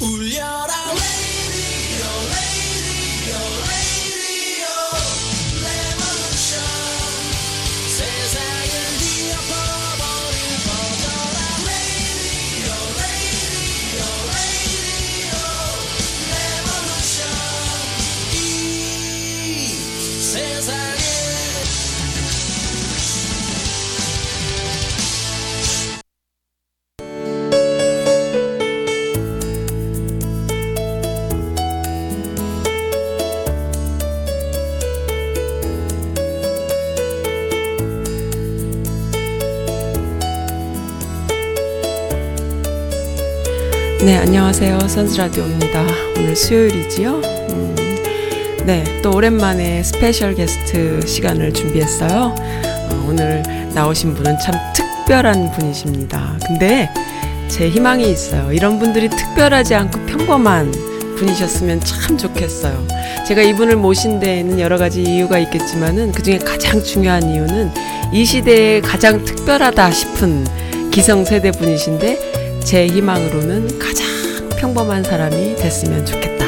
울 0.00 0.69
안녕하세요. 44.50 44.88
선즈라디오입니다. 44.88 45.86
오늘 46.18 46.34
수요일이지요? 46.34 47.20
음, 47.50 47.76
네, 48.66 48.82
또 49.00 49.12
오랜만에 49.12 49.84
special 49.84 50.34
guest 50.34 51.06
시간을 51.06 51.52
준비했어요. 51.54 52.34
어, 52.34 53.06
오늘 53.08 53.44
나오신 53.72 54.12
분은 54.14 54.40
참 54.40 54.56
특별한 54.74 55.52
분이십니다. 55.52 56.36
근데 56.44 56.90
제 57.46 57.68
희망이 57.68 58.10
있어요. 58.10 58.52
이런 58.52 58.80
분들이 58.80 59.08
특별하지 59.08 59.76
않고 59.76 60.04
평범한 60.06 60.72
분이셨으면 61.16 61.78
참 61.82 62.18
좋겠어요. 62.18 62.88
제가 63.28 63.42
이분을 63.42 63.76
모신 63.76 64.18
데에는 64.18 64.58
여러 64.58 64.78
가지 64.78 65.00
이유가 65.04 65.38
있겠지만은 65.38 66.10
그 66.10 66.24
중에 66.24 66.38
가장 66.38 66.82
중요한 66.82 67.22
이유는 67.22 67.70
이 68.12 68.24
시대에 68.24 68.80
가장 68.80 69.24
특별하다 69.24 69.92
싶은 69.92 70.44
기성세대 70.90 71.52
분이신데 71.52 72.60
제 72.64 72.88
희망으로는 72.88 73.78
가장 73.78 74.09
평범한 74.60 75.02
사람이 75.02 75.56
됐으면 75.56 76.04
좋겠다 76.04 76.44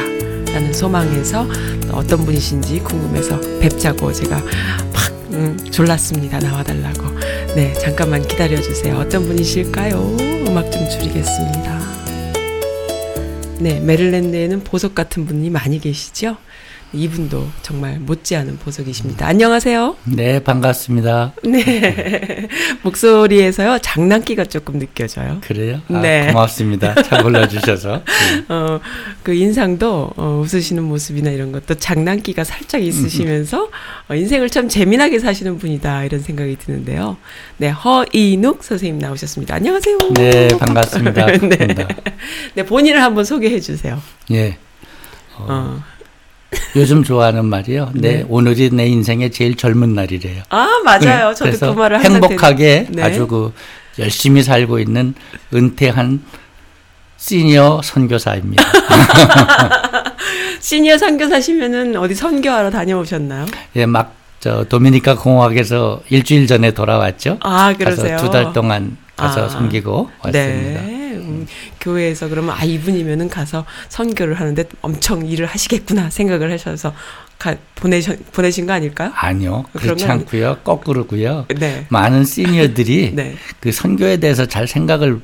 라는 0.53 0.71
소망에서 0.71 1.47
어떤 1.91 2.23
분이신지 2.23 2.79
궁금해서 2.81 3.39
뵙자고 3.59 4.13
제가 4.13 4.35
막 4.35 5.31
음, 5.31 5.57
졸랐습니다. 5.71 6.37
나와달라고. 6.37 7.07
네, 7.55 7.73
잠깐만 7.73 8.21
기다려주세요. 8.21 8.97
어떤 8.97 9.25
분이실까요? 9.25 10.15
음악 10.47 10.71
좀 10.71 10.87
줄이겠습니다. 10.87 11.79
네, 13.57 13.79
메릴랜드에는 13.79 14.63
보석 14.63 14.93
같은 14.93 15.25
분이 15.25 15.49
많이 15.49 15.79
계시죠? 15.79 16.37
이분도 16.93 17.47
정말 17.63 17.99
못지않은 17.99 18.57
보석이십니다. 18.59 19.25
안녕하세요. 19.25 19.95
네, 20.03 20.43
반갑습니다. 20.43 21.33
네. 21.43 22.47
목소리에서요, 22.83 23.79
장난기가 23.81 24.45
조금 24.45 24.77
느껴져요. 24.77 25.39
그래요? 25.41 25.81
아, 25.89 25.99
네. 26.01 26.27
고맙습니다. 26.27 26.93
잘 27.01 27.23
불러주셔서. 27.23 28.03
네. 28.05 28.45
어, 28.53 28.79
그 29.23 29.33
인상도 29.33 30.11
어, 30.15 30.43
웃으시는 30.43 30.83
모습이나 30.83 31.31
이런 31.31 31.51
것도 31.51 31.75
장난기가 31.75 32.43
살짝 32.43 32.83
있으시면서 32.83 33.69
어, 34.09 34.13
인생을 34.13 34.49
참 34.51 34.69
재미나게 34.69 35.17
사시는 35.17 35.57
분이다 35.57 36.03
이런 36.03 36.21
생각이 36.21 36.57
드는데요. 36.57 37.17
네, 37.57 37.69
허이눅 37.69 38.61
선생님 38.61 38.99
나오셨습니다. 38.99 39.55
안녕하세요. 39.55 39.97
네, 40.13 40.47
반갑습니다. 40.59 41.25
네. 41.41 41.87
네, 42.53 42.63
본인을 42.63 43.01
한번 43.01 43.25
소개해 43.25 43.59
주세요. 43.59 43.99
예. 44.29 44.57
어, 45.35 45.45
어. 45.49 45.83
요즘 46.75 47.03
좋아하는 47.03 47.45
말이요. 47.45 47.91
네, 47.93 48.01
네. 48.17 48.25
오늘이 48.27 48.69
내 48.71 48.85
인생의 48.87 49.31
제일 49.31 49.55
젊은 49.55 49.93
날이래요. 49.93 50.43
아, 50.49 50.67
맞아요. 50.83 51.29
네, 51.29 51.35
저도 51.35 51.73
그 51.73 51.79
말을 51.79 52.03
행복하게 52.03 52.87
네. 52.89 53.03
아주 53.03 53.27
그 53.27 53.53
열심히 53.99 54.43
살고 54.43 54.79
있는 54.79 55.13
은퇴한 55.53 56.21
시니어 57.17 57.81
선교사입니다. 57.83 58.63
시니어 60.59 60.97
선교사시면은 60.97 61.95
어디 61.97 62.15
선교하러 62.15 62.69
다녀오셨나요? 62.71 63.45
예, 63.75 63.85
막 63.85 64.23
저 64.43 64.65
도미니카 64.65 65.15
공화국에서 65.15 66.01
일주일 66.09 66.47
전에 66.47 66.71
돌아왔죠. 66.71 67.37
아, 67.39 67.73
그러세요. 67.77 68.17
두 68.17 68.29
달 68.29 68.51
동안 68.51 68.97
가서 69.15 69.45
아. 69.45 69.47
섬기고 69.47 70.09
왔습니다. 70.21 70.81
네. 70.81 71.02
음, 71.23 71.47
교회에서 71.79 72.29
그러면 72.29 72.55
아 72.57 72.63
이분이면은 72.63 73.29
가서 73.29 73.65
선교를 73.89 74.35
하는데 74.35 74.63
엄청 74.81 75.25
일을 75.25 75.45
하시겠구나 75.45 76.09
생각을 76.09 76.51
하셔서 76.51 76.93
가, 77.39 77.55
보내셔, 77.75 78.15
보내신 78.31 78.65
거 78.65 78.73
아닐까요? 78.73 79.11
아니요, 79.15 79.65
그렇지 79.73 80.05
건 80.05 80.19
않고요. 80.19 80.59
거꾸로고요. 80.63 81.47
네. 81.57 81.85
많은 81.89 82.23
시니어들이 82.23 83.11
네. 83.15 83.35
그 83.59 83.71
선교에 83.71 84.17
대해서 84.17 84.45
잘 84.45 84.67
생각을 84.67 85.19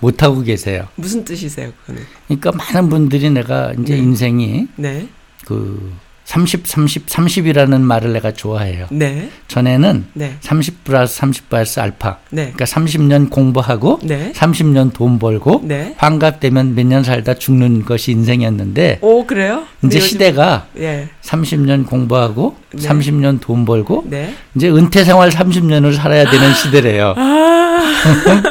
못 0.00 0.22
하고 0.22 0.42
계세요. 0.42 0.88
무슨 0.94 1.24
뜻이세요, 1.24 1.72
그거는? 1.80 2.06
그러니까 2.26 2.52
많은 2.52 2.88
분들이 2.88 3.30
내가 3.30 3.72
이제 3.72 3.94
네. 3.94 3.98
인생이 4.00 4.68
네. 4.76 5.08
그 5.44 5.92
30, 6.28 6.66
30, 6.66 7.06
30이라는 7.06 7.80
말을 7.80 8.12
내가 8.12 8.32
좋아해요. 8.32 8.86
네. 8.90 9.30
전에는 9.48 10.04
네. 10.12 10.36
30 10.40 10.84
플러스 10.84 11.16
30 11.16 11.48
플러스 11.48 11.80
알파. 11.80 12.18
네. 12.28 12.52
그러니까 12.52 12.66
30년 12.66 13.30
공부하고 13.30 14.00
네. 14.02 14.30
30년 14.34 14.92
돈 14.92 15.18
벌고 15.18 15.62
네. 15.64 15.94
환갑되면 15.96 16.74
몇 16.74 16.84
년 16.88 17.02
살다 17.02 17.32
죽는 17.32 17.86
것이 17.86 18.12
인생이었는데 18.12 18.98
오, 19.00 19.24
그래요? 19.26 19.62
이제 19.82 19.96
요즘- 19.96 20.00
시대가 20.06 20.66
예. 20.78 21.08
30년 21.22 21.86
공부하고 21.86 22.56
네. 22.74 22.86
30년 22.86 23.40
돈 23.40 23.64
벌고 23.64 24.04
네. 24.06 24.34
이제 24.54 24.68
은퇴 24.68 25.04
생활 25.04 25.30
30년을 25.30 25.94
살아야 25.94 26.30
되는 26.30 26.52
시대래요. 26.52 27.14
아. 27.16 27.78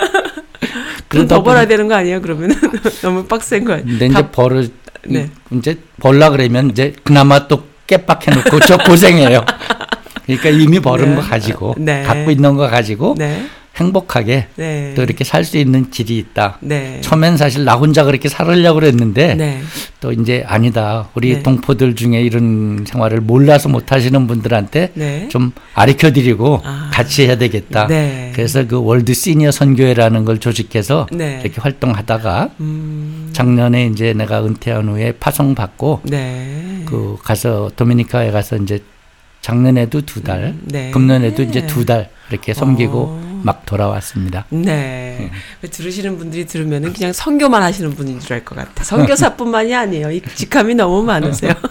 그럼 1.09 1.25
그러다 1.27 1.35
더 1.35 1.43
벌어야 1.43 1.67
되는 1.67 1.87
거 1.87 1.93
아니에요, 1.93 2.21
그러면은? 2.21 2.55
너무 3.03 3.23
빡센 3.25 3.63
거 3.65 3.73
아니에요? 3.73 3.87
근데 3.87 4.05
이제 4.07 4.13
다- 4.15 4.31
벌을 4.31 4.69
네. 5.05 5.29
이제 5.51 5.77
벌라 5.99 6.29
그러면 6.29 6.69
이제 6.69 6.93
그나마 7.03 7.47
또 7.47 7.63
깨빡 7.85 8.27
해 8.27 8.31
놓고 8.31 8.59
저 8.61 8.77
고생해요. 8.77 9.43
그러니까 10.25 10.49
이미 10.49 10.79
벌은 10.79 11.11
네. 11.11 11.15
거 11.15 11.21
가지고 11.21 11.75
네. 11.77 12.03
갖고 12.03 12.31
있는 12.31 12.55
거 12.55 12.67
가지고 12.67 13.15
네. 13.17 13.47
행복하게 13.77 14.47
네. 14.55 14.93
또 14.95 15.03
이렇게 15.03 15.23
살 15.23 15.47
수 15.47 15.57
있는 15.57 15.89
길이 15.89 16.17
있다. 16.17 16.57
네. 16.59 16.99
처음엔 17.01 17.37
사실 17.37 17.63
나 17.63 17.75
혼자 17.75 18.03
그렇게 18.03 18.27
살으려고 18.27 18.79
그랬는데 18.81 19.35
네. 19.35 19.61
또 20.01 20.11
이제 20.11 20.43
아니다. 20.45 21.07
우리 21.13 21.35
네. 21.35 21.43
동포들 21.43 21.95
중에 21.95 22.21
이런 22.21 22.83
생활을 22.85 23.21
몰라서 23.21 23.69
못 23.69 23.91
하시는 23.93 24.27
분들한테 24.27 24.91
네. 24.93 25.27
좀 25.29 25.51
가르쳐 25.73 26.11
드리고 26.11 26.61
아. 26.65 26.89
같이 26.91 27.23
해야 27.27 27.37
되겠다. 27.37 27.87
네. 27.87 28.33
그래서 28.35 28.65
그 28.67 28.81
월드 28.83 29.13
시니어 29.13 29.51
선교회라는 29.51 30.25
걸 30.25 30.39
조직해서 30.39 31.07
네. 31.13 31.39
이렇게 31.43 31.61
활동하다가 31.61 32.49
음. 32.59 33.29
작년에 33.31 33.85
이제 33.87 34.11
내가 34.13 34.43
은퇴한 34.43 34.89
후에 34.89 35.13
파송 35.13 35.55
받고 35.55 36.01
네. 36.03 36.81
그 36.85 37.17
가서 37.23 37.71
도미니카에 37.75 38.31
가서 38.31 38.57
이제 38.57 38.83
작년에도 39.41 40.01
두 40.01 40.23
달, 40.23 40.55
네. 40.63 40.91
금년에도 40.91 41.43
이제 41.43 41.65
두 41.67 41.85
달 41.85 42.09
이렇게 42.29 42.53
섬기고 42.53 42.99
어. 42.99 43.26
막 43.43 43.65
돌아왔습니다. 43.65 44.45
네. 44.49 45.31
들으시는 45.69 46.17
분들이 46.17 46.45
들으면은 46.45 46.93
그냥 46.93 47.13
선교만 47.13 47.61
하시는 47.63 47.93
분인 47.95 48.19
줄 48.19 48.33
알 48.33 48.43
것 48.45 48.55
같아. 48.55 48.83
선교사뿐만이 48.83 49.73
아니에요. 49.75 50.11
이 50.11 50.21
직함이 50.35 50.75
너무 50.75 51.03
많으세요. 51.03 51.53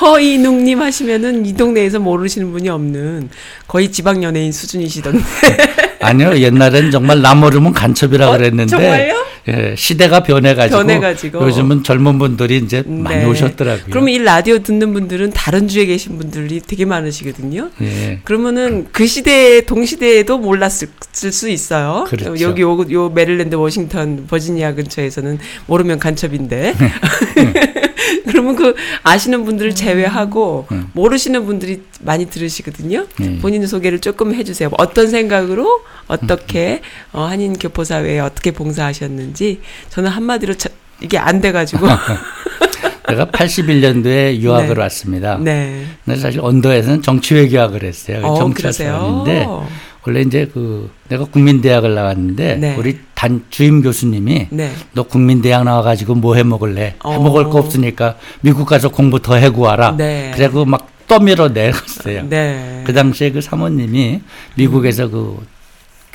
허이눅님 0.00 0.80
하시면은 0.80 1.44
이 1.46 1.52
동네에서 1.54 1.98
모르시는 1.98 2.52
분이 2.52 2.68
없는 2.68 3.28
거의 3.68 3.92
지방 3.92 4.22
연예인 4.22 4.52
수준이시던데. 4.52 5.22
아니요, 6.00 6.38
옛날엔 6.38 6.90
정말 6.90 7.20
나 7.20 7.34
모르면 7.34 7.72
간첩이라 7.72 8.28
어, 8.28 8.32
그랬는데 8.36 8.70
정말요? 8.70 9.26
예, 9.48 9.74
시대가 9.76 10.22
변해가지고, 10.22 10.78
변해가지고. 10.78 11.46
요즘은 11.46 11.82
젊은 11.82 12.18
분들이 12.18 12.58
이제 12.58 12.82
많이 12.86 13.20
네. 13.20 13.24
오셨더라고요. 13.24 13.86
그러면 13.90 14.10
이 14.10 14.18
라디오 14.18 14.58
듣는 14.58 14.92
분들은 14.92 15.30
다른 15.32 15.66
주에 15.66 15.86
계신 15.86 16.18
분들이 16.18 16.60
되게 16.60 16.84
많으시거든요. 16.84 17.70
예. 17.80 18.20
그러면은 18.24 18.86
그 18.92 19.06
시대에 19.06 19.62
동시대에도 19.62 20.38
몰랐을 20.38 20.88
수 21.12 21.48
있어요. 21.48 22.04
그렇죠. 22.08 22.38
여기 22.40 22.62
요, 22.62 22.78
요 22.92 23.08
메릴랜드 23.08 23.54
워싱턴 23.54 24.26
버지니아 24.26 24.74
근처에서는 24.74 25.38
모르면 25.66 25.98
간첩인데. 25.98 26.74
그러면 28.26 28.56
그 28.56 28.74
아시는 29.02 29.44
분들을 29.44 29.74
제외하고 29.74 30.66
음. 30.72 30.88
모르시는 30.92 31.46
분들이 31.46 31.82
많이 32.00 32.26
들으시거든요. 32.28 33.06
예. 33.20 33.38
본인 33.38 33.66
소개를 33.66 34.00
조금 34.00 34.34
해주세요. 34.34 34.70
어떤 34.78 35.08
생각으로 35.08 35.80
어떻게 36.06 36.80
어, 37.12 37.22
한인 37.24 37.58
교포사회에 37.58 38.20
어떻게 38.20 38.50
봉사하셨는지 38.52 39.60
저는 39.90 40.10
한마디로 40.10 40.54
자- 40.54 40.70
이게 41.00 41.18
안 41.18 41.40
돼가지고 41.40 41.86
내가 43.08 43.26
81년도에 43.26 44.36
유학을 44.38 44.74
네. 44.74 44.80
왔습니다. 44.82 45.38
네. 45.38 45.84
근데 46.04 46.20
사실 46.20 46.40
언더에서는 46.40 47.02
정치외 47.02 47.48
교학을 47.48 47.82
했어요. 47.82 48.20
어, 48.24 48.36
정치학인데 48.36 49.32
그러세요. 49.32 49.66
원래 50.06 50.20
이제 50.22 50.48
그 50.52 50.90
내가 51.08 51.24
국민대학을 51.24 51.94
나왔는데 51.94 52.56
네. 52.56 52.76
우리 52.78 52.98
단 53.20 53.44
주임 53.50 53.82
교수님이 53.82 54.46
네. 54.50 54.72
너 54.94 55.02
국민대학 55.02 55.64
나와가지고 55.64 56.14
뭐 56.14 56.36
해 56.36 56.42
먹을래? 56.42 56.94
어. 57.04 57.12
해 57.12 57.18
먹을 57.18 57.44
거 57.50 57.58
없으니까 57.58 58.16
미국 58.40 58.64
가서 58.64 58.88
공부 58.88 59.20
더 59.20 59.34
해고 59.34 59.60
와라. 59.60 59.94
네. 59.94 60.32
그래고 60.34 60.64
막 60.64 60.88
떠밀어 61.06 61.48
내갔어요. 61.48 62.22
네. 62.30 62.82
그 62.86 62.94
당시에 62.94 63.30
그 63.30 63.42
사모님이 63.42 64.22
미국에서 64.54 65.10
그 65.10 65.36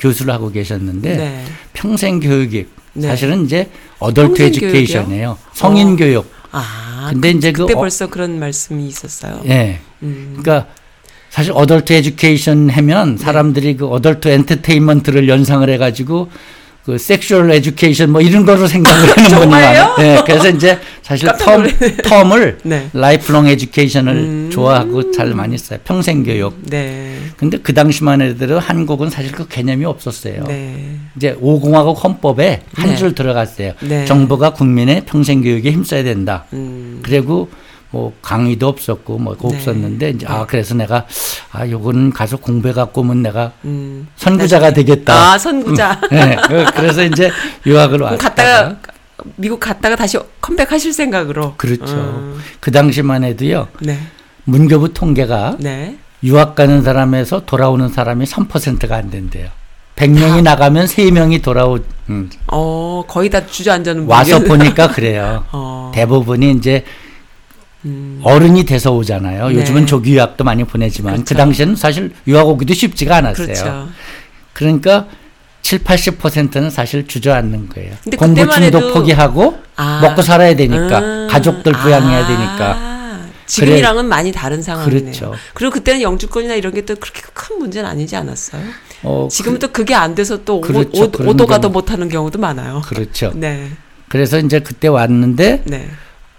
교수를 0.00 0.34
하고 0.34 0.50
계셨는데 0.50 1.16
네. 1.16 1.44
평생 1.74 2.18
교육이 2.18 2.66
네. 2.94 3.06
사실은 3.06 3.44
이제 3.44 3.70
adult 4.00 4.42
education이에요. 4.42 5.38
성인 5.52 5.92
어. 5.92 5.96
교육. 5.96 6.28
아, 6.50 7.10
근데 7.12 7.30
이제 7.30 7.52
그 7.52 7.62
그때 7.62 7.74
어- 7.74 7.78
벌써 7.78 8.08
그런 8.08 8.40
말씀이 8.40 8.84
있었어요. 8.84 9.42
예. 9.46 9.78
음. 10.02 10.34
그러니까 10.42 10.66
사실 11.30 11.52
adult 11.54 11.92
education 11.92 12.68
하면 12.68 13.16
사람들이 13.16 13.76
그 13.76 13.86
adult 13.86 14.26
entertainment를 14.26 15.28
연상을 15.28 15.70
해가지고 15.70 16.30
그 16.86 16.98
sexual 16.98 17.50
education 17.50 18.12
뭐 18.12 18.20
이런 18.20 18.46
거로 18.46 18.68
생각을 18.68 19.00
하는 19.00 19.14
분이 19.14 19.28
정말요? 19.28 19.50
많아요. 19.50 19.96
예. 19.98 20.22
그래서 20.24 20.48
이제 20.48 20.78
사실 21.02 21.28
term. 21.30 21.66
term을 22.02 22.58
네. 22.62 22.88
lifelong 22.92 23.48
education을 23.48 24.12
음. 24.14 24.50
좋아하고 24.52 25.10
잘 25.10 25.34
많이 25.34 25.58
써요. 25.58 25.80
평생 25.82 26.22
교육. 26.22 26.56
네. 26.62 27.18
근데 27.36 27.58
그 27.58 27.74
당시만 27.74 28.20
해도 28.20 28.60
한국은 28.60 29.10
사실 29.10 29.32
그 29.32 29.48
개념이 29.48 29.84
없었어요. 29.84 30.44
네. 30.46 30.94
이제 31.16 31.34
5공화국 31.34 32.04
헌법에 32.04 32.62
한 32.74 32.90
네. 32.90 32.96
줄 32.96 33.16
들어갔어요. 33.16 33.72
네. 33.80 34.04
정부가 34.04 34.50
국민의 34.50 35.06
평생 35.06 35.42
교육에 35.42 35.72
힘써야 35.72 36.04
된다. 36.04 36.44
음. 36.52 37.00
그리고 37.02 37.48
뭐 37.90 38.12
강의도 38.20 38.68
없었고 38.68 39.18
뭐 39.18 39.36
네. 39.36 39.46
없었는데 39.56 40.10
이제 40.10 40.26
아 40.28 40.44
그래서 40.46 40.74
내가 40.74 41.06
아 41.52 41.68
요거는 41.68 42.12
가서 42.12 42.36
공부해 42.36 42.74
갖고 42.74 43.00
오면 43.02 43.22
내가 43.22 43.52
음. 43.64 44.08
선구자가 44.16 44.72
되겠다. 44.72 45.32
아, 45.32 45.38
선구자. 45.38 46.00
네, 46.10 46.36
그- 46.48 46.64
그래서 46.74 47.04
이제 47.04 47.30
유학을 47.64 48.00
왔다가 48.00 48.28
갔다가 48.28 48.76
미국 49.36 49.60
갔다가 49.60 49.96
다시 49.96 50.18
컴백하실 50.40 50.92
생각으로. 50.92 51.54
그렇죠. 51.56 51.94
음. 51.94 52.40
그 52.60 52.70
당시만 52.70 53.24
해도요. 53.24 53.68
네. 53.80 53.98
문교부 54.44 54.92
통계가 54.92 55.56
네. 55.60 55.96
유학 56.22 56.54
가는 56.54 56.82
사람에서 56.82 57.44
돌아오는 57.46 57.88
사람이 57.88 58.24
3%가 58.26 58.96
안 58.96 59.10
된대요. 59.10 59.48
100명이 59.96 60.42
나가면 60.42 60.86
3명이 60.86 61.42
돌아오 61.42 61.78
음, 62.10 62.28
어, 62.48 63.02
거의 63.08 63.30
다 63.30 63.46
주저앉는 63.46 64.06
와서. 64.06 64.40
보니까 64.40 64.88
그래요. 64.88 65.44
어. 65.52 65.90
대부분이 65.94 66.50
이제 66.52 66.84
음. 67.86 68.20
어른이 68.22 68.64
돼서 68.64 68.92
오잖아요. 68.92 69.48
네. 69.48 69.54
요즘은 69.54 69.86
조기 69.86 70.14
유학도 70.14 70.44
많이 70.44 70.64
보내지만 70.64 71.14
그 71.18 71.24
그렇죠. 71.24 71.34
당시에는 71.36 71.76
사실 71.76 72.12
유학 72.26 72.46
오기도 72.48 72.74
쉽지가 72.74 73.16
않았어요. 73.16 73.46
그렇죠. 73.46 73.88
그러니까 74.52 75.06
7, 75.62 75.80
80%는 75.80 76.70
사실 76.70 77.06
주저앉는 77.06 77.68
거예요. 77.70 77.94
공부 78.18 78.48
중도 78.48 78.92
포기하고 78.92 79.58
아. 79.76 80.00
먹고 80.02 80.22
살아야 80.22 80.54
되니까 80.54 80.98
음. 80.98 81.28
가족들 81.30 81.72
부양해야 81.72 82.24
아. 82.24 82.26
되니까 82.26 82.96
지금이랑은 83.46 84.06
많이 84.06 84.32
다른 84.32 84.60
상황이네요. 84.62 85.00
그렇죠. 85.02 85.32
그리고 85.54 85.72
그때는 85.72 86.02
영주권이나 86.02 86.54
이런 86.54 86.74
게 86.74 86.82
또 86.82 86.94
그렇게 86.96 87.22
큰 87.32 87.58
문제는 87.58 87.88
아니지 87.88 88.16
않았어요? 88.16 88.62
어, 89.02 89.28
지금은 89.30 89.58
또 89.58 89.68
그게 89.68 89.94
안 89.94 90.14
돼서 90.14 90.42
또 90.44 90.60
그렇죠. 90.60 91.02
오, 91.02 91.04
오 91.04 91.34
도가 91.34 91.58
경우. 91.58 91.60
더 91.60 91.68
못하는 91.68 92.08
경우도 92.08 92.38
많아요. 92.38 92.82
그, 92.84 92.94
그렇죠. 92.94 93.32
네, 93.34 93.70
그래서 94.08 94.38
이제 94.38 94.60
그때 94.60 94.88
왔는데 94.88 95.62
네, 95.64 95.88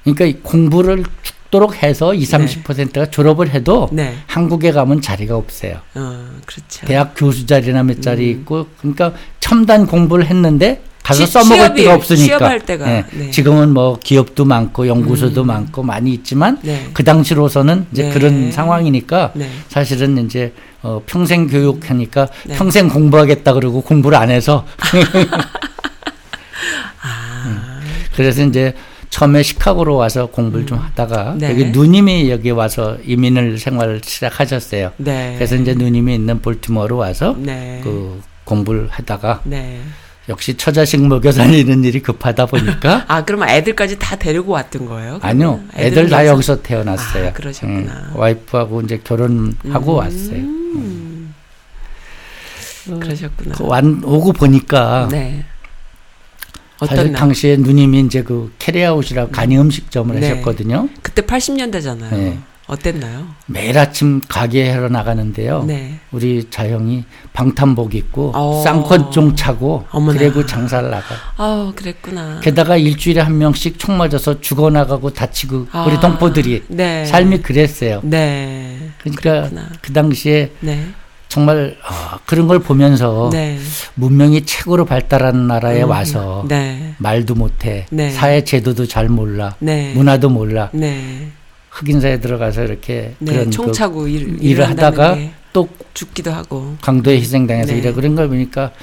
그러니까 0.04 0.26
이 0.26 0.34
공부를 0.42 1.04
죽도록 1.48 1.82
해서 1.84 2.14
20, 2.14 2.64
30%가 2.64 3.10
졸업을 3.10 3.50
해도 3.50 3.90
네. 3.92 4.16
한국에 4.28 4.72
가면 4.72 5.02
자리가 5.02 5.36
없어요. 5.36 5.78
어, 5.96 6.26
그렇죠. 6.46 6.86
대학 6.86 7.14
교수 7.16 7.46
자리나 7.46 7.84
몇 7.84 8.02
자리 8.02 8.34
음. 8.34 8.40
있고 8.42 8.68
그러니까 8.80 9.14
첨단 9.40 9.86
공부를 9.88 10.26
했는데 10.28 10.82
가서 11.04 11.26
취- 11.26 11.32
써먹을 11.32 11.58
취업이- 11.70 11.76
데가 11.78 11.94
없으니까. 11.96 12.26
취업할 12.26 12.66
때가, 12.66 12.92
예. 12.92 13.06
네. 13.14 13.32
지금은 13.32 13.74
뭐 13.74 13.98
기업도 13.98 14.44
많고 14.44 14.88
연구소도 14.88 15.44
음. 15.44 15.48
많고 15.48 15.84
많이 15.84 16.14
있지만 16.14 16.60
네, 16.64 16.90
그 16.94 17.04
당시로서는 17.06 17.88
이제 17.94 18.04
네. 18.04 18.12
그런 18.14 18.52
상황이니까 18.52 19.32
네, 19.36 19.50
사실은 19.70 20.18
이제 20.26 20.54
어, 20.84 21.02
평생 21.06 21.48
교육하니까 21.48 22.28
네. 22.46 22.56
평생 22.56 22.90
공부하겠다 22.90 23.54
그러고 23.54 23.82
공부를 23.82 24.18
안 24.18 24.30
해서 24.30 24.66
아, 27.02 27.80
그래서 28.16 28.44
이제 28.44 28.74
처음에 29.10 29.42
시카고로 29.44 29.96
와서 29.96 30.28
공부를 30.28 30.66
좀 30.66 30.78
하다가 30.78 31.36
네. 31.40 31.50
여기 31.52 31.66
누님이 31.72 32.30
여기 32.30 32.52
와서 32.52 32.98
이민을 33.06 33.58
생활을 33.58 34.02
시작하셨어요. 34.04 34.92
네. 34.98 35.34
그래서 35.38 35.56
이제 35.56 35.74
누님이 35.74 36.16
있는 36.16 36.42
볼티모어로 36.42 36.98
와서 36.98 37.36
네, 37.40 37.82
그 37.84 38.22
공부를 38.44 38.88
하다가 38.92 39.42
네. 39.46 39.80
역시 40.30 40.56
처자식 40.58 41.08
먹여 41.08 41.32
살리는 41.32 41.84
일이 41.86 42.02
급하다 42.02 42.48
보니까 42.48 43.06
아, 43.08 43.24
그러면 43.24 43.48
애들까지 43.50 43.98
다 43.98 44.18
데리고 44.18 44.52
왔던 44.52 44.86
거예요? 44.86 45.20
아니요? 45.22 45.62
애들 45.74 45.86
애들은 45.86 46.10
다 46.10 46.18
여기서- 46.20 46.28
여기서 46.28 46.62
태어났어요. 46.62 47.28
아, 47.30 47.32
그러셨구나. 47.34 47.92
음, 47.92 48.12
와이프하고 48.16 48.82
이제 48.82 49.00
결혼하고 49.04 49.94
왔어요. 49.94 50.40
음. 50.40 51.34
그러셨구나. 53.00 53.56
그 53.56 53.66
완, 53.66 54.02
오고 54.04 54.34
보니까 54.34 55.08
네. 55.12 55.44
사실? 56.86 57.12
당시에 57.14 57.58
누님이 57.58 58.02
이제 58.02 58.22
그 58.22 58.54
carryout이라고 58.60 59.32
간이 59.32 59.58
음식점을 59.58 60.20
네. 60.20 60.30
하셨거든요. 60.30 60.90
그때 61.02 61.22
80년대잖아요. 61.24 62.10
네. 62.12 62.38
어땠나요? 62.68 63.28
매일 63.46 63.78
아침 63.78 64.20
가게 64.28 64.70
하러 64.70 64.90
나가는데요. 64.90 65.64
네. 65.64 66.00
우리 66.12 66.50
자형이 66.50 67.06
방탄복 67.32 67.96
입고 67.96 68.34
어. 68.36 68.62
쌍권총 68.62 69.38
차고 69.38 69.86
어머나. 69.90 70.20
그리고 70.20 70.46
장사를 70.46 70.90
나가. 70.90 71.16
아, 71.38 71.72
그랬구나. 71.74 72.42
게다가 72.42 72.76
일주일에 72.76 73.22
한 73.22 73.38
명씩 73.38 73.80
총 73.80 73.98
맞아서 73.98 74.42
죽어 74.42 74.70
나가고 74.70 75.14
다치고 75.14 75.68
아, 75.72 75.86
우리 75.88 75.98
동포들이 76.02 76.64
네. 76.68 77.06
삶이 77.06 77.42
그랬어요. 77.42 78.02
네. 78.04 78.92
그러니까 79.00 79.22
그랬구나. 79.50 79.70
그 79.82 79.94
당시에 79.94 80.52
네. 80.60 80.88
정말 81.28 81.78
아, 81.84 82.20
그런 82.26 82.48
걸 82.48 82.60
보면서 82.60 83.30
네. 83.32 83.58
문명이 83.96 84.46
최고로 84.46 84.86
발달한 84.86 85.48
나라에 85.48 85.84
음, 85.84 85.90
와서 85.90 86.46
네. 86.48 86.94
말도 86.98 87.36
못해 87.36 87.86
네. 87.90 88.10
사회 88.12 88.44
제도도 88.44 88.86
잘 88.88 89.10
몰라 89.10 89.56
네. 89.60 89.94
문화도 89.94 90.30
몰라 90.30 90.70
네. 90.74 91.28
흑인 91.70 92.02
사에 92.02 92.20
들어가서 92.20 92.64
이렇게 92.64 93.14
네. 93.20 93.34
그런 93.34 93.52
총그 93.52 93.72
차고 93.72 94.08
일, 94.08 94.22
일을 94.22 94.44
일을 94.44 94.68
한다는 94.70 95.00
하다가 95.00 95.16
게 95.16 95.32
또 95.58 95.68
죽기도 95.96 96.30
하고. 96.30 96.76
강도에 96.82 97.18
희생당해서 97.18 97.74
네. 97.74 97.80
이래 97.80 97.92
그런 97.92 98.14
걸 98.16 98.28
보니까 98.28 98.74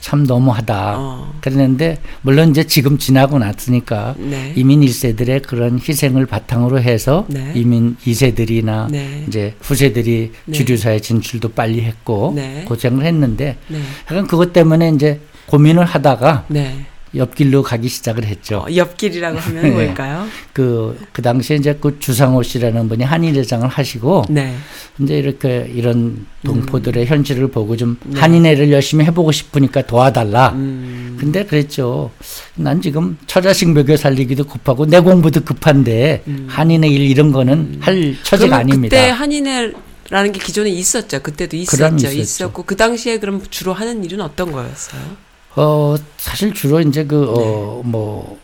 참 0.00 0.24
너무하다. 0.24 0.94
어. 0.98 1.34
그랬는데 1.40 1.98
물론 2.22 2.50
이제 2.50 2.64
지금 2.64 2.98
지나고 2.98 3.38
났으니까 3.38 4.16
네. 4.18 4.52
이민 4.56 4.80
1세들의 4.80 5.42
그런 5.46 5.78
희생을 5.78 6.26
바탕으로 6.26 6.80
해서 6.80 7.24
네. 7.28 7.52
이민 7.54 7.96
2세들이나 8.04 8.90
네. 8.90 9.24
이제 9.28 9.54
후세들이 9.60 10.32
네. 10.46 10.52
주류사회 10.52 10.98
진출도 10.98 11.50
빨리 11.50 11.82
했고 11.82 12.32
네. 12.34 12.64
고생을 12.66 13.04
했는데 13.04 13.56
네. 13.68 13.78
약간 14.10 14.26
그것 14.26 14.52
때문에 14.52 14.88
이제 14.88 15.20
고민을 15.46 15.84
하다가 15.84 16.46
네. 16.48 16.84
옆길로 17.16 17.62
가기 17.62 17.88
시작을 17.88 18.24
했죠. 18.24 18.58
어, 18.58 18.74
옆길이라고 18.74 19.38
하면 19.38 19.62
네. 19.62 19.70
뭘까요? 19.70 20.26
그, 20.52 20.98
그 21.12 21.22
당시에 21.22 21.56
이제 21.56 21.76
그 21.80 21.98
주상호 21.98 22.42
씨라는 22.42 22.88
분이 22.88 23.04
한인회장을 23.04 23.66
하시고 23.68 24.24
네. 24.30 24.54
이제 25.00 25.18
이렇게 25.18 25.70
이런 25.72 26.26
동포들의 26.44 27.06
현실을 27.06 27.48
보고 27.48 27.76
좀 27.76 27.98
네. 28.04 28.20
한인회를 28.20 28.70
열심히 28.70 29.04
해보고 29.06 29.32
싶으니까 29.32 29.82
도와달라. 29.82 30.50
음. 30.50 31.16
근데 31.18 31.44
그랬죠. 31.44 32.10
난 32.54 32.80
지금 32.80 33.16
처자식 33.26 33.70
먹여 33.70 33.96
살리기도 33.96 34.44
급하고 34.44 34.86
내 34.86 35.00
공부도 35.00 35.40
급한데 35.40 36.22
음. 36.26 36.46
한인의 36.48 36.92
일 36.92 37.00
이런 37.02 37.32
거는 37.32 37.78
할 37.80 38.16
처지가 38.22 38.56
아닙니다. 38.56 38.96
그때 38.96 39.10
한인회 39.10 39.72
라는 40.10 40.32
게 40.32 40.38
기존에 40.38 40.70
있었죠. 40.70 41.22
그때도 41.22 41.56
있었죠. 41.56 41.96
있었죠. 41.96 42.12
있었고 42.12 42.64
그 42.64 42.76
당시에 42.76 43.18
그럼 43.18 43.42
주로 43.50 43.72
하는 43.72 44.04
일은 44.04 44.20
어떤 44.20 44.52
거였어요? 44.52 45.23
어 45.56 45.94
사실 46.16 46.52
주로 46.52 46.80
이제 46.80 47.04
그 47.04 47.24
어 47.28 47.80
네. 47.84 47.88
뭐 47.90 48.38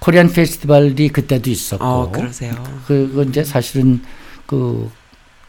코리안 0.00 0.32
페스티벌이 0.32 1.08
그때도 1.10 1.48
있었고 1.50 1.84
어, 1.84 2.10
그러세요. 2.10 2.52
그 2.86 3.24
이제 3.28 3.44
사실은 3.44 4.02
그 4.46 4.90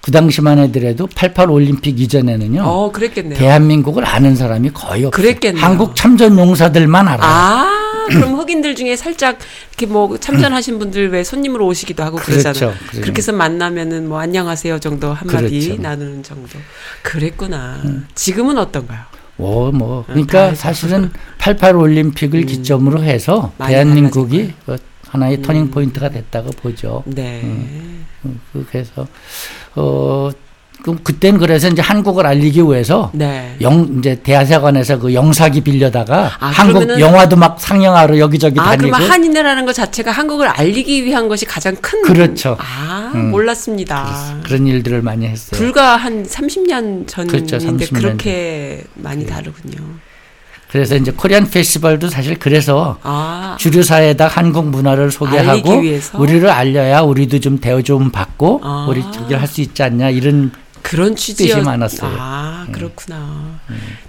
그 0.03 0.11
당시만 0.11 0.59
해더라도 0.59 1.07
88 1.07 1.49
올림픽 1.49 1.97
이전에는요. 1.97 2.61
어, 2.61 2.91
그랬겠네요. 2.91 3.39
대한민국을 3.39 4.05
아는 4.05 4.35
사람이 4.35 4.71
거의 4.71 5.05
없어요. 5.05 5.11
그랬겠네요. 5.11 5.63
한국 5.63 5.95
참전 5.95 6.37
용사들만 6.37 7.07
알아요. 7.07 7.21
아, 7.25 8.05
그럼 8.09 8.35
흑인들 8.37 8.75
중에 8.75 8.97
살짝 8.97 9.39
이렇게 9.69 9.85
뭐 9.85 10.17
참전하신 10.17 10.77
분들 10.77 11.09
왜 11.11 11.23
손님으로 11.23 11.65
오시기도 11.67 12.03
하고 12.03 12.17
그렇죠. 12.17 12.41
그러잖아요. 12.51 12.77
그래요. 12.89 13.01
그렇게 13.01 13.19
해서 13.19 13.31
만나면은 13.31 14.09
뭐 14.09 14.19
안녕하세요 14.19 14.79
정도 14.79 15.13
한마디 15.13 15.61
그렇죠. 15.67 15.81
나누는 15.81 16.21
정도. 16.23 16.59
그랬구나. 17.01 17.81
지금은 18.13 18.57
어떤가요? 18.57 18.99
오, 19.37 19.71
뭐다 19.71 20.07
그러니까 20.13 20.41
해서. 20.45 20.55
사실은 20.55 21.11
88 21.39 21.75
올림픽을 21.75 22.43
기점으로 22.45 23.03
해서 23.03 23.51
대한민국이 23.65 24.53
그 24.65 24.77
하나의 25.07 25.37
음. 25.37 25.41
터닝 25.41 25.71
포인트가 25.71 26.09
됐다고 26.09 26.51
보죠. 26.51 27.03
네. 27.05 27.41
음, 27.43 28.05
그- 28.51 28.65
그래서 28.69 29.07
어 29.75 30.29
그럼 30.83 30.99
그때는 31.01 31.39
그래서 31.39 31.69
이제 31.69 31.81
한국을 31.81 32.27
알리기 32.27 32.61
위해서 32.63 33.09
네. 33.13 33.55
영 33.61 33.87
이제 33.97 34.19
대사관에서 34.21 34.99
그 34.99 35.13
영사기 35.13 35.61
빌려다가 35.61 36.31
아, 36.41 36.47
한국 36.47 36.81
그러면은- 36.81 36.99
영화도 36.99 37.37
막 37.37 37.57
상영하러 37.59 38.19
여기저기 38.19 38.59
아, 38.59 38.65
다니고 38.65 38.89
그러면 38.91 39.09
한인회라는 39.09 39.65
것 39.65 39.71
자체가 39.73 40.11
한국을 40.11 40.47
알리기 40.49 41.05
위한 41.05 41.29
것이 41.29 41.45
가장 41.45 41.73
큰 41.79 42.01
그렇죠. 42.01 42.57
아, 42.59 43.13
음. 43.15 43.31
몰랐습니다. 43.31 44.39
그런 44.45 44.67
일들을 44.67 45.01
많이 45.01 45.25
했어요. 45.25 45.57
불과 45.57 45.95
한 45.95 46.25
30년 46.25 47.07
전인데 47.07 47.31
그렇죠, 47.31 47.57
30년 47.65 47.93
그렇게 47.95 48.83
많이 48.95 49.25
다르군요. 49.25 49.77
그래서 50.69 50.95
이제 50.97 51.11
코리안 51.11 51.49
페스티벌도 51.49 52.09
사실 52.09 52.37
그래서 52.37 52.97
아, 53.03 53.55
주류사에다 53.57 54.27
한국 54.27 54.67
문화를 54.67 55.11
소개하고? 55.11 55.81
우리를 56.15 56.49
알려야 56.49 57.01
우리도 57.01 57.39
좀 57.39 57.59
대우 57.59 57.81
좀 57.83 58.09
받고 58.09 58.59
아. 58.63 58.87
우리 58.89 59.01
저기 59.13 59.33
할수 59.35 59.61
있지 59.61 59.81
않냐 59.81 60.09
이런 60.09 60.51
그런 60.83 61.15
취지였 61.15 61.55
뜻이 61.55 61.65
많았어요. 61.65 62.11
음. 62.11 62.17
아, 62.19 62.67
그렇구나. 62.71 63.59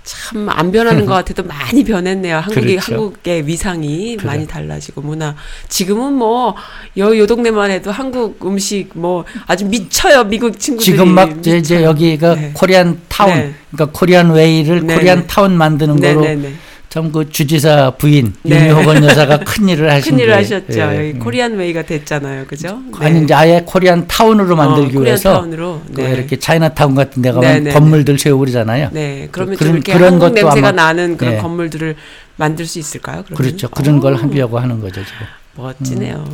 참 0.03 0.45
안 0.45 0.73
변하는 0.73 1.07
것 1.07 1.15
같아도 1.15 1.45
많이 1.45 1.85
변했네요. 1.85 2.37
한국이 2.39 2.77
그렇죠. 2.77 2.93
한국의 2.93 3.47
위상이 3.47 4.17
그래. 4.17 4.27
많이 4.27 4.47
달라지고 4.47 5.01
문화. 5.01 5.35
지금은 5.69 6.13
뭐요요 6.15 7.27
동네만 7.27 7.71
해도 7.71 7.91
한국 7.91 8.45
음식 8.45 8.91
뭐 8.95 9.25
아주 9.47 9.65
미쳐요. 9.67 10.25
미국 10.25 10.59
친구들이. 10.59 10.85
지금 10.85 11.15
막 11.15 11.31
이제, 11.39 11.57
이제 11.57 11.77
미쳐요. 11.77 11.89
여기가 11.89 12.35
네. 12.35 12.51
Korean 12.53 13.01
town 13.09 13.35
네. 13.35 13.55
그러니까 13.71 13.99
Korean 13.99 14.31
Way를 14.33 14.87
네, 14.87 14.95
Korean 14.97 15.21
네. 15.21 15.27
타운 15.27 15.57
만드는 15.57 16.01
거로 16.01 16.21
네네네. 16.23 16.55
참 16.95 17.11
그 17.11 17.29
주지사 17.29 17.91
부인 17.99 18.33
네. 18.45 18.69
유미 18.69 18.82
호건 18.82 19.03
여사가 19.03 19.39
큰 19.45 19.69
일을 19.69 19.91
하신 19.91 20.13
큰 20.13 20.19
일을 20.21 20.29
거예요. 20.35 20.41
하셨죠. 20.45 20.79
예. 20.79 21.09
여기 21.11 21.19
Korean 21.19 21.55
Way가 21.57 21.83
됐잖아요. 21.83 22.45
그죠? 22.47 22.79
아니 23.01 23.25
이제 23.25 23.35
아예 23.35 23.63
Korean 23.67 24.07
town으로 24.07 24.55
만들기 24.55 24.99
어, 24.99 25.01
위해서 25.01 25.33
town으로. 25.33 25.83
그 25.93 26.01
네. 26.03 26.13
이렇게 26.13 26.39
차이나타운 26.39 26.95
같은 26.95 27.21
데 27.21 27.33
가면 27.33 27.53
네, 27.53 27.61
네, 27.61 27.73
건물들 27.73 28.17
세우고 28.17 28.41
그러잖아요. 28.43 28.91
네, 28.93 29.27
그러면 29.33 29.57
그런- 29.57 29.83
그런 29.83 30.19
것도 30.21 30.35
냄새가 30.35 30.69
아마- 30.69 30.71
나는 30.71 31.17
그런 31.17 31.35
네. 31.35 31.41
건물들을 31.43 31.97
만들 32.37 32.65
수 32.65 32.79
있을까요? 32.79 33.25
그러면? 33.27 33.37
그렇죠. 33.39 33.69
그런 33.71 33.99
걸 33.99 34.15
어, 34.15 34.17
하려고 34.17 34.61
하는 34.61 34.79
거죠 34.81 35.03
지금. 35.05 35.27
멋지네요. 35.57 36.25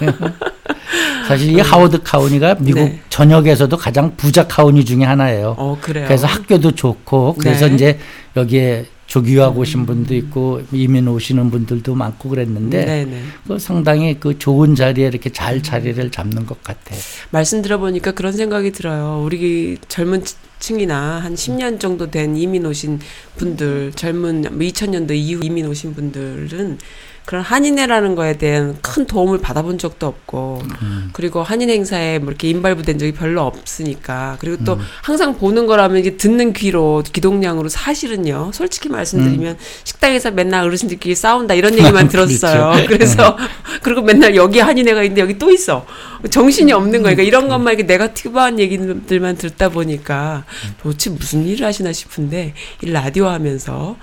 사실 1.26 1.50
이 1.56 1.60
하워드 1.60 2.02
카운티가 2.02 2.56
미국 2.60 2.80
네. 2.80 3.00
전역에서도 3.08 3.74
가장 3.76 4.14
부자 4.16 4.46
county 4.46 4.84
중에 4.84 5.04
하나예요. 5.04 5.54
어. 5.58 5.78
그래서 5.80 6.26
학교도 6.26 6.72
좋고 6.74 7.34
그래서 7.38 7.68
네. 7.68 7.74
이제 7.74 7.98
여기에 8.36 8.86
조교하고 9.06 9.60
오신 9.60 9.84
분도 9.84 10.14
있고 10.14 10.62
이민 10.72 11.06
오시는 11.06 11.50
분들도 11.50 11.94
많고 11.94 12.30
그랬는데 12.30 12.84
네네. 12.84 13.22
그 13.46 13.58
상당히 13.58 14.18
그 14.18 14.38
좋은 14.38 14.74
자리에 14.74 15.06
이렇게 15.06 15.30
잘 15.30 15.62
자리를 15.62 16.10
잡는 16.10 16.46
것 16.46 16.62
같아요. 16.62 16.98
말씀 17.30 17.60
들어보니까 17.60 18.12
그런 18.12 18.32
생각이 18.32 18.72
들어요. 18.72 19.22
우리 19.24 19.76
젊은 19.88 20.24
치- 20.24 20.36
층이나 20.60 21.18
한 21.20 21.34
10년 21.34 21.78
정도 21.78 22.10
된 22.10 22.36
이민 22.36 22.64
오신 22.64 23.00
분들, 23.36 23.92
젊은 23.96 24.42
뭐 24.42 24.58
2000년도 24.60 25.10
이후 25.12 25.40
이민 25.42 25.66
오신 25.66 25.94
분들은 25.94 26.78
그런 27.24 27.42
한인회라는 27.42 28.14
거에 28.14 28.36
대한 28.36 28.76
큰 28.82 29.06
도움을 29.06 29.38
받아본 29.38 29.78
적도 29.78 30.06
없고, 30.06 30.62
음. 30.82 31.10
그리고 31.12 31.42
한인 31.42 31.70
행사에 31.70 32.18
뭐 32.18 32.30
이렇게 32.30 32.48
인발부된 32.50 32.98
적이 32.98 33.12
별로 33.12 33.42
없으니까, 33.42 34.36
그리고 34.40 34.56
음. 34.60 34.64
또 34.64 34.78
항상 35.02 35.36
보는 35.38 35.66
거라면 35.66 35.98
이게 35.98 36.16
듣는 36.16 36.52
귀로, 36.52 37.02
기동량으로 37.12 37.68
사실은요, 37.68 38.50
솔직히 38.52 38.88
말씀드리면 38.88 39.56
식당에서 39.84 40.32
맨날 40.32 40.64
어르신들끼리 40.64 41.14
싸운다 41.14 41.54
이런 41.54 41.78
얘기만 41.78 42.08
들었어요. 42.10 42.72
음. 42.72 42.86
그렇죠. 42.86 42.88
그래서, 42.88 43.36
그리고 43.82 44.02
맨날 44.02 44.34
여기 44.34 44.58
한인회가 44.58 45.02
있는데 45.02 45.20
여기 45.20 45.38
또 45.38 45.50
있어. 45.50 45.86
정신이 46.30 46.72
없는 46.72 47.02
거니까 47.02 47.22
이런 47.22 47.48
것만 47.48 47.74
이렇게 47.74 47.84
네가티브한 47.84 48.58
얘기들만 48.58 49.36
듣다 49.36 49.70
보니까 49.70 50.44
도대체 50.80 51.10
무슨 51.10 51.46
일을 51.46 51.66
하시나 51.66 51.92
싶은데 51.92 52.54
이 52.82 52.90
라디오 52.90 53.26
하면서 53.26 53.96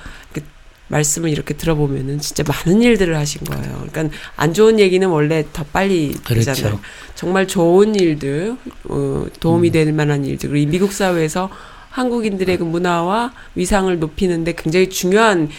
말씀을 0.90 1.30
이렇게 1.30 1.54
들어보면은 1.54 2.20
진짜 2.20 2.44
많은 2.48 2.82
일들을 2.82 3.16
하신 3.16 3.44
거예요. 3.46 3.86
그러니까 3.90 4.16
안 4.36 4.54
좋은 4.54 4.80
얘기는 4.80 5.08
원래 5.08 5.46
더 5.54 5.64
빨리 5.64 6.14
그렇죠. 6.24 6.52
되잖아요. 6.54 6.80
정말 7.16 7.48
좋은 7.48 7.96
일들, 7.96 8.56
어, 8.90 9.26
도움이 9.40 9.72
될 9.72 9.94
만한 9.94 10.26
일들. 10.26 10.50
그리고 10.50 10.68
이 10.68 10.70
미국 10.70 10.92
사회에서 10.92 11.50
한국인들의 11.92 12.58
그 12.58 12.64
문화와 12.64 13.34
위상을 13.56 13.98
높이는데 14.00 14.54
굉장히 14.56 14.90
중요한 14.90 15.50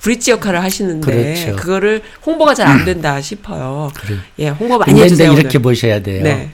브릿지 0.00 0.30
역할을 0.30 0.62
하시는데 0.62 1.34
그렇죠. 1.44 1.56
그거를 1.56 2.02
홍보가 2.24 2.54
잘 2.54 2.66
안 2.66 2.84
된다 2.84 3.20
싶어요. 3.20 3.90
그래. 3.94 4.16
예, 4.38 4.48
홍보 4.48 4.78
많이 4.78 5.00
해주세요. 5.00 5.32
이렇게. 5.34 5.58
보셔야 5.58 6.00
돼요. 6.00 6.22
네, 6.22 6.50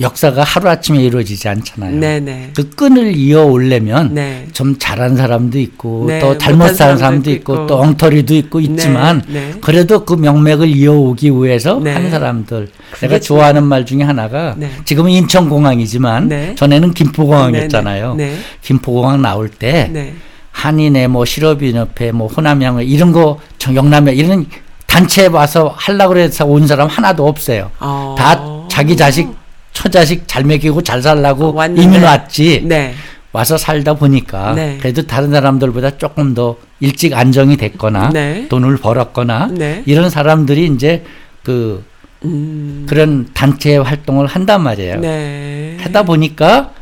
역사가 0.00 0.42
하루 0.44 0.70
아침에 0.70 0.98
이루어지지 1.02 1.46
않잖아요. 1.48 1.96
네, 1.96 2.20
네, 2.20 2.50
그 2.56 2.70
끈을 2.70 3.14
이어 3.16 3.44
오려면 3.44 4.14
네. 4.14 4.46
좀 4.52 4.78
잘한 4.78 5.14
사람도 5.16 5.58
있고 5.58 6.06
네, 6.08 6.18
또 6.20 6.38
잘못 6.38 6.68
사는 6.74 6.96
사람도 6.96 7.30
있고, 7.32 7.54
있고. 7.54 7.66
또 7.66 7.78
엉터리도 7.80 8.34
있고 8.34 8.60
있지만 8.60 9.22
네, 9.28 9.50
네. 9.52 9.54
그래도 9.60 10.06
그 10.06 10.14
명맥을 10.14 10.68
이어오기 10.68 11.30
위해서 11.32 11.78
네. 11.78 11.92
하는 11.92 12.10
사람들 12.10 12.68
그게 12.92 13.06
내가 13.08 13.20
좋아하는 13.20 13.64
말 13.64 13.84
중에 13.84 14.02
하나가 14.02 14.54
네. 14.56 14.70
지금은 14.86 15.10
인천공항이지만 15.10 16.28
네. 16.28 16.54
전에는 16.54 16.92
김포공항이었잖아요. 16.94 18.14
네, 18.14 18.36
김포공항 18.62 19.20
나올 19.20 19.50
때 19.50 19.88
네, 19.92 20.14
한인회 20.52 21.08
뭐 21.08 21.26
실업인협회 21.26 22.12
뭐 22.12 22.26
호남양회 22.26 22.84
이런 22.84 23.12
거 23.12 23.38
저- 23.58 23.74
영남회 23.74 24.14
이런 24.14 24.46
단체에 24.86 25.26
와서 25.26 25.74
하려고 25.76 26.16
해서 26.16 26.46
온 26.46 26.66
사람 26.66 26.88
하나도 26.88 27.28
없어요. 27.28 27.70
어. 27.80 28.14
다 28.18 28.40
자기 28.68 28.96
자식 28.96 29.28
처자식 29.72 30.26
잘 30.26 30.44
먹이고 30.44 30.82
잘 30.82 31.02
살라고 31.02 31.52
왔는데. 31.54 31.82
이민 31.82 32.02
왔지. 32.02 32.62
네, 32.64 32.94
와서 33.32 33.56
살다 33.56 33.94
보니까 33.94 34.54
네. 34.54 34.78
그래도 34.80 35.06
다른 35.06 35.30
사람들보다 35.30 35.98
조금 35.98 36.34
더 36.34 36.56
일찍 36.80 37.14
안정이 37.14 37.56
됐거나 37.56 38.10
네. 38.10 38.46
돈을 38.48 38.78
벌었거나 38.78 39.48
네. 39.52 39.82
이런 39.86 40.10
사람들이 40.10 40.66
이제 40.66 41.04
그 41.44 41.84
음, 42.24 42.86
그런 42.88 43.28
단체 43.32 43.76
활동을 43.76 44.26
한단 44.26 44.62
말이에요. 44.62 44.96
네. 45.00 45.76
하다 45.80 46.02
보니까 46.02 46.72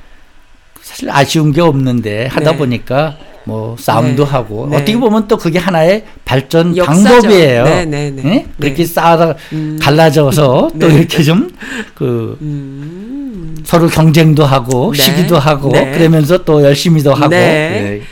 사실 0.81 1.11
아쉬운 1.11 1.53
게 1.53 1.61
없는데 1.61 2.27
하다 2.27 2.53
네. 2.53 2.57
보니까 2.57 3.19
뭐 3.49 3.77
싸움도 3.79 4.25
네. 4.27 4.31
하고 4.31 4.69
네. 4.71 4.77
어떻게 4.77 4.99
보면 4.99 5.27
또 5.27 5.39
그게 5.39 5.59
하나의 5.59 6.05
발전 6.27 6.77
역사죠. 6.77 7.03
방법이에요. 7.03 7.65
네, 7.65 7.85
네, 7.87 8.11
네. 8.11 8.23
예? 8.23 8.29
네. 8.29 8.47
그렇게 8.61 8.85
싸다 8.85 9.37
음. 9.55 9.79
갈라져서 9.81 10.73
또 10.79 10.87
네. 10.87 10.97
이렇게 10.97 11.23
좀그 11.23 12.37
음. 12.43 13.57
서로 13.65 13.89
경쟁도 13.89 14.45
하고 14.45 14.93
네. 14.95 15.03
시기도 15.03 15.39
하고 15.39 15.71
네. 15.73 15.93
그러면서 15.93 16.45
또 16.45 16.63
열심히도 16.63 17.15
하고 17.15 17.29
네. 17.29 18.03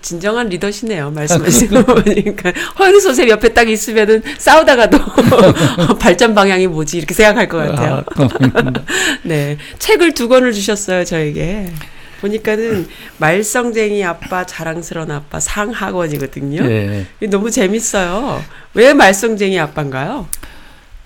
진정한 0.00 0.48
리더시네요. 0.48 1.10
말씀하시는 1.16 1.84
거 1.84 1.94
보니까 1.96 2.52
허영희 2.78 3.00
선생님 3.00 3.32
옆에 3.32 3.48
딱 3.52 3.68
있으면은 3.68 4.22
싸우다가도 4.38 4.98
발전 5.98 6.32
방향이 6.32 6.68
뭐지 6.68 6.98
이렇게 6.98 7.12
생각할 7.12 7.48
것 7.48 7.58
같아요. 7.58 8.04
아, 8.14 8.72
네, 9.24 9.56
책을 9.80 10.14
두 10.14 10.28
권을 10.28 10.52
주셨어요 10.52 11.04
저에게. 11.04 11.66
보니까는 12.20 12.86
말썽쟁이 13.18 14.04
아빠, 14.04 14.44
자랑스러운 14.44 15.10
아빠 15.10 15.40
상학원이거든요. 15.40 16.64
예. 16.70 17.06
이게 17.20 17.30
너무 17.30 17.50
재밌어요. 17.50 18.42
왜 18.74 18.92
말썽쟁이 18.94 19.58
아빠인가요? 19.58 20.26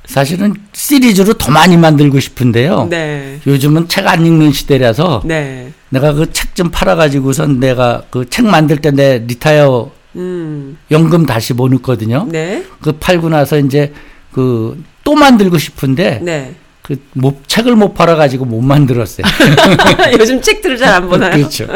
사실은 0.06 0.54
시리즈로 0.74 1.32
더 1.34 1.50
많이 1.50 1.76
만들고 1.78 2.20
싶은데요. 2.20 2.88
네, 2.90 3.40
요즘은 3.46 3.88
책 3.88 4.06
안 4.06 4.26
읽는 4.26 4.52
시대라서 4.52 5.22
네, 5.24 5.72
내가 5.88 6.12
그 6.12 6.30
책 6.30 6.54
좀 6.54 6.70
팔아가지고선 6.70 7.58
내가 7.58 8.02
그 8.10 8.26
책 8.28 8.44
만들 8.46 8.76
때 8.82 8.90
내 8.90 9.18
리타이어 9.26 9.90
음, 10.16 10.76
연금 10.90 11.24
다시 11.24 11.54
못 11.54 11.68
넣거든요. 11.72 12.28
네, 12.30 12.64
그 12.82 12.92
팔고 12.92 13.30
나서 13.30 13.58
이제 13.58 13.92
그 14.32 14.76
또 15.04 15.14
만들고 15.14 15.58
싶은데 15.58 16.20
네. 16.22 16.54
그 16.84 16.96
못, 17.14 17.48
책을 17.48 17.76
못 17.76 17.94
팔아 17.94 18.14
가지고 18.14 18.44
못 18.44 18.60
만들었어요. 18.60 19.26
요즘 20.20 20.40
책들을 20.42 20.76
잘 20.76 20.92
안 20.92 21.08
보나요? 21.08 21.30
그렇죠. 21.32 21.66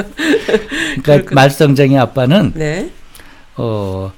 그러니까. 1.02 1.34
말썽쟁이 1.34 1.98
아빠는 1.98 2.52
네, 2.54 2.90
어 3.56 4.12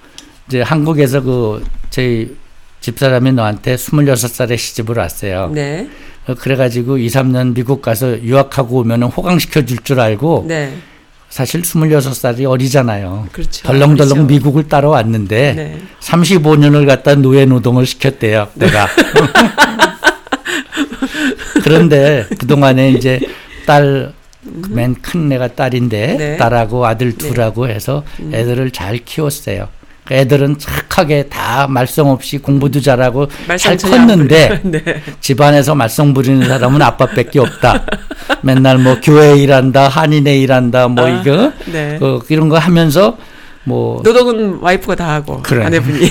이제 0.49 0.63
한국에서 0.63 1.23
그 1.23 1.65
저희 1.91 2.35
집사람이 2.81 3.31
너한테 3.33 3.77
26살에 3.77 4.59
시집을 4.59 4.99
왔어요. 4.99 5.51
네, 5.55 5.89
어, 6.27 6.35
그래가지고 6.35 6.99
2, 6.99 7.07
3년 7.07 7.55
미국 7.55 7.83
가서 7.83 8.21
유학하고 8.21 8.79
오면은 8.81 9.07
호강시켜 9.09 9.65
줄 9.67 9.79
줄 9.85 10.01
알고 10.01 10.47
네, 10.49 10.73
사실 11.29 11.63
26살이 11.63 12.51
어리잖아요. 12.51 13.29
그렇죠. 13.31 13.63
덜렁덜렁 13.63 13.97
그렇죠. 14.09 14.25
미국을 14.25 14.67
따라왔는데 14.69 15.53
네. 15.55 15.79
35년을 16.01 16.85
갖다 16.85 17.15
노예 17.15 17.45
노동을 17.45 17.87
시켰대요. 17.87 18.49
내가. 18.55 18.89
그런데 21.71 22.27
그동안에 22.39 22.91
이제 22.91 23.21
딸 23.67 24.13
맨 24.43 24.97
큰 25.03 25.31
애가 25.33 25.49
딸인데 25.49 26.17
네. 26.19 26.37
딸하고 26.37 26.87
아들 26.87 27.13
네. 27.13 27.19
둘하고 27.29 27.69
해서 27.69 28.05
애들을 28.33 28.71
잘 28.71 28.99
키웠어요. 28.99 29.69
애들은 30.11 30.59
착하게 30.59 31.29
다 31.29 31.69
말썽 31.69 32.07
없이 32.09 32.39
공부도 32.39 32.81
잘하고 32.81 33.29
잘 33.59 33.77
컸는데. 33.77 34.61
네. 34.65 34.83
집안에서 35.21 35.75
말썽 35.75 36.15
부리는 36.15 36.49
사람은 36.49 36.83
아빠밖에 36.83 37.39
없다. 37.39 37.85
맨날 38.43 38.79
뭐 38.79 38.99
교회 39.01 39.37
일한다, 39.37 39.89
한인회 39.89 40.39
일한다, 40.39 40.89
뭐 40.89 41.05
아, 41.07 41.11
이거 41.11 41.53
네. 41.67 41.99
어, 42.01 42.21
이런 42.29 42.49
거 42.49 42.59
하면서 42.59 43.19
뭐 43.65 44.01
노동은 44.03 44.59
와이프가 44.61 44.97
다 44.97 45.15
하고 45.15 45.43
그래. 45.43 45.67
아내분이 45.67 46.09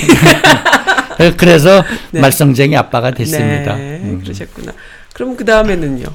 그래서 1.35 1.83
네. 2.11 2.21
말썽쟁이 2.21 2.77
아빠가 2.77 3.11
됐습니다. 3.11 3.75
네, 3.75 3.99
음. 4.03 4.21
그러셨구나. 4.23 4.71
그럼 5.19 5.35
그 5.35 5.43
다음에는요. 5.43 6.05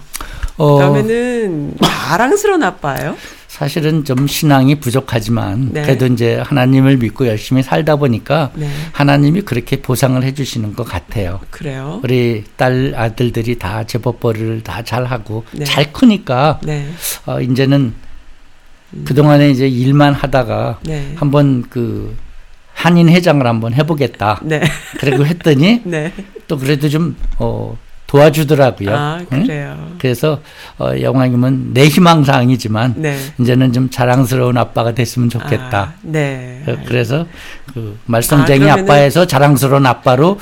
어, 0.57 0.77
그 0.77 0.81
다음에는 0.81 1.75
자랑스러운 1.83 2.63
아빠예요. 2.63 3.19
사실은 3.49 4.03
좀 4.03 4.27
신앙이 4.27 4.77
부족하지만 4.77 5.73
네. 5.73 5.83
그래도 5.83 6.07
이제 6.07 6.37
하나님을 6.37 6.97
믿고 6.97 7.27
열심히 7.27 7.63
살다 7.63 7.97
보니까 7.97 8.51
네, 8.55 8.67
하나님이 8.93 9.43
그렇게 9.43 9.83
보상을 9.83 10.21
해주시는 10.23 10.75
것 10.75 10.85
같아요. 10.85 11.41
그래요. 11.51 12.01
우리 12.03 12.45
딸 12.57 12.95
아들들이 12.97 13.59
다 13.59 13.85
제법벌이를 13.85 14.63
다 14.63 14.83
잘하고 14.83 15.45
네. 15.53 15.65
잘 15.65 15.93
크니까 15.93 16.61
네, 16.63 16.89
어, 17.27 17.43
이제는 17.43 17.93
그 19.05 19.13
동안에 19.13 19.51
이제 19.51 19.69
일만 19.69 20.15
하다가 20.15 20.79
네, 20.83 21.13
한번 21.17 21.63
그 21.69 22.17
한인 22.73 23.11
회장을 23.11 23.47
한번 23.47 23.75
해보겠다. 23.75 24.41
네, 24.45 24.63
그리고 24.99 25.27
했더니 25.27 25.83
네. 25.85 26.11
또 26.49 26.57
그래도 26.57 26.89
좀 26.89 27.17
어, 27.39 27.77
도와주더라고요. 28.15 28.91
아 28.95 29.21
응? 29.33 29.43
그래요. 29.43 29.89
그래서 29.99 30.41
어, 30.79 30.93
영왕님은 31.01 31.75
내 31.75 31.89
희망사항이지만 31.89 32.95
네. 32.99 33.19
이제는 33.41 33.73
좀 33.73 33.91
자랑스러운 33.91 34.57
아빠가 34.57 34.93
됐으면 34.95 35.29
좋겠다. 35.31 35.79
아, 35.79 35.95
네. 36.03 36.63
어, 36.67 36.77
그래서 36.87 37.27
그 37.73 37.99
말썽쟁이 38.07 38.71
아, 38.71 38.75
아, 38.75 38.77
그러면은- 38.77 38.87
빠에서 38.87 39.27
자랑스러운 39.27 39.85
아빠로 39.87 40.39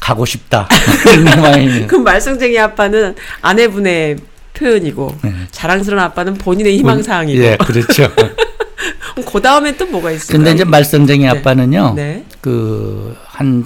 가고 0.00 0.24
싶다. 0.26 0.68
그럼 1.86 2.02
말썽쟁이 2.04 2.58
아빠는 2.58 3.14
아내분의 3.42 4.16
표현이고 4.54 5.16
네. 5.22 5.32
자랑스러운 5.52 6.02
아빠는 6.02 6.34
본인의 6.34 6.78
희망사항이고. 6.78 7.42
예, 7.42 7.56
그렇죠. 7.58 8.08
그 9.32 9.40
다음에 9.40 9.76
또 9.76 9.86
뭐가 9.86 10.10
있을까요? 10.10 10.36
근데 10.38 10.52
이제 10.52 10.64
말썽쟁이 10.64 11.22
네. 11.22 11.28
아빠는요. 11.28 11.94
네, 11.94 12.24
그한 12.40 13.64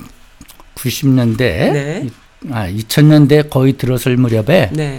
90년대 0.77 1.39
네. 1.39 2.07
아 2.51 2.69
2000년대 2.69 3.51
거의 3.51 3.75
들어설 3.75 4.17
무렵에 4.17 4.71
네, 4.73 4.99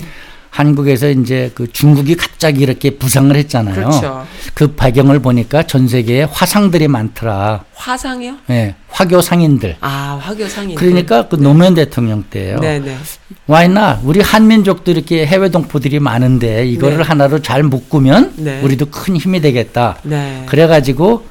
한국에서 0.49 1.09
이제 1.09 1.51
그 1.55 1.71
중국이 1.71 2.15
갑자기 2.15 2.61
이렇게 2.61 2.91
부상을 2.91 3.33
했잖아요. 3.35 3.75
그렇죠. 3.75 4.25
그 4.53 4.75
배경을 4.75 5.19
보니까 5.19 5.63
전 5.63 5.87
세계에 5.87 6.23
화상들이 6.23 6.87
많더라. 6.87 7.63
화상이요? 7.75 8.35
예, 8.49 8.75
화교 8.89 9.21
상인들. 9.21 9.77
아 9.79 10.19
화교 10.21 10.47
상인. 10.47 10.75
그러니까 10.75 11.27
그 11.27 11.37
노무현 11.37 11.75
대통령 11.75 12.23
때예요. 12.29 12.59
네, 12.59 12.79
네, 12.79 12.97
와이나 13.47 14.01
우리 14.03 14.19
한민족도 14.21 14.91
이렇게 14.91 15.25
해외 15.25 15.49
동포들이 15.49 15.99
많은데 15.99 16.67
이거를 16.67 16.97
네. 16.97 17.03
하나로 17.03 17.41
잘 17.41 17.63
묶으면 17.63 18.33
네. 18.37 18.61
우리도 18.61 18.87
큰 18.87 19.15
힘이 19.15 19.39
되겠다. 19.39 19.97
네. 20.03 20.43
그래가지고 20.47 21.25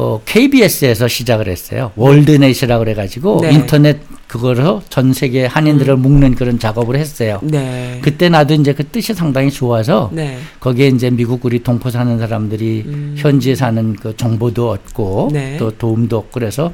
어, 0.00 0.20
KBS에서 0.24 1.08
시작을 1.08 1.48
했어요. 1.48 1.90
월드넷이라고 1.96 2.84
그래가지고 2.84 3.40
네. 3.42 3.52
인터넷 3.52 3.98
그거로 4.28 4.80
전 4.88 5.12
세계 5.12 5.44
한인들을 5.46 5.96
묶는 5.96 6.36
그런 6.36 6.58
작업을 6.60 6.96
했어요. 6.96 7.40
네. 7.42 7.98
그때 8.00 8.28
나도 8.28 8.54
이제 8.54 8.72
그 8.74 8.84
뜻이 8.86 9.12
상당히 9.12 9.50
좋아서 9.50 10.10
네. 10.12 10.38
거기에 10.60 10.88
이제 10.88 11.10
미국 11.10 11.44
우리 11.44 11.62
동포 11.64 11.90
사는 11.90 12.16
사람들이 12.18 12.84
음. 12.86 13.14
현지에 13.18 13.56
사는 13.56 13.94
그 13.94 14.16
정보도 14.16 14.70
얻고 14.70 15.30
네. 15.32 15.56
또 15.58 15.72
도움도 15.72 16.16
얻고 16.18 16.30
그래서 16.32 16.72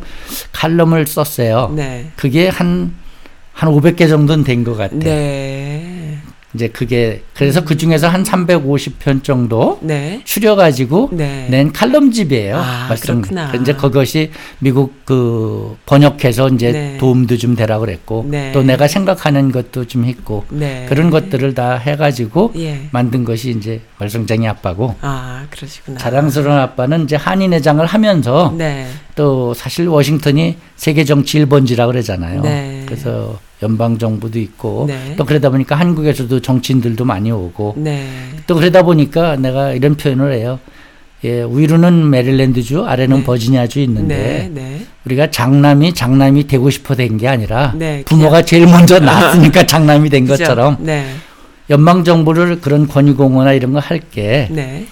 칼럼을 0.52 1.06
썼어요. 1.06 1.72
네. 1.74 2.10
그게 2.16 2.48
한, 2.48 2.92
한 3.52 3.70
500개 3.72 4.06
정도는 4.08 4.44
된 4.44 4.64
것 4.64 4.76
같아요. 4.76 5.00
네. 6.54 6.64
이제 6.64 6.68
그게, 6.68 7.22
그래서 7.34 7.64
그 7.64 7.76
중에서 7.76 8.08
한 8.08 8.22
350편 8.22 9.24
정도 9.24 9.78
네. 9.82 10.20
추려가지고 10.24 11.10
네. 11.12 11.48
낸 11.50 11.72
칼럼집이에요. 11.72 12.56
아, 12.56 12.86
말씀. 12.88 13.20
그렇구나. 13.20 13.52
이제 13.60 13.74
그것이 13.74 14.30
미국 14.60 15.04
그 15.04 15.76
번역해서 15.86 16.48
이제 16.50 16.72
네. 16.72 16.98
도움도 16.98 17.36
좀 17.36 17.56
되라 17.56 17.78
그랬고 17.78 18.24
네. 18.28 18.52
또 18.52 18.62
내가 18.62 18.86
생각하는 18.86 19.52
것도 19.52 19.86
좀 19.86 20.04
했고 20.04 20.44
네. 20.48 20.86
그런 20.88 21.10
것들을 21.10 21.54
다 21.54 21.76
해가지고 21.76 22.52
예. 22.56 22.88
만든 22.90 23.24
것이 23.24 23.50
이제 23.50 23.80
말썽쟁이 23.98 24.46
아빠고 24.48 24.94
아, 25.00 25.46
그러시구나. 25.50 25.98
자랑스러운 25.98 26.56
아빠는 26.56 27.04
이제 27.04 27.16
한인회장을 27.16 27.84
하면서 27.84 28.54
네. 28.56 28.86
또 29.14 29.54
사실 29.54 29.88
워싱턴이 29.88 30.56
세계 30.76 31.04
정치 31.04 31.44
1번지라고 31.44 31.88
그러잖아요. 31.88 32.42
네. 32.42 32.82
그래서 32.86 33.38
연방 33.64 33.98
정부도 33.98 34.38
있고 34.38 34.84
네. 34.86 35.14
또 35.16 35.24
그러다 35.24 35.48
보니까 35.50 35.74
한국에서도 35.74 36.40
정치인들도 36.40 37.04
많이 37.04 37.30
오고 37.32 37.74
네. 37.78 38.06
또 38.46 38.54
그러다 38.54 38.82
보니까 38.82 39.36
내가 39.36 39.72
이런 39.72 39.96
표현을 39.96 40.34
해요. 40.34 40.60
예, 41.24 41.42
위로는 41.48 42.10
메릴랜드주, 42.10 42.84
아래는 42.84 43.18
네. 43.20 43.24
버지니아주 43.24 43.80
있는데 43.80 44.50
네. 44.52 44.60
네. 44.62 44.86
우리가 45.06 45.30
장남이 45.30 45.94
장남이 45.94 46.46
되고 46.46 46.68
싶어 46.68 46.94
된 46.94 47.16
게 47.16 47.26
아니라 47.26 47.72
네, 47.74 48.02
부모가 48.04 48.42
제일 48.42 48.66
먼저 48.66 48.98
낳았으니까 49.00 49.64
장남이 49.66 50.10
된 50.10 50.26
그죠? 50.26 50.36
것처럼 50.44 50.76
네. 50.80 51.06
연방 51.70 52.04
정부를 52.04 52.60
그런 52.60 52.86
권유공원이나 52.86 53.54
이런 53.54 53.72
거 53.72 53.78
할게 53.78 54.48
네. 54.50 54.84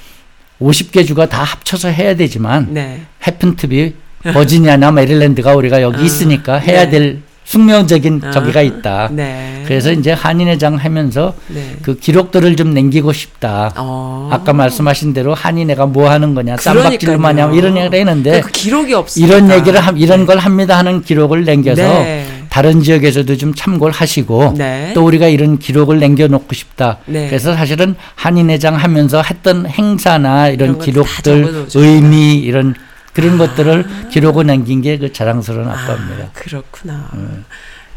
50개 0.62 1.06
주가 1.06 1.26
다 1.26 1.42
합쳐서 1.42 1.88
해야 1.88 2.16
되지만 2.16 2.68
네. 2.72 3.02
해픈트비 3.26 3.94
버지니아나 4.32 4.92
메릴랜드가 4.92 5.54
우리가 5.56 5.82
여기 5.82 5.98
아, 5.98 6.00
있으니까 6.02 6.54
해야 6.56 6.84
네. 6.84 6.90
될 6.90 7.18
숙명적인 7.44 8.20
아, 8.24 8.30
저기가 8.30 8.62
있다. 8.62 9.08
네. 9.12 9.62
그래서 9.66 9.92
이제 9.92 10.12
한인회장 10.12 10.76
하면서 10.76 11.34
네. 11.48 11.76
그 11.82 11.96
기록들을 11.96 12.56
좀 12.56 12.72
남기고 12.72 13.12
싶다. 13.12 13.72
어. 13.76 14.28
아까 14.32 14.52
말씀하신 14.52 15.12
대로 15.12 15.34
한인회가 15.34 15.86
뭐 15.86 16.08
하는 16.08 16.34
거냐, 16.34 16.56
쌈박질 16.56 16.98
그러니까요. 17.00 17.18
마냥 17.18 17.54
이런 17.54 17.76
얘기를 17.76 17.98
했는데 17.98 18.40
그 18.40 18.50
기록이 18.50 18.94
없으니까. 18.94 19.34
이런 19.36 19.50
얘기를 19.50 19.80
함, 19.80 19.98
이런 19.98 20.24
걸 20.26 20.38
합니다 20.38 20.78
하는 20.78 21.02
기록을 21.02 21.44
남겨서 21.44 21.82
네. 21.82 22.26
다른 22.48 22.82
지역에서도 22.82 23.36
좀 23.36 23.54
참고를 23.54 23.92
하시고 23.94 24.54
네. 24.56 24.92
또 24.94 25.04
우리가 25.04 25.26
이런 25.28 25.58
기록을 25.58 26.00
남겨놓고 26.00 26.54
싶다. 26.54 26.98
네. 27.06 27.26
그래서 27.28 27.54
사실은 27.54 27.94
한인회장 28.14 28.76
하면서 28.76 29.22
했던 29.22 29.66
행사나 29.66 30.48
이런 30.48 30.70
이런 30.70 30.78
기록들. 30.78 31.66
의미 31.74 32.34
이런 32.38 32.74
그런 33.12 33.38
것들을 33.38 34.08
기록을 34.10 34.46
남긴 34.46 34.80
게 34.82 34.98
그 34.98 35.12
자랑스러운 35.12 35.68
아빠입니다. 35.68 36.24
아, 36.24 36.30
그렇구나. 36.32 37.10
네. 37.14 37.24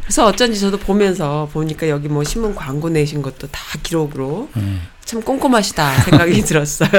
그래서 0.01 0.25
어쩐지 0.27 0.59
저도 0.59 0.77
보면서 0.77 1.49
보니까 1.51 1.89
여기 1.89 2.07
뭐 2.07 2.23
신문 2.23 2.53
광고 2.53 2.89
내신 2.89 3.21
것도 3.23 3.47
다 3.47 3.59
기록으로 3.81 4.49
음. 4.55 4.81
참 5.03 5.21
꼼꼼하시다 5.21 5.93
생각이 6.01 6.41
들었어요. 6.45 6.89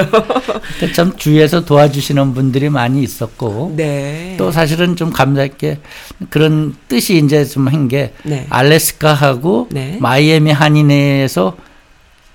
참 0.95 1.15
주위에서 1.17 1.63
도와주시는 1.65 2.33
분들이 2.33 2.69
많이 2.69 3.01
있었고 3.03 3.73
네. 3.75 4.35
또 4.37 4.51
사실은 4.51 4.95
좀 4.95 5.11
감사했게 5.11 5.79
그런 6.29 6.75
뜻이 6.87 7.17
이제 7.17 7.43
좀 7.45 7.67
한게 7.67 8.13
네. 8.23 8.45
알래스카하고 8.49 9.69
네. 9.71 9.97
마이애미 10.01 10.51
한인회에서 10.51 11.57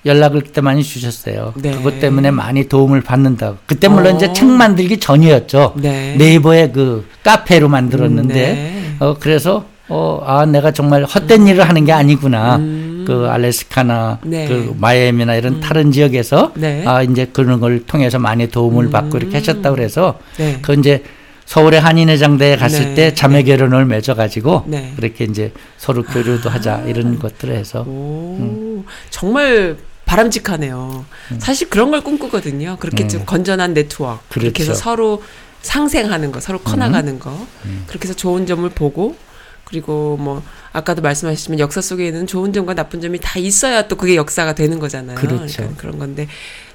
연락을 0.04 0.40
그때 0.42 0.60
많이 0.60 0.82
주셨어요. 0.82 1.52
네. 1.56 1.70
그것 1.72 2.00
때문에 2.00 2.30
많이 2.30 2.68
도움을 2.68 3.02
받는다고. 3.02 3.58
그때 3.66 3.88
물론 3.88 4.14
어. 4.14 4.16
이제 4.16 4.32
책 4.32 4.46
만들기 4.48 4.98
전이었죠. 4.98 5.74
네. 5.76 6.16
네이버에 6.16 6.70
그 6.72 7.06
카페로 7.22 7.68
만들었는데 7.68 8.34
네. 8.34 8.96
어 8.98 9.16
그래서 9.18 9.64
어 9.88 10.22
아 10.24 10.46
내가 10.46 10.70
정말 10.72 11.04
헛된 11.04 11.46
일을 11.46 11.68
하는 11.68 11.84
게 11.84 11.92
아니구나. 11.92 12.56
음. 12.56 13.04
그 13.06 13.26
알래스카나 13.28 14.20
네. 14.24 14.46
그 14.46 14.74
마이애미나 14.78 15.34
이런 15.34 15.60
다른 15.60 15.90
지역에서 15.90 16.52
네. 16.54 16.84
아 16.86 17.02
이제 17.02 17.26
그런 17.32 17.58
걸 17.58 17.84
통해서 17.84 18.18
많이 18.18 18.46
도움을 18.48 18.90
받고 18.90 19.18
이렇게 19.18 19.38
하셨다 19.38 19.70
그래서 19.72 20.18
네. 20.36 20.58
그 20.62 20.74
이제 20.74 21.02
서울의 21.44 21.80
한인회장대에 21.80 22.56
갔을 22.56 22.86
네. 22.90 22.94
때 22.94 23.14
자매 23.14 23.42
결혼을 23.42 23.84
맺어가지고 23.86 24.64
네. 24.68 24.92
그렇게 24.96 25.24
이제 25.24 25.52
서로 25.76 26.04
교류도 26.04 26.48
하자 26.48 26.84
이런 26.86 27.18
것들을 27.18 27.54
해서 27.54 27.80
오, 27.86 28.84
정말 29.10 29.76
바람직하네요. 30.12 31.04
사실 31.38 31.68
그런 31.70 31.90
걸 31.90 32.02
꿈꾸거든요. 32.02 32.76
그렇게 32.78 33.04
음. 33.04 33.08
좀 33.08 33.24
건전한 33.24 33.72
네트워크. 33.72 34.22
그렇게 34.28 34.62
해서 34.62 34.72
그렇죠. 34.72 34.74
서로 34.74 35.22
상생하는 35.62 36.32
거, 36.32 36.40
서로 36.40 36.58
커나가는 36.60 37.18
거. 37.18 37.30
음. 37.64 37.84
그렇게 37.86 38.08
해서 38.08 38.14
좋은 38.14 38.46
점을 38.46 38.68
보고 38.70 39.16
그리고 39.64 40.18
뭐 40.18 40.42
아까도 40.72 41.00
말씀하셨지만 41.00 41.58
역사 41.60 41.80
속에는 41.80 42.26
좋은 42.26 42.52
점과 42.52 42.74
나쁜 42.74 43.00
점이 43.00 43.20
다 43.22 43.38
있어야 43.38 43.88
또 43.88 43.96
그게 43.96 44.16
역사가 44.16 44.54
되는 44.54 44.78
거잖아요. 44.78 45.16
그렇죠. 45.16 45.56
그러니까 45.56 45.80
그런 45.80 45.98
건데 45.98 46.28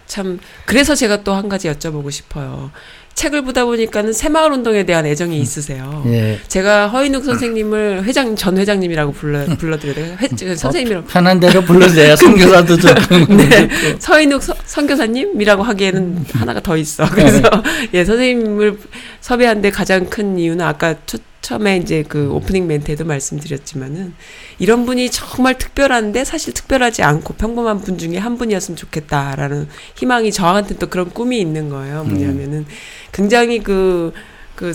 참 0.08 0.40
그래서 0.66 0.96
제가 0.96 1.24
또 1.24 1.36
한 1.36 1.48
가지 1.48 1.68
여쭤보고 1.68 2.10
싶어요. 2.12 2.72
책을 3.18 3.42
보다 3.42 3.66
보니까는 3.66 4.14
새마을 4.14 4.52
운동에 4.52 4.84
대한 4.84 5.08
애정이 5.08 5.40
있으세요. 5.42 6.04
예. 6.06 6.40
제가 6.48 6.88
허인욱 6.88 7.26
선생님을 7.26 8.04
회장 8.04 8.36
전 8.36 8.56
회장님이라고 8.60 9.12
불러 9.12 9.44
불러드려요. 9.58 10.18
회- 10.22 10.28
저 10.36 10.56
선생님이라고. 10.56 11.08
편한 11.08 11.40
대로 11.40 11.62
불러주세요. 11.64 12.14
선교사도 12.16 12.78
좀. 12.78 12.94
네, 13.36 13.68
서인욱 13.98 14.44
서- 14.44 14.54
선교사님이라고 14.66 15.64
하기에는 15.64 16.26
하나가 16.34 16.60
더 16.60 16.78
있어. 16.78 17.10
그래서 17.10 17.42
예 17.96 18.06
선생님을 18.06 18.78
섭외한데 19.22 19.72
가장 19.72 20.06
큰 20.12 20.38
이유는 20.38 20.64
아까 20.64 20.94
초, 21.08 21.18
처음에 21.48 21.78
이제 21.78 22.04
그 22.04 22.30
오프닝 22.30 22.68
멘트에도 22.68 23.06
말씀드렸지만은 23.06 24.14
이런 24.60 24.86
분이 24.86 25.10
정말 25.12 25.58
특별한데 25.58 26.26
사실 26.26 26.54
특별하지 26.54 27.04
않고 27.04 27.36
평범한 27.36 27.80
분 27.80 27.98
중에 27.98 28.18
한 28.18 28.38
분이었으면 28.38 28.76
좋겠다라는 28.76 29.70
희망이 29.96 30.34
저한테 30.34 30.76
또 30.76 30.88
그런 30.88 31.10
꿈이 31.10 31.40
있는 31.40 31.70
거예요. 31.70 32.04
뭐냐면은 32.04 32.66
굉장히 33.14 33.64
그그 33.64 34.74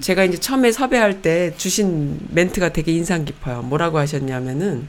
제가 0.00 0.24
이제 0.24 0.38
처음에 0.38 0.72
섭외할 0.72 1.22
때 1.22 1.54
주신 1.56 2.18
멘트가 2.30 2.72
되게 2.72 2.90
인상 2.90 3.24
깊어요. 3.24 3.62
뭐라고 3.62 3.98
하셨냐면은 3.98 4.88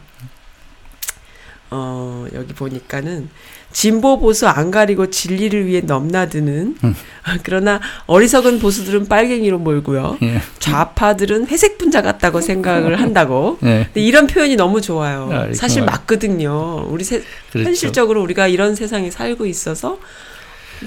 어 1.70 2.26
여기 2.34 2.54
보니까는 2.56 3.30
진보 3.72 4.20
보수 4.20 4.48
안 4.48 4.72
가리고 4.72 5.10
진리를 5.10 5.68
위해 5.68 5.82
넘나드는 5.82 6.78
음. 6.84 6.96
그러나 7.44 7.80
어리석은 8.08 8.60
보수들은 8.60 9.08
빨갱이로 9.08 9.60
몰고요. 9.60 10.18
예. 10.24 10.42
좌파들은 10.60 11.48
회색 11.48 11.78
분자 11.78 12.02
같다고 12.02 12.42
생각을 12.42 13.00
한다고. 13.00 13.60
예. 13.64 13.86
근데 13.86 14.02
이런 14.02 14.28
표현이 14.28 14.56
너무 14.56 14.82
좋아요. 14.82 15.30
아, 15.32 15.54
사실. 15.54 15.84
맞거든요. 15.84 16.88
우리 16.90 17.04
세, 17.04 17.22
그렇죠. 17.52 17.68
현실적으로 17.68 18.22
우리가 18.24 18.48
이런 18.48 18.76
세상에 18.76 19.12
살고 19.12 19.46
있어서 19.46 20.00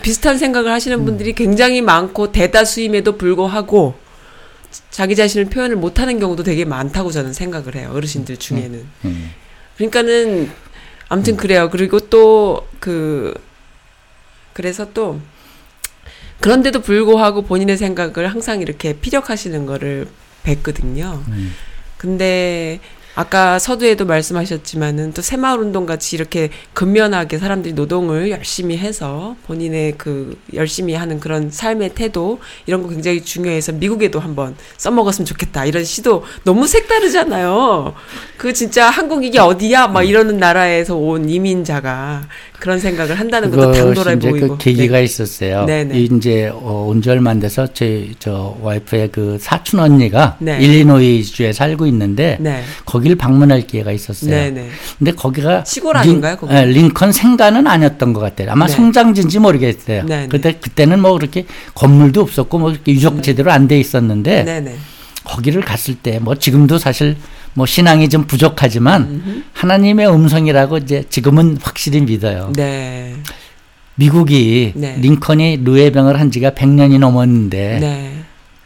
비슷한 0.03 0.39
생각을 0.39 0.73
하시는 0.73 0.99
음. 0.99 1.05
분들이 1.05 1.35
굉장히 1.35 1.83
많고 1.83 2.33
대다수임에도 2.33 3.17
불구하고 3.17 3.95
자기 4.91 5.15
자신을 5.15 5.47
표현을 5.47 5.77
못하는 5.77 6.19
경우도 6.19 6.43
되게 6.43 6.65
많다고 6.65 7.11
저는 7.11 7.33
생각을 7.33 7.77
해요. 7.77 7.91
어르신들 7.95 8.39
중에는. 8.39 8.87
음. 9.05 9.31
그러니까는 9.77 10.51
아무튼 11.13 11.37
그래요. 11.37 11.69
그리고 11.71 12.01
또 12.01 12.67
그 12.83 13.33
그래서 14.53 14.93
또 14.93 15.21
그런데도 16.41 16.81
불구하고 16.83 17.43
본인의 17.43 17.77
생각을 17.77 18.27
항상 18.27 18.61
이렇게 18.61 18.95
피력하시는 18.95 19.65
거를 19.67 20.09
뵀거든요. 20.43 21.25
음. 21.29 21.55
근데 21.97 22.81
아까 23.15 23.59
서두에도 23.59 24.07
말씀하셨지만은 24.07 25.13
또 25.13 25.21
새마을 25.21 25.59
운동 25.59 25.85
같이 25.85 26.17
이렇게 26.17 26.49
근면하게 26.73 27.39
사람들이 27.39 27.75
노동을 27.75 28.31
열심히 28.31 28.79
해서 28.79 29.37
본인의 29.47 29.95
그 29.99 30.39
열심히 30.55 30.95
하는 30.95 31.21
그런 31.21 31.51
삶의 31.51 31.91
태도 31.95 32.41
이런 32.67 32.83
거 32.83 32.89
굉장히 32.89 33.23
중요해서 33.23 33.73
미국에도 33.73 34.19
한번 34.19 34.55
써먹었으면 34.79 35.27
좋겠다 35.27 35.67
이런 35.67 35.85
시도 35.85 36.25
너무 36.45 36.67
색다르잖아요. 36.67 37.95
그 38.39 38.53
진짜 38.53 38.89
한국 38.89 39.25
이게 39.25 39.39
어디야 39.39 39.89
막 39.89 40.03
이러는 40.03 40.39
나라에서 40.39 40.97
온 40.97 41.29
이민자가 41.29 42.23
그런 42.59 42.79
생각을 42.79 43.19
한다는 43.19 43.51
것도 43.51 43.73
당돌해 43.73 44.17
이제 44.17 44.31
보이고. 44.31 44.49
그 44.49 44.59
계기가 44.59 44.99
네. 44.99 45.05
있었어요. 45.05 45.65
네네. 45.67 45.99
이 45.99 46.05
이제 46.05 46.49
어, 46.53 46.87
온지 46.89 47.11
얼마 47.11 47.31
안 47.31 47.41
돼서 47.41 47.67
제 47.73 48.13
저 48.19 48.57
와이프의 48.61 49.09
그 49.11 49.37
사촌 49.41 49.81
언니가 49.81 50.37
네. 50.39 50.59
일리노이주에 50.61 51.53
살고 51.53 51.87
있는데 51.87 52.37
네. 52.41 52.63
거기를 53.03 53.17
방문할 53.17 53.67
기회가 53.67 53.91
있었어요. 53.93 54.31
네네. 54.31 54.69
근데 54.99 55.13
거기가 55.13 55.65
시골 55.65 55.97
아닌가요, 55.97 56.37
거기? 56.37 56.55
예, 56.55 56.65
링컨 56.65 57.11
생가는 57.13 57.67
아니었던 57.67 58.13
것 58.13 58.21
같아요. 58.21 58.53
아마 58.53 58.67
네. 58.67 58.73
성장지인지 58.73 59.41
모르겠어요. 59.41 60.07
네네. 60.07 60.29
그때 60.29 60.53
그때는 60.59 61.01
뭐 61.01 61.13
그렇게 61.15 61.47
건물도 61.75 62.21
없었고 62.23 62.59
뭐 62.59 62.71
이렇게 62.71 62.93
유적 62.93 63.23
제대로 63.23 63.51
안 63.51 63.67
돼 63.67 63.79
있었는데 63.79 64.45
네네. 64.45 64.77
거기를 65.25 65.63
갔을 65.63 65.95
때 65.97 66.19
뭐 66.21 66.35
지금도 66.37 66.79
사실 66.79 67.17
뭐 67.55 67.65
신앙이 67.67 68.09
좀 68.09 68.25
부족하지만 68.27 69.45
하나님의 69.53 70.09
음성이라고 70.09 70.79
이제 70.79 71.05
지금은 71.11 71.59
확실히 71.63 72.01
믿어요. 72.01 72.53
네. 72.57 73.15
미국이 73.97 74.73
네. 74.75 74.97
링컨이 75.01 75.59
루에병을 75.65 76.19
한 76.19 76.31
지가 76.31 76.51
100년이 76.51 76.99
넘었는데 76.99 77.79
네. 77.81 78.13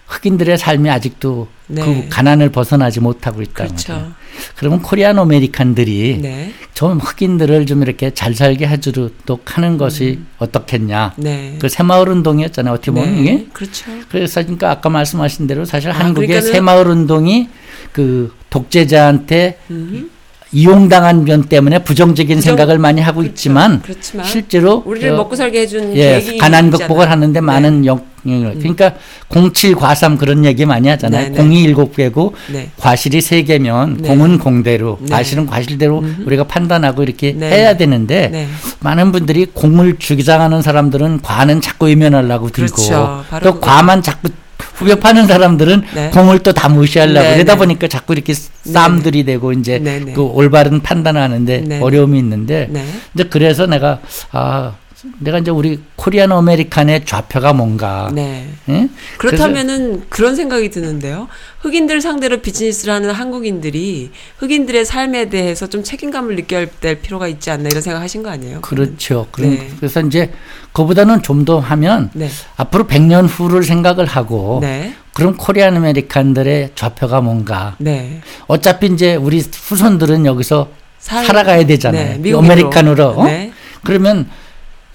흑인들의 0.07 0.57
삶이 0.59 0.89
아직도 0.89 1.49
네. 1.69 1.83
그 1.83 2.07
가난을 2.09 2.51
벗어나지 2.51 3.01
못하고 3.01 3.43
있다는 3.43 3.71
그렇죠. 3.73 3.93
거죠. 3.93 4.13
그러면 4.57 4.83
Korean 4.83 5.19
American들이 5.19 6.19
네. 6.23 6.53
좀 6.75 6.99
흑인들을 6.99 7.67
좀 7.67 7.83
이렇게 7.83 8.11
잘 8.15 8.35
살게 8.35 8.69
해주도록 8.69 9.57
하는 9.57 9.77
것이 9.79 10.21
어떻겠냐. 10.39 11.15
음. 11.19 11.23
네. 11.25 11.57
그 11.61 11.69
새마을 11.69 12.09
운동이었잖아요. 12.09 12.75
어떻게 12.75 12.91
보면 12.93 13.15
네. 13.17 13.21
이게. 13.21 13.47
그렇죠. 13.53 13.87
그래서 14.09 14.43
그러니까 14.43 14.71
아까 14.71 14.89
말씀하신 14.91 15.47
대로 15.49 15.65
사실 15.65 15.91
아, 15.91 15.95
한국의 15.95 16.29
그러니까는- 16.41 16.53
새마을 16.53 16.87
운동이 16.87 17.49
그 17.93 18.33
독재자한테 18.51 19.59
음. 19.71 20.11
이용당한 20.53 21.25
면 21.25 21.43
때문에 21.45 21.81
부정적인 21.83 22.37
부정- 22.39 22.51
생각을 22.57 22.79
많이 22.79 23.01
하고 23.01 23.21
그렇죠. 23.21 23.31
있지만 23.33 23.83
그렇지만 23.83 24.25
실제로 24.27 24.83
우리를 24.87 25.11
저- 25.11 25.17
먹고 25.17 25.35
살게 25.35 25.63
해준 25.63 25.97
예, 25.97 26.23
가난 26.39 26.71
극복을 26.71 27.11
하는데 27.11 27.41
많은 27.41 27.85
영, 28.29 28.59
그러니까 28.59 28.95
07과삼 29.31 30.19
그런 30.19 30.45
얘기 30.45 30.65
많이 30.67 30.89
하잖아요. 30.89 31.23
네, 31.25 31.29
네. 31.31 31.37
공이 31.37 31.63
일곱 31.63 31.95
개고 31.97 32.35
네. 32.53 32.71
과실이 32.79 33.21
세 33.21 33.43
개면 33.43 33.99
네. 34.01 34.09
공은 34.09 34.39
공대로 34.39 34.99
네. 35.01 35.11
과실은 35.11 35.47
과실대로 35.47 36.05
우리가 36.27 36.45
판단하고 36.45 37.03
이렇게 37.03 37.33
네. 37.33 37.51
해야 37.51 37.77
되는데 37.77 38.29
네. 38.29 38.49
많은 38.81 39.13
분들이 39.13 39.47
공을 39.47 39.97
주장하는 39.99 40.63
사람들은 40.63 41.23
과는 41.23 41.61
자꾸 41.61 41.87
외면하려고 41.87 42.51
들고 42.51 42.75
그렇죠. 42.77 43.25
또 43.31 43.39
그거죠. 43.55 43.61
과만 43.61 44.03
자꾸 44.03 44.29
후벼 44.75 44.97
파는 44.97 45.27
사람들은 45.27 45.83
네. 45.95 46.11
공을 46.11 46.41
또 46.41 46.53
다 46.53 46.69
무시하려고 46.69 47.21
네, 47.27 47.35
그러다 47.35 47.55
네. 47.55 47.59
보니까 47.59 47.89
자꾸 47.89 48.13
이렇게 48.13 48.33
쌈들이 48.35 49.25
되고 49.25 49.53
이제. 49.53 49.79
그 50.15 50.23
올바른 50.23 50.81
판단을 50.81 51.21
하는데 51.21 51.59
네. 51.67 51.81
어려움이 51.81 52.19
있는데 52.19 52.69
네. 52.71 52.85
이제 53.15 53.25
그래서 53.25 53.67
내가 53.67 54.01
아 54.33 54.75
내가 55.19 55.39
이제 55.39 55.51
우리 55.51 55.81
Korean 55.97 56.31
American의 56.33 57.05
좌표가 57.05 57.53
뭔가 57.53 58.11
네. 58.13 58.47
예? 58.69 58.89
그렇다면은 59.19 60.05
그런 60.09 60.37
생각이 60.37 60.71
드는데요. 60.71 61.29
흑인들 61.61 62.01
상대로 62.01 62.41
비즈니스를 62.41 62.93
하는 62.95 63.11
한국인들이 63.11 64.11
흑인들의 64.39 64.85
삶에 64.85 65.29
대해서 65.29 65.67
좀 65.69 65.83
책임감을 65.83 66.37
느껴야 66.37 66.67
될 66.81 67.01
필요가 67.01 67.29
있지 67.29 67.51
않나 67.51 67.69
이런 67.69 67.83
생각 67.83 68.01
하신 68.01 68.23
거 68.23 68.31
아니에요? 68.31 68.61
그렇죠. 68.61 69.27
그런- 69.33 69.51
네. 69.57 69.69
그래서 69.79 70.01
이제 70.03 70.33
그보다는 70.73 71.23
좀 71.23 71.45
더 71.47 71.59
하면 71.61 72.11
네. 72.13 72.29
앞으로 72.57 72.87
100년 72.89 73.29
후를 73.29 73.63
생각을 73.63 74.05
하고 74.07 74.59
네. 74.61 74.95
그럼 75.15 75.37
Korean 75.37 75.77
American들의 75.77 76.73
좌표가 76.75 77.21
뭔가 77.21 77.77
네. 77.79 78.21
어차피 78.49 78.87
이제 78.87 79.15
우리 79.15 79.41
후손들은 79.41 80.27
여기서 80.27 80.69
살- 80.99 81.25
살아가야 81.25 81.65
되잖아요. 81.67 82.19
네. 82.21 82.33
아메리칸으로. 82.35 83.05
어? 83.11 83.25
네. 83.27 83.53
그러면 83.85 84.29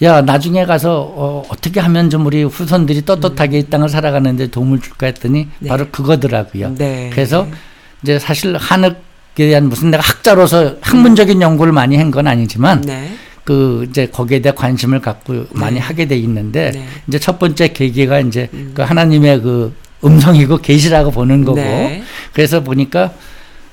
야 0.02 0.22
나중에 0.22 0.66
가서 0.66 1.02
어, 1.16 1.44
어떻게 1.50 1.80
하면 1.80 2.10
좀 2.10 2.26
우리 2.26 2.44
후손들이 2.44 3.06
떳떳하게 3.06 3.60
이 3.60 3.64
땅을 3.70 3.88
살아가는데 3.90 4.48
도움을 4.48 4.80
줄까 4.82 5.06
했더니 5.06 5.48
네. 5.60 5.70
바로 5.70 5.88
그거더라고요. 5.92 6.74
네. 6.76 7.10
그래서 7.14 7.48
이제 8.02 8.18
사실 8.18 8.56
한흑에 8.58 8.96
대한 9.36 9.70
무슨 9.70 9.92
내가 9.92 10.02
학자로서 10.04 10.78
학문적인 10.82 11.40
연구를 11.42 11.72
많이 11.72 11.98
한 11.98 12.10
건 12.12 12.28
아니지만 12.28 12.82
네. 12.82 13.12
그 13.44 13.86
이제 13.90 14.08
거기에 14.08 14.40
대해 14.42 14.54
관심을 14.56 15.02
갖고 15.02 15.46
많이 15.52 15.78
하게 15.80 16.08
돼 16.08 16.18
있는데 16.18 16.72
네. 16.72 16.80
음. 16.80 16.88
이제 17.08 17.20
첫 17.20 17.38
번째 17.38 17.68
계기가 17.68 18.20
이제 18.22 18.50
그 18.74 18.82
하나님의 18.82 19.42
그 19.42 19.76
음성이고 20.04 20.58
계시라고 20.58 21.12
보는 21.12 21.46
거고 21.46 21.58
네. 21.58 22.02
그래서 22.34 22.64
보니까 22.64 23.14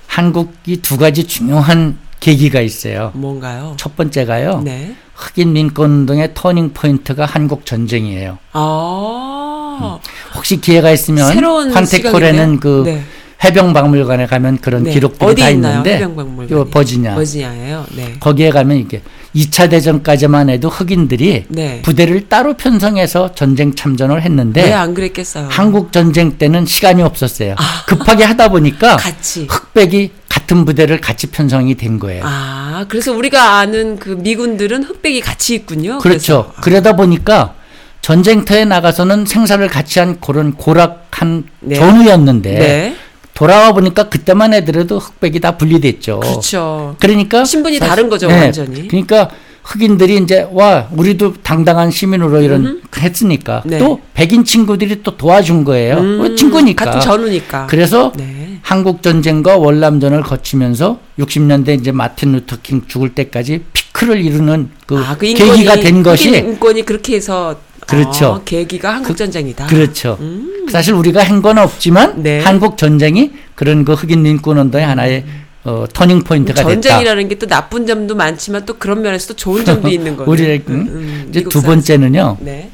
한국이 0.07 0.83
두 0.83 0.99
가지 0.99 1.25
중요한 1.27 1.97
계기가 2.21 2.61
있어요. 2.61 3.13
뭔가요? 3.15 3.75
첫 3.79 3.97
번째가요. 3.97 4.61
네. 4.65 4.95
흑인 5.19 5.53
민권 5.53 5.91
운동의 5.91 6.31
turning 6.35 6.71
point가 6.75 7.27
한국 7.27 7.67
전쟁이에요. 7.67 8.39
아. 8.53 9.99
혹시 10.35 10.61
기회가 10.61 10.93
있으면 10.93 11.27
콴티코에는. 11.73 12.61
그 12.61 12.83
네. 12.85 13.03
해병 13.45 13.73
박물관에 13.73 14.27
가면 14.27 14.59
그런 14.59 14.83
네. 14.83 14.93
기록들이 14.93 15.31
어디 15.31 15.43
다 15.43 15.49
있나요? 15.51 15.83
있는데? 15.85 16.03
요 16.51 16.65
버지니아 16.65 17.15
버지니아예요. 17.15 17.87
네. 17.95 18.15
거기에 18.19 18.51
가면 18.51 18.79
이게 18.79 19.01
2차 19.37 19.71
대전까지만 19.71 20.51
해도 20.51 20.69
흑인들이 20.69 21.45
네. 21.49 21.81
부대를 21.83 22.29
따로 22.29 22.55
편성해서 22.55 23.35
전쟁 23.37 23.75
참전을 23.77 24.23
했는데 24.23 24.65
왜 24.65 24.73
안 24.73 24.93
그랬겠어요? 24.93 25.47
한국 25.51 25.93
전쟁 25.93 26.37
때는 26.37 26.67
시간이 26.67 27.01
없었어요. 27.03 27.55
급하게 27.87 28.25
하다 28.25 28.49
보니까 28.49 28.95
아. 28.95 28.97
같이. 28.99 29.47
흑백이 29.49 30.11
같은 30.49 30.65
부대를 30.65 31.01
같이 31.01 31.27
편성이 31.27 31.75
된 31.75 31.99
거예요. 31.99 32.23
아, 32.27 32.87
그래서 32.89 33.13
우리가 33.13 33.59
아는 33.59 33.99
그 33.99 34.09
미군들은 34.19 34.83
흑백이 34.83 35.21
같이 35.21 35.55
있군요. 35.55 35.99
그렇죠. 35.99 36.53
그래서. 36.55 36.55
그러다 36.63 36.97
보니까 36.97 37.55
전쟁터에 38.01 38.65
나가서는 38.65 39.27
생사를 39.27 39.67
같이 39.69 39.99
한 39.99 40.19
그런 40.21 40.55
고락한 40.55 41.45
네. 41.61 41.75
전우였는데 41.75 42.51
네. 42.59 42.97
돌아와 43.35 43.73
보니까 43.73 44.09
그때만 44.09 44.55
해더라도 44.55 44.99
흑백이 44.99 45.41
다 45.41 45.59
분리됐죠. 45.59 46.21
그렇죠. 46.21 46.97
그러니까 46.99 47.45
신분이 47.45 47.77
사실- 47.79 47.89
다른 47.91 48.09
거죠, 48.09 48.29
네. 48.29 48.41
완전히. 48.41 48.89
그러니까 48.89 49.29
흑인들이 49.69 50.17
이제 50.17 50.49
와 50.51 50.89
우리도 50.93 51.35
당당한 51.43 51.91
시민으로 51.91 52.41
이런 52.41 52.81
했으니까 52.97 53.63
네. 53.67 53.79
또 53.79 54.01
백인 54.15 54.43
친구들이 54.43 55.03
또 55.03 55.17
도와준 55.17 55.65
거예요. 55.65 55.99
음, 55.99 56.21
왜 56.23 56.35
친구니까. 56.35 56.87
같은 56.87 57.01
전우니까. 57.01 57.67
그래서 57.67 58.11
네. 58.17 58.59
한국 58.63 59.03
전쟁과 59.03 59.59
월남전을 59.59 60.23
거치면서 60.23 61.01
60년대 61.19 61.79
이제 61.79 61.93
마틴 61.93 62.33
루터킹 62.33 62.85
죽을 62.89 63.11
때까지 63.15 63.63
피크를 63.75 64.25
이루는 64.25 64.71
그, 64.87 64.97
아, 64.99 65.15
그 65.19 65.27
계기가 65.35 65.77
된 65.77 66.03
것이 66.03 66.31
인권이 66.31 66.83
그렇게 66.87 67.17
해서 67.17 67.57
그렇죠. 67.87 68.27
어, 68.27 68.43
계기가 68.45 68.95
한국 68.95 69.17
전쟁이다. 69.19 69.67
그 69.67 69.75
렇죠. 69.75 70.17
음. 70.21 70.67
사실 70.71 70.95
우리가 70.95 71.23
한 71.23 71.43
건 71.43 71.59
없지만 71.59 72.23
네. 72.23 72.41
한국 72.41 72.79
전쟁이 72.79 73.33
그런 73.55 73.85
그 73.85 73.93
흑인 73.93 74.25
인권 74.27 74.57
운동의 74.59 74.87
하나의 74.87 75.25
어, 75.69 75.87
turning 75.93 76.23
point가 76.25 76.55
됐다. 76.63 76.69
전쟁이라는 76.69 77.29
게 77.29 77.39
또 77.39 77.47
나쁜 77.47 77.87
점도 77.87 78.15
많지만 78.15 78.65
또 78.67 78.79
그런 78.79 79.03
면에서 79.03 79.29
또 79.29 79.37
좋은 79.37 79.65
점도 79.65 79.89
있는 79.89 80.17
거죠. 80.17 80.31
우리 80.31 80.63
음, 80.69 80.87
음, 80.89 81.27
이제 81.29 81.41
미국 81.41 81.51
두. 81.51 81.63
번째는요. 81.63 82.39
네. 82.41 82.71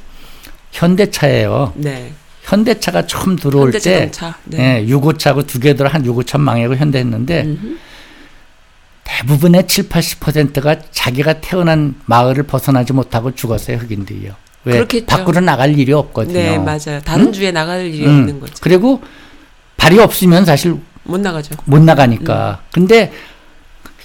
현대차예요. 0.73 1.73
네. 1.77 2.13
현대차가 2.43 3.07
처음 3.07 3.37
들어올 3.37 3.71
때 3.73 3.79
현대자동차. 3.79 4.37
네. 4.45 4.81
예, 4.83 4.87
유고차하고 4.89 5.43
두 5.47 5.59
개 5.61 5.75
들어 5.75 5.89
한 5.89 6.05
유고차 6.05 6.39
망하고 6.39 6.77
현대했는데 6.77 7.43
음흠. 7.43 7.77
대부분의 9.05 9.67
7, 9.67 9.89
80%가 9.89 10.77
자기가 10.91 11.41
태어난 11.41 11.95
마을을 12.07 12.45
벗어나지 12.45 12.93
못하고 12.93 13.35
죽었어요, 13.35 13.77
흑인들이요. 13.79 14.35
왜? 14.65 14.73
그렇겠죠. 14.75 15.07
밖으로 15.07 15.41
나갈 15.41 15.79
일이 15.79 15.93
없거든요. 15.93 16.33
네, 16.35 16.59
맞아요. 16.59 17.01
다른 17.05 17.27
음? 17.27 17.33
주에 17.33 17.51
나갈 17.53 17.87
일이 17.87 18.07
음. 18.07 18.21
없는 18.21 18.41
거죠. 18.41 18.55
그리고 18.61 19.03
발이 19.77 19.99
없으면 19.99 20.47
사실 20.47 20.77
못 21.05 21.21
나가죠. 21.21 21.55
못 21.67 21.81
나가니까. 21.81 22.61
근데 22.73 23.13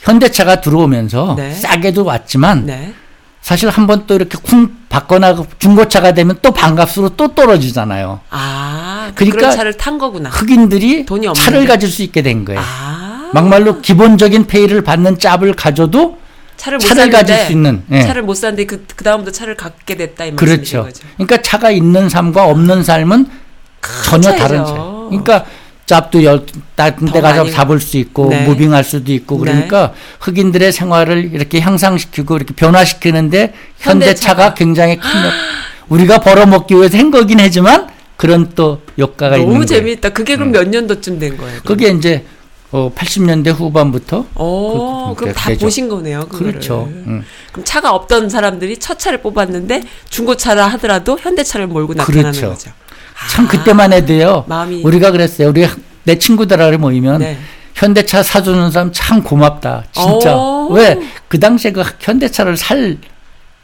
현대차가 0.01 0.61
들어오면서 0.61 1.35
네. 1.37 1.53
싸게도 1.53 2.03
왔지만 2.05 2.65
네. 2.65 2.93
사실 3.41 3.69
한 3.69 3.87
번 3.87 4.05
또 4.05 4.15
이렇게 4.15 4.37
쿵 4.41 4.75
바꿔나 4.89 5.35
중고차가 5.59 6.13
되면 6.13 6.37
또 6.41 6.51
반값으로 6.51 7.09
또 7.15 7.33
떨어지잖아요. 7.33 8.19
아, 8.29 9.11
그러니까 9.15 9.49
차를 9.51 9.73
탄 9.75 9.97
거구나. 9.97 10.29
흑인들이 10.29 11.05
돈이 11.05 11.27
없는데. 11.27 11.45
차를 11.51 11.65
가질 11.67 11.89
수 11.89 12.01
있게 12.03 12.21
된 12.21 12.43
거예요. 12.45 12.59
아, 12.61 13.29
막말로 13.33 13.81
기본적인 13.81 14.47
페이를 14.47 14.83
받는 14.83 15.19
짭을 15.19 15.53
가져도 15.53 16.17
차를 16.57 16.77
못 16.79 16.85
차를 16.85 17.09
가질 17.09 17.37
수 17.37 17.51
있는 17.53 17.83
예. 17.91 18.01
차를 18.01 18.23
못 18.23 18.33
샀는데 18.33 18.65
그, 18.65 18.85
그 18.95 19.03
다음부터 19.05 19.31
차를 19.31 19.55
갖게 19.55 19.95
됐다 19.95 20.25
이 20.25 20.31
말씀이신 20.31 20.37
그렇죠. 20.57 20.83
거죠. 20.83 21.07
그러니까 21.15 21.41
차가 21.41 21.71
있는 21.71 22.09
삶과 22.09 22.45
없는 22.47 22.83
삶은 22.83 23.27
전혀 24.03 24.29
차이죠. 24.31 24.37
다른 24.43 24.65
차이. 24.65 24.75
그러니까 25.09 25.45
짭도 25.89 26.23
열 26.23 26.45
다른 26.75 27.07
데더 27.07 27.19
가서 27.21 27.37
많이- 27.41 27.51
잡을 27.51 27.79
수 27.79 27.97
있고 27.97 28.29
네. 28.29 28.45
무빙할 28.45 28.83
수도 28.83 29.11
있고 29.11 29.39
그러니까 29.39 29.91
흑인들의 30.19 30.71
생활을 30.71 31.31
이렇게 31.33 31.59
향상시키고 31.59 32.35
이렇게 32.37 32.53
변화시키는데 32.53 33.53
현대차가. 33.79 33.89
현대차가 33.89 34.53
굉장히 34.53 34.97
큰 34.97 35.09
역, 35.09 35.33
우리가 35.89 36.19
벌어먹기 36.19 36.75
위해서 36.75 36.95
한 36.99 37.09
거긴 37.09 37.39
하지만 37.39 37.87
그런 38.17 38.51
또 38.53 38.81
효과가 38.99 39.37
있는 39.37 39.47
너무 39.51 39.65
거예요. 39.65 39.65
재미있다. 39.65 40.09
그게 40.09 40.35
그럼 40.35 40.51
몇 40.51 40.67
년도쯤 40.69 41.17
된 41.17 41.37
거예요? 41.37 41.61
그럼? 41.63 41.77
그게 41.77 41.89
이제 41.89 42.23
어 42.71 42.91
80년대 42.95 43.51
후반부터 43.51 44.25
어, 44.35 45.15
그- 45.17 45.21
그럼 45.23 45.33
다 45.33 45.49
되죠. 45.49 45.65
보신 45.65 45.89
거네요. 45.89 46.27
그거를. 46.29 46.51
그렇죠. 46.51 46.87
음. 46.87 47.23
그럼 47.51 47.65
차가 47.65 47.95
없던 47.95 48.29
사람들이 48.29 48.77
첫 48.77 48.99
차를 48.99 49.23
뽑았는데 49.23 49.81
중고차라 50.09 50.67
하더라도 50.67 51.17
현대차를 51.19 51.65
몰고 51.65 51.95
나타나는 51.95 52.31
그렇죠. 52.31 52.49
거죠. 52.49 52.71
참 53.29 53.45
아, 53.45 53.47
그때만 53.47 53.93
해도요. 53.93 54.45
마음이 54.47 54.81
우리가 54.83 55.11
그랬어요. 55.11 55.49
우리 55.49 55.67
내 56.03 56.17
친구들하고 56.17 56.77
모이면 56.77 57.19
네. 57.19 57.37
현대차 57.75 58.23
사주는 58.23 58.71
사람 58.71 58.91
참 58.93 59.23
고맙다. 59.23 59.83
진짜. 59.91 60.35
오. 60.35 60.69
왜? 60.71 60.99
그 61.27 61.39
당시에 61.39 61.71
그 61.71 61.83
현대차를 61.99 62.57
살 62.57 62.97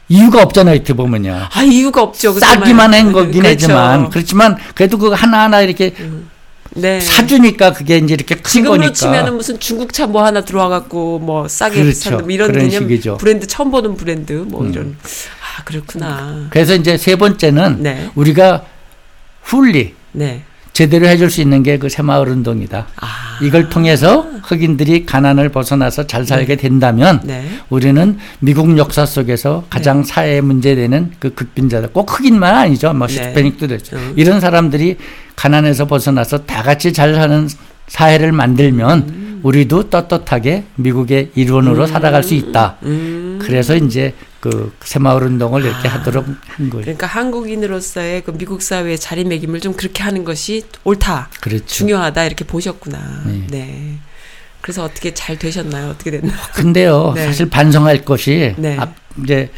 이유가 0.08 0.42
없잖아요. 0.42 0.74
이렇게 0.74 0.92
보면요. 0.92 1.48
아 1.52 1.62
이유가 1.62 2.02
없죠. 2.02 2.32
싸기만 2.38 2.94
한 2.94 3.12
거긴 3.12 3.42
그렇죠. 3.42 3.48
하지만 3.66 4.10
그렇지만 4.10 4.56
그래도 4.74 4.98
그거 4.98 5.14
하나하나 5.14 5.62
이렇게 5.62 5.94
네. 6.70 7.00
사주니까 7.00 7.72
그게 7.72 7.96
이제 7.98 8.14
이렇게 8.14 8.34
큰 8.36 8.44
지금으로 8.44 8.72
거니까. 8.78 8.92
치면은 8.92 9.34
무슨 9.36 9.58
중국차 9.58 10.06
뭐 10.06 10.24
하나 10.24 10.42
들어와 10.42 10.68
갖고 10.68 11.18
뭐 11.18 11.48
싸게 11.48 11.82
그렇죠. 11.82 11.98
산다 11.98 12.22
뭐 12.22 12.30
이런 12.30 12.52
그런 12.52 12.68
개념 12.68 12.82
식이죠. 12.84 13.12
음. 13.14 13.18
브랜드 13.18 13.46
처음 13.46 13.70
보는 13.70 13.96
브랜드 13.96 14.32
뭐 14.32 14.64
이런 14.66 14.96
아 15.02 15.62
그렇구나. 15.64 16.46
그래서 16.50 16.74
이제 16.74 16.96
세 16.96 17.16
번째는 17.16 17.82
네. 17.82 18.10
우리가 18.14 18.62
훌리 19.46 19.94
네. 20.12 20.42
제대로 20.72 21.06
해줄 21.06 21.30
수 21.30 21.40
있는 21.40 21.62
게 21.62 21.78
그 21.78 21.88
새마을 21.88 22.28
운동이다. 22.28 22.86
아. 23.00 23.06
이걸 23.40 23.68
통해서 23.70 24.26
흑인들이 24.42 25.06
가난을 25.06 25.48
벗어나서 25.50 26.06
잘 26.06 26.26
살게 26.26 26.56
된다면 26.56 27.20
네. 27.24 27.46
우리는 27.70 28.18
미국 28.40 28.76
역사 28.76 29.06
속에서 29.06 29.64
가장 29.70 30.02
사회에 30.02 30.40
문제되는 30.40 31.12
그 31.18 31.32
극빈자들 31.34 31.92
꼭 31.92 32.12
흑인만 32.12 32.54
아니죠. 32.54 32.92
뭐 32.92 33.06
네. 33.06 33.14
히스패닉도 33.14 33.66
되죠. 33.68 33.96
음. 33.96 34.12
이런 34.16 34.40
사람들이 34.40 34.96
가난에서 35.36 35.86
벗어나서 35.86 36.44
다 36.44 36.62
같이 36.62 36.92
잘 36.92 37.14
사는 37.14 37.48
사회를 37.88 38.32
만들면 38.32 38.98
음. 39.08 39.40
우리도 39.44 39.90
떳떳하게 39.90 40.64
미국의 40.74 41.30
일원으로 41.36 41.86
살아갈 41.86 42.22
수 42.22 42.34
있다. 42.34 42.76
음. 42.82 43.38
그래서 43.40 43.76
이제 43.76 44.12
그 44.50 44.86
새마을 44.86 45.22
운동을 45.24 45.64
이렇게 45.64 45.88
하도록 45.88 46.24
한 46.26 46.70
거예요. 46.70 46.82
그러니까 46.84 47.06
한국인으로서의 47.06 48.22
그 48.24 48.32
미국 48.36 48.62
사회의 48.62 48.98
자리매김을 48.98 49.60
좀 49.60 49.72
그렇게 49.74 50.02
하는 50.02 50.24
것이 50.24 50.62
옳다, 50.84 51.30
그렇죠. 51.40 51.64
중요하다 51.66 52.24
이렇게 52.24 52.44
보셨구나. 52.44 53.22
네. 53.26 53.42
네. 53.50 53.92
그래서 54.60 54.82
어떻게 54.84 55.14
잘 55.14 55.38
되셨나요? 55.38 55.90
어떻게 55.90 56.10
됐나요? 56.10 56.36
근데요, 56.54 57.12
네. 57.14 57.24
사실 57.26 57.48
반성할 57.48 58.04
것이 58.04 58.54
네. 58.56 58.76
앞- 58.78 58.94
이제 59.22 59.50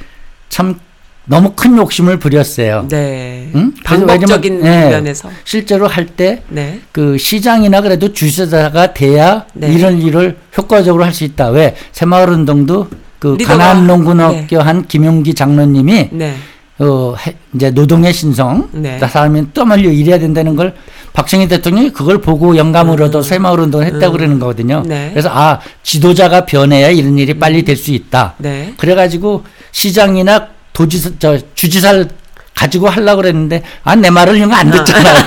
참 0.49 0.79
너무 1.25 1.53
큰 1.55 1.77
욕심을 1.77 2.19
부렸어요. 2.19 2.87
네. 2.89 3.51
응? 3.55 3.75
방법적인 3.85 4.63
네. 4.63 4.89
면에서. 4.91 5.31
실제로 5.45 5.87
할때 5.87 6.43
네. 6.49 6.81
그 6.91 7.19
시장이나 7.19 7.83
그래도 7.83 8.13
주세자가 8.15 8.95
돼야 8.95 9.45
네. 9.53 9.71
이런 9.73 10.01
일을 10.01 10.39
효과적으로 10.57 11.05
할 11.05 11.13
수 11.13 11.25
있다. 11.25 11.49
왜? 11.51 11.75
새마을 11.93 12.31
운동도 12.31 12.89
그 13.19 13.37
가나안 13.37 13.87
농군학교 13.87 14.61
한 14.61 14.87
김용기 14.87 15.35
장로님이 15.35 16.09
네. 16.13 16.35
어 16.81 17.15
해- 17.27 17.35
이제 17.55 17.71
노동의 17.71 18.13
신성, 18.13 18.69
네. 18.73 18.99
나 18.99 19.09
사람이 19.09 19.53
뜸흘려 19.53 19.91
일해야 19.91 20.19
된다는 20.21 20.55
걸 20.55 20.75
박정희 21.13 21.49
대통령이 21.49 21.93
그걸 21.93 22.19
보고 22.21 22.57
영감을 22.57 23.03
얻어 23.03 23.21
새마을 23.21 23.59
운동을 23.61 23.87
했다고 23.87 24.13
그러는 24.13 24.39
거거든요. 24.39 24.83
음. 24.85 24.89
네. 24.89 25.09
그래서 25.13 25.29
아 25.33 25.59
지도자가 25.83 26.47
변해야 26.47 26.91
이런 26.91 27.19
일이 27.19 27.35
빨리 27.37 27.65
될 27.65 27.77
수 27.77 27.91
있다. 27.91 28.35
네. 28.39 28.75
그래가지고 28.77 29.43
시장이나 29.73 30.47
도지사 30.73 31.11
저 31.19 31.37
주지사를 31.55 32.07
가지고 32.55 32.89
하려고 32.89 33.23
그랬는데 33.23 33.63
아 33.83 33.97
내 33.97 34.11
말을 34.11 34.37
이거 34.37 34.53
안 34.55 34.71
듣잖아요. 34.71 35.15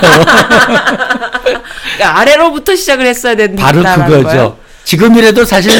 그러니까 1.42 2.18
아래로부터 2.20 2.74
시작을 2.74 3.06
했어야 3.06 3.34
된다. 3.34 3.62
바로 3.70 3.82
그거죠. 4.06 4.56
지금이라도 4.84 5.44
사실 5.44 5.70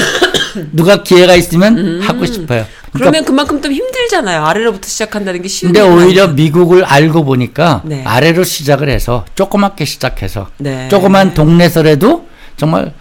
누가 0.72 1.02
기회가 1.02 1.34
있으면 1.34 2.00
하고 2.02 2.24
싶어요. 2.26 2.64
그러니까 2.92 2.98
그러면 3.10 3.24
그만큼 3.24 3.62
좀 3.62 3.72
힘들잖아요. 3.72 4.44
아래로부터 4.44 4.86
시작한다는 4.88 5.42
게 5.42 5.48
쉬운 5.48 5.72
근데 5.72 5.86
일은 5.86 5.96
오히려 6.06 6.22
아니죠. 6.24 6.34
미국을 6.34 6.84
알고 6.84 7.24
보니까 7.24 7.82
네. 7.84 8.02
아래로 8.04 8.44
시작을 8.44 8.88
해서 8.88 9.24
조그맣게 9.34 9.84
시작해서 9.84 10.48
네. 10.58 10.88
조그만 10.88 11.32
동네서라도 11.34 12.26
정말 12.56 12.92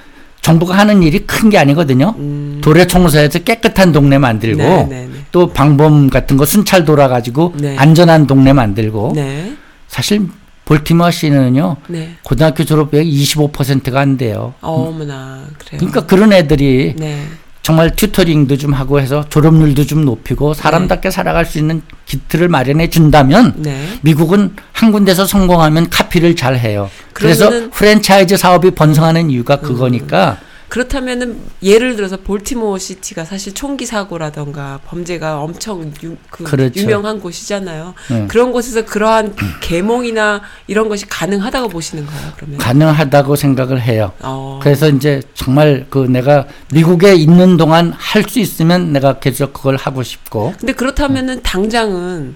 정부가 0.41 0.75
하는 0.77 1.03
일이 1.03 1.19
큰 1.27 1.49
게 1.49 1.57
아니거든요. 1.57 2.15
도래 2.61 2.87
청소해서 2.87 3.39
깨끗한 3.39 3.91
동네 3.91 4.17
만들고 4.17 4.63
음. 4.63 4.89
네, 4.89 5.01
네, 5.01 5.07
네. 5.11 5.19
또 5.31 5.47
방범 5.47 6.09
같은 6.09 6.37
거 6.37 6.45
순찰 6.45 6.85
돌아가지고 6.85 7.53
네. 7.57 7.75
안전한 7.77 8.25
동네 8.27 8.53
만들고 8.53 9.11
네. 9.15 9.53
사실 9.87 10.27
볼티모어 10.65 11.11
시는요 11.11 11.75
네. 11.87 12.15
고등학교 12.23 12.63
졸업율이 12.63 13.11
25%가 13.23 13.99
안 13.99 14.17
돼요. 14.17 14.53
어머나 14.61 15.43
그래요. 15.57 15.79
그러니까 15.79 16.05
그런 16.05 16.31
애들이 16.31 16.95
네. 16.97 17.23
정말 17.61 17.95
튜터링도 17.95 18.57
좀 18.57 18.73
하고 18.73 18.99
해서 18.99 19.23
졸업률도 19.29 19.85
좀 19.85 20.03
높이고 20.03 20.53
사람답게 20.53 21.11
살아갈 21.11 21.45
수 21.45 21.59
있는 21.59 21.81
기틀을 22.05 22.47
마련해 22.47 22.89
준다면 22.89 23.53
네. 23.57 23.87
미국은 24.01 24.55
한 24.71 24.91
군데서 24.91 25.25
성공하면 25.27 25.89
카피를 25.89 26.35
잘 26.35 26.57
해요. 26.57 26.89
그래서 27.13 27.49
음. 27.49 27.69
프랜차이즈 27.71 28.35
사업이 28.35 28.71
번성하는 28.71 29.29
이유가 29.29 29.57
그거니까 29.57 30.37
그렇다면은 30.71 31.37
예를 31.61 31.97
들어서 31.97 32.15
볼티모어 32.15 32.77
시티가 32.77 33.25
사실 33.25 33.53
총기 33.53 33.85
사고라던가 33.85 34.79
범죄가 34.87 35.41
엄청 35.41 35.91
유, 36.01 36.15
그 36.29 36.45
그렇죠. 36.45 36.79
유명한 36.79 37.19
곳이잖아요. 37.19 37.93
네. 38.09 38.27
그런 38.29 38.53
곳에서 38.53 38.85
그러한 38.85 39.35
계몽이나 39.59 40.41
이런 40.67 40.87
것이 40.87 41.05
가능하다고 41.07 41.67
보시는 41.67 42.05
거예요. 42.05 42.31
그러면. 42.37 42.57
가능하다고 42.57 43.35
생각을 43.35 43.81
해요. 43.81 44.13
어. 44.21 44.61
그래서 44.63 44.87
이제 44.87 45.21
정말 45.33 45.85
그 45.89 45.99
내가 45.99 46.47
미국에 46.71 47.15
있는 47.15 47.57
동안 47.57 47.93
할 47.97 48.21
수 48.31 48.39
있으면 48.39 48.93
내가 48.93 49.19
계속 49.19 49.51
그걸 49.51 49.75
하고 49.75 50.03
싶고 50.03 50.53
근데 50.57 50.71
그렇다면은 50.71 51.41
당장은 51.43 52.35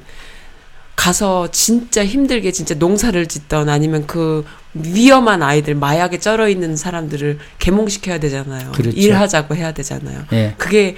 가서 0.96 1.50
진짜 1.52 2.06
힘들게 2.06 2.52
진짜 2.52 2.76
농사를 2.76 3.26
짓던 3.28 3.70
아니면 3.70 4.08
그 4.08 4.46
위험한 4.74 5.44
아이들 5.44 5.76
마약에 5.76 6.20
쩔어 6.20 6.50
있는 6.50 6.76
사람들을 6.76 7.40
개몽시켜야 7.60 8.20
되잖아요. 8.20 8.72
그렇죠. 8.72 8.98
일하자고 8.98 9.56
해야 9.56 9.72
되잖아요. 9.74 10.24
예. 10.34 10.56
그게 10.58 10.96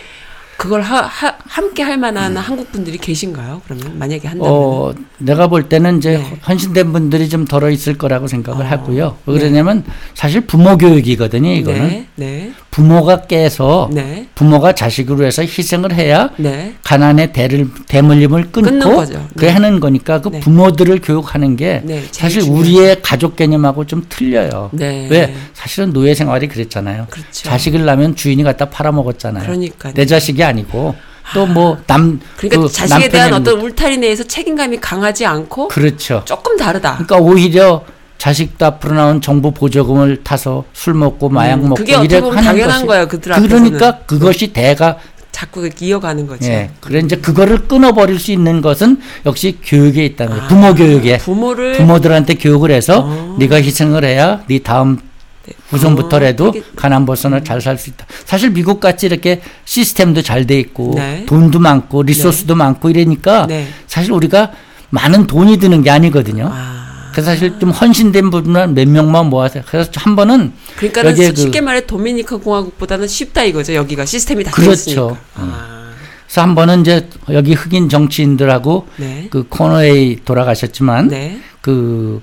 그걸 0.58 0.82
하, 0.82 1.02
하, 1.02 1.36
함께 1.46 1.84
할 1.84 1.98
만한 1.98 2.36
한국 2.36 2.72
분들이 2.72 2.98
계신가요? 2.98 3.62
그러면 3.66 3.98
만약에 4.00 4.28
한다면 4.28 4.52
어, 4.52 4.94
내가 5.20 5.48
볼 5.48 5.70
때는 5.70 6.00
이제 6.00 6.18
네. 6.18 6.40
헌신된 6.48 6.92
분들이 6.92 7.30
좀 7.30 7.46
덜어 7.46 7.70
있을 7.70 7.98
거라고 7.98 8.28
생각을 8.28 8.66
어, 8.66 8.70
하고요. 8.70 9.18
왜 9.28 9.38
그러냐면 9.38 9.84
사실 10.16 10.42
부모 10.42 10.76
교육이거든요, 10.76 11.52
이거는. 11.52 11.88
네, 11.88 12.08
네, 12.16 12.54
부모가 12.71 13.21
깨서 13.21 13.89
네, 13.91 14.27
부모가 14.36 14.73
자식으로 14.73 15.25
해서 15.25 15.41
희생을 15.41 15.93
해야 15.93 16.30
네, 16.38 16.75
가난의 16.84 17.34
대를 17.34 17.67
대물림을 17.88 18.51
끊고 18.51 19.06
네. 19.36 19.49
하는 19.49 19.80
거니까 19.80 20.21
그 20.21 20.30
네. 20.30 20.39
부모들을 20.39 21.01
교육하는 21.01 21.56
게 21.56 21.82
네, 21.84 22.03
사실. 22.12 22.43
우리의 22.47 23.01
가족 23.01 23.36
개념하고 23.36 23.86
좀 23.86 24.03
틀려요. 24.08 24.69
네. 24.73 25.08
왜 25.10 25.36
사실은 25.53 25.91
노예 25.91 26.13
생활이 26.13 26.47
그랬잖아요. 26.47 27.08
그렇죠. 27.10 27.49
자식을 27.49 27.86
낳으면 27.86 28.15
주인이 28.15 28.43
갖다 28.43 28.69
팔아먹었잖아요. 28.69 29.43
그러니까요. 29.43 29.93
내 29.93 30.06
자식이 30.06 30.43
아니고 30.43 30.95
또뭐남 31.34 32.19
그러니까 32.38 32.62
그 32.62 32.71
자식에 32.71 33.10
대한 33.10 33.34
어떤 33.34 33.60
울타리 33.60 33.97
내에서 33.97 34.23
책임감이 34.23 34.77
강하지 34.77 35.25
않고 35.25 35.67
그렇죠. 35.69 36.21
조금 36.25 36.58
다르다. 36.58 36.93
그러니까 36.93 37.17
오히려 37.17 37.84
자식도 38.17 38.65
앞으로 38.65 38.95
나온 38.95 39.21
정부 39.21 39.51
보조금을 39.51 40.23
타서 40.23 40.63
술 40.73 40.93
먹고 40.95 41.30
마약 41.30 41.56
음, 41.56 41.63
먹고 41.69 41.75
그게 41.75 41.93
어떻게 41.95 42.15
이래 42.15 42.21
보면 42.21 42.38
하는 42.38 42.49
당연한 42.49 42.75
것이 42.77 42.88
거예요, 42.88 43.08
그들 43.08 43.34
앞에서는. 43.34 43.63
그러니까 43.63 43.99
그것이 44.06 44.53
대가 44.53 44.97
자꾸 45.32 45.62
그렇게 45.62 45.86
이어가는 45.86 46.25
거죠. 46.25 46.45
예. 46.49 46.71
그래 46.80 46.99
이제 46.99 47.15
그거를 47.15 47.67
끊어버릴 47.67 48.19
수 48.19 48.32
있는 48.32 48.62
것은 48.62 48.99
역시 49.27 49.60
교육에 49.63 50.03
있다는 50.06 50.32
거예요. 50.32 50.45
아, 50.45 50.47
부모 50.47 50.73
교육에 50.73 51.17
부모를 51.19 51.73
부모들한테 51.73 52.36
교육을 52.36 52.71
해서 52.71 53.03
어. 53.06 53.36
네가 53.38 53.58
희생을 53.58 54.03
해야 54.03 54.41
네 54.47 54.58
다음 54.60 54.97
네. 55.45 55.53
후손부터라도 55.69 56.47
어, 56.47 56.53
가난 56.75 57.06
벗어나 57.06 57.43
잘 57.43 57.62
살 57.62 57.77
수 57.77 57.91
있다. 57.91 58.08
사실 58.25 58.49
미국 58.49 58.80
같이 58.80 59.06
이렇게 59.06 59.41
시스템도 59.65 60.23
잘 60.23 60.47
돼 60.47 60.60
있고 60.60 60.93
네. 60.95 61.23
돈도 61.27 61.60
많고 61.60 62.01
리소스도 62.01 62.56
많고 62.56 62.89
이러니까 62.89 63.45
네. 63.45 63.67
사실 63.86 64.13
우리가 64.13 64.51
많은 64.89 65.27
돈이 65.27 65.58
드는 65.58 65.84
게 65.84 65.91
아니거든요. 65.91 66.49
아. 66.51 66.87
그래서 67.17 67.32
사실 67.32 67.58
좀 67.58 67.71
헌신된 67.71 68.30
분은 68.30 68.75
몇 68.75 68.88
명만 68.88 69.25
모아서 69.32 69.60
그래서 69.65 69.89
한 69.95 70.15
번은 70.15 70.53
그러니까는 70.75 71.12
여기에 71.12 71.30
그- 71.32 71.36
쉽게 71.41 71.62
말해 71.62 71.84
도미니카 71.88 72.38
공화국보다는 72.38 73.08
쉽다 73.08 73.43
이거죠. 73.43 73.73
여기가 73.73 74.06
시스템이 74.06 74.43
다 74.43 74.51
그렇죠. 74.51 74.71
있으니까. 74.91 75.17
아. 75.34 75.89
그래서 76.27 76.41
한 76.41 76.53
번은 76.53 76.82
이제 76.82 77.10
여기 77.32 77.53
흑인 77.56 77.89
정치인들하고 77.89 78.88
네. 78.97 79.27
그 79.32 79.47
코너웨이 79.49 80.17
돌아가셨지만 80.25 81.08
네. 81.08 81.39
그 81.62 82.21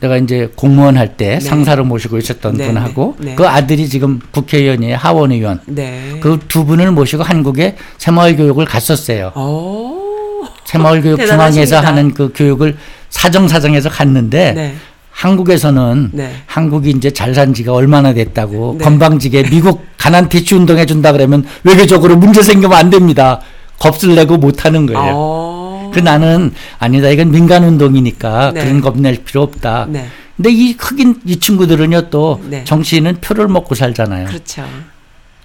내가 0.00 0.16
이제 0.16 0.50
공무원 0.56 0.96
할때 0.96 1.34
네. 1.34 1.40
상사로 1.40 1.84
모시고 1.84 2.18
있었던 2.18 2.54
네, 2.56 2.66
분하고 2.66 3.14
네, 3.20 3.26
네. 3.26 3.34
그 3.36 3.46
아들이 3.46 3.88
지금 3.88 4.18
국회의원이에요 4.32 4.96
하원 4.96 5.30
의원 5.30 5.60
네. 5.66 6.18
그두 6.20 6.64
분을 6.66 6.90
모시고 6.90 7.22
한국에 7.22 7.76
새마을 7.98 8.36
교육을 8.36 8.64
갔었어요 8.64 9.30
오. 9.36 10.44
새마을 10.64 11.00
교육 11.02 11.16
대단하십니다. 11.18 11.66
중앙에서 11.66 11.80
하는 11.86 12.12
그 12.12 12.32
교육을 12.34 12.76
사정사정해서 13.10 13.88
갔는데 13.88 14.52
네. 14.52 14.74
한국에서는 15.10 16.10
네. 16.12 16.34
한국이 16.46 16.90
이제 16.90 17.10
잘 17.10 17.34
산 17.34 17.52
지가 17.54 17.72
얼마나 17.72 18.12
됐다고 18.14 18.76
네. 18.78 18.84
건방지게 18.84 19.44
미국 19.50 19.84
가난 19.98 20.28
퇴치 20.28 20.54
운동 20.54 20.78
해준다 20.78 21.12
그러면 21.12 21.44
외교적으로 21.64 22.16
문제 22.16 22.42
생기면 22.42 22.76
안 22.78 22.88
됩니다 22.90 23.40
겁을 23.78 24.14
내고 24.14 24.36
못 24.36 24.64
하는 24.64 24.86
거예요 24.86 25.12
어. 25.14 25.90
그 25.94 26.00
나는 26.00 26.52
아니다 26.78 27.08
이건 27.08 27.30
민간 27.30 27.64
운동이니까 27.64 28.52
네. 28.52 28.62
그런 28.64 28.80
겁 28.80 28.96
낼 28.98 29.22
필요 29.24 29.42
없다. 29.42 29.86
네. 29.88 30.06
근데 30.36 30.50
이 30.50 30.74
흑인 30.78 31.20
이 31.24 31.38
친구들은요 31.38 32.10
또 32.10 32.42
네. 32.44 32.64
정치인은 32.64 33.20
표를 33.22 33.48
먹고 33.48 33.74
살잖아요. 33.74 34.26
그렇죠. 34.26 34.64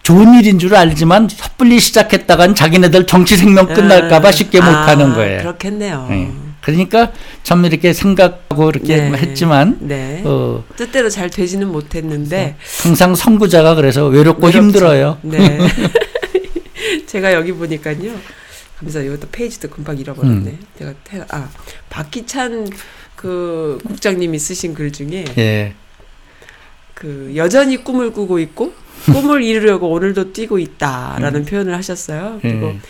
좋은 0.03 0.33
일인 0.39 0.59
줄 0.59 0.75
알지만 0.75 1.29
섣불리 1.29 1.79
시작했다간 1.79 2.55
자기네들 2.55 3.05
정치 3.07 3.37
생명 3.37 3.67
끝날까봐 3.67 4.31
쉽게 4.31 4.59
못 4.59 4.67
아, 4.67 4.87
하는 4.87 5.13
거예요. 5.13 5.39
그렇겠네요. 5.41 6.07
네. 6.09 6.31
그러니까 6.61 7.11
참 7.43 7.65
이렇게 7.65 7.91
생각하고 7.91 8.69
이렇게 8.69 8.97
네. 8.97 9.17
했지만 9.17 9.77
네. 9.81 10.21
어, 10.25 10.63
뜻대로 10.75 11.09
잘 11.09 11.29
되지는 11.29 11.67
못했는데 11.67 12.55
항상 12.83 13.15
선구자가 13.15 13.75
그래서 13.75 14.05
외롭고 14.05 14.47
외롭죠. 14.47 14.59
힘들어요. 14.59 15.17
네. 15.23 15.59
제가 17.07 17.33
여기 17.33 17.51
보니까요. 17.51 18.13
하면서 18.77 19.01
이것도 19.01 19.27
페이지도 19.31 19.69
금방 19.69 19.97
잃어버렸네. 19.97 20.49
음. 20.51 20.59
제가 20.77 20.93
태, 21.03 21.23
아 21.29 21.49
박기찬 21.89 22.69
그 23.15 23.77
국장님이 23.85 24.39
쓰신 24.39 24.73
글 24.73 24.91
중에 24.91 25.25
예. 25.37 25.73
그 26.95 27.31
여전히 27.35 27.83
꿈을 27.83 28.11
꾸고 28.11 28.39
있고 28.39 28.73
꿈을 29.05 29.43
이루려고 29.43 29.89
오늘도 29.89 30.33
뛰고 30.33 30.59
있다라는 30.59 31.45
표현을 31.45 31.75
하셨어요. 31.75 32.39
그리고 32.41 32.67
음. 32.67 32.81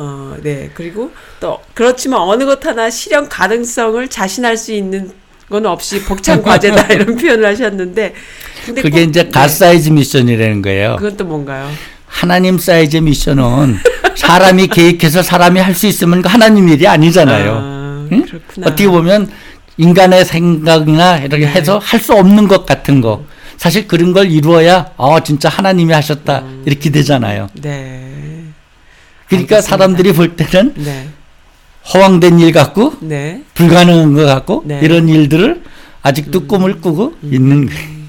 어, 0.00 0.36
네. 0.42 0.70
그리고 0.74 1.10
또 1.40 1.58
그렇지만 1.74 2.20
어느 2.20 2.44
것 2.44 2.64
하나 2.64 2.88
실현 2.90 3.28
가능성을 3.28 4.08
자신할 4.08 4.56
수 4.56 4.72
있는 4.72 5.12
건 5.50 5.66
없이 5.66 6.02
벅찬 6.04 6.42
과제다 6.44 6.92
이런 6.94 7.16
표현을 7.16 7.44
하셨는데 7.46 8.14
근데 8.66 8.82
그게 8.82 9.02
꼭- 9.04 9.08
이제 9.10 9.28
God 9.28 9.42
네. 9.42 9.48
size 9.48 9.90
mission이라는 9.90 10.62
거예요. 10.62 10.96
그건 10.96 11.16
또 11.16 11.24
뭔가요? 11.24 11.68
하나님 12.06 12.58
사이즈의 12.58 13.02
mission은 13.02 13.78
사람이 14.16 14.68
계획해서 14.68 15.22
사람이 15.22 15.60
할 15.60 15.74
수 15.74 15.86
있으면 15.86 16.22
그 16.22 16.28
하나님 16.28 16.68
일이 16.68 16.86
아니잖아요. 16.86 17.52
아, 17.54 18.08
응? 18.12 18.22
그렇구나. 18.24 18.66
어떻게 18.66 18.88
보면 18.88 19.30
인간의 19.76 20.24
생각이나 20.24 21.18
이렇게 21.18 21.46
네. 21.46 21.52
해서 21.52 21.78
할수 21.78 22.12
없는 22.14 22.48
것 22.48 22.66
같은 22.66 23.00
거. 23.00 23.24
사실 23.56 23.86
그런 23.86 24.12
걸 24.12 24.30
이루어야 24.30 24.90
아 24.96 25.20
진짜 25.22 25.48
하나님이 25.48 25.92
하셨다 25.92 26.38
음. 26.40 26.62
이렇게 26.66 26.90
되잖아요. 26.90 27.48
네. 27.60 28.44
그러니까 29.30 29.56
알겠습니다. 29.56 29.60
사람들이 29.62 30.12
볼 30.12 30.36
때는 30.36 30.74
네. 30.76 31.08
허황된 31.94 32.40
일 32.40 32.52
같고 32.52 32.94
네. 33.00 33.42
불가능한 33.54 34.12
것 34.14 34.26
같고 34.26 34.64
네. 34.66 34.80
이런 34.82 35.08
일들을 35.08 35.62
아직도 36.02 36.46
꿈을 36.46 36.80
꾸고 36.80 37.14
있는 37.22 37.66
거예요. 37.66 38.00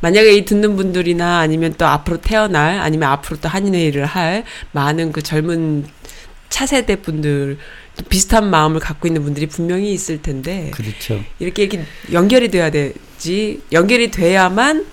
만약에 0.00 0.34
이 0.34 0.44
듣는 0.44 0.76
분들이나 0.76 1.38
아니면 1.38 1.74
또 1.78 1.86
앞으로 1.86 2.20
태어날 2.20 2.80
아니면 2.80 3.08
앞으로 3.10 3.36
또 3.40 3.48
한인회의를 3.48 4.04
할 4.04 4.44
많은 4.72 5.12
그 5.12 5.22
젊은 5.22 5.84
차세대 6.48 6.96
분들 6.96 7.58
또 7.96 8.04
비슷한 8.08 8.50
마음을 8.50 8.80
갖고 8.80 9.06
있는 9.06 9.22
분들이 9.22 9.46
분명히 9.46 9.92
있을 9.92 10.20
텐데 10.20 10.70
그렇죠. 10.74 11.22
이렇게 11.38 11.64
이렇게 11.64 11.84
연결이 12.12 12.50
돼야 12.50 12.70
되지 12.70 13.60
연결이 13.70 14.10
돼야만 14.10 14.86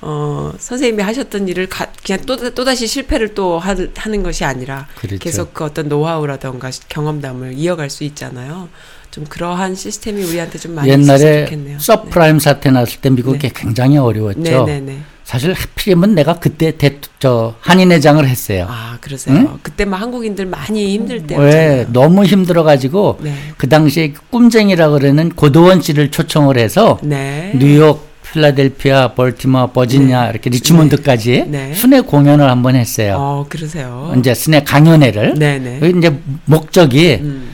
어 0.00 0.52
선생님이 0.58 1.02
하셨던 1.02 1.48
일을 1.48 1.68
가, 1.68 1.86
그냥 2.04 2.20
또 2.24 2.36
또다시 2.36 2.86
실패를 2.86 3.34
또 3.34 3.58
하, 3.58 3.74
하는 3.96 4.22
것이 4.22 4.44
아니라 4.44 4.86
그렇죠. 4.96 5.18
계속 5.18 5.54
그 5.54 5.64
어떤 5.64 5.88
노하우라던가 5.88 6.70
경험담을 6.88 7.54
이어갈 7.54 7.90
수 7.90 8.04
있잖아요. 8.04 8.68
좀 9.10 9.24
그러한 9.24 9.74
시스템이 9.74 10.22
우리한테 10.22 10.58
좀 10.58 10.74
많이 10.74 10.88
옛날에 10.90 11.46
좋겠네요. 11.46 11.78
서프라임 11.80 12.38
사태 12.38 12.70
났을 12.70 13.00
때 13.00 13.10
미국이 13.10 13.50
굉장히 13.54 13.96
어려웠죠. 13.96 14.40
네, 14.40 14.64
네, 14.64 14.80
네. 14.80 14.98
사실 15.24 15.52
하필이면 15.52 16.14
내가 16.14 16.38
그때 16.38 16.78
대, 16.78 17.00
저 17.18 17.54
한인회장을 17.60 18.26
했어요. 18.26 18.66
아, 18.66 18.96
그러세요. 19.02 19.36
응? 19.36 19.58
그때 19.62 19.84
막 19.84 20.00
한국인들 20.00 20.46
많이 20.46 20.94
힘들 20.94 21.16
왜 21.16 21.26
때였잖아요. 21.26 21.86
너무 21.92 22.24
힘들어가지고 22.24 23.18
네. 23.20 23.34
그 23.58 23.68
당시에 23.68 24.14
꿈쟁이라 24.30 24.88
그러는 24.88 25.28
고도원 25.30 25.82
씨를 25.82 26.10
초청을 26.10 26.56
해서 26.56 26.98
네. 27.02 27.52
뉴욕, 27.58 28.07
필라델피아, 28.38 29.14
벌티모, 29.14 29.68
버지니아 29.72 30.30
이렇게 30.30 30.50
리치몬드까지 30.50 31.46
네. 31.48 31.74
순회 31.74 32.00
공연을 32.02 32.48
한번 32.48 32.76
했어요. 32.76 33.16
어, 33.18 33.46
그러세요. 33.48 34.14
이제 34.18 34.34
순회 34.34 34.62
강연회를. 34.62 35.34
네, 35.34 35.58
네. 35.58 35.78
그 35.80 35.88
이제 35.88 36.16
목적이 36.44 37.18
음. 37.20 37.50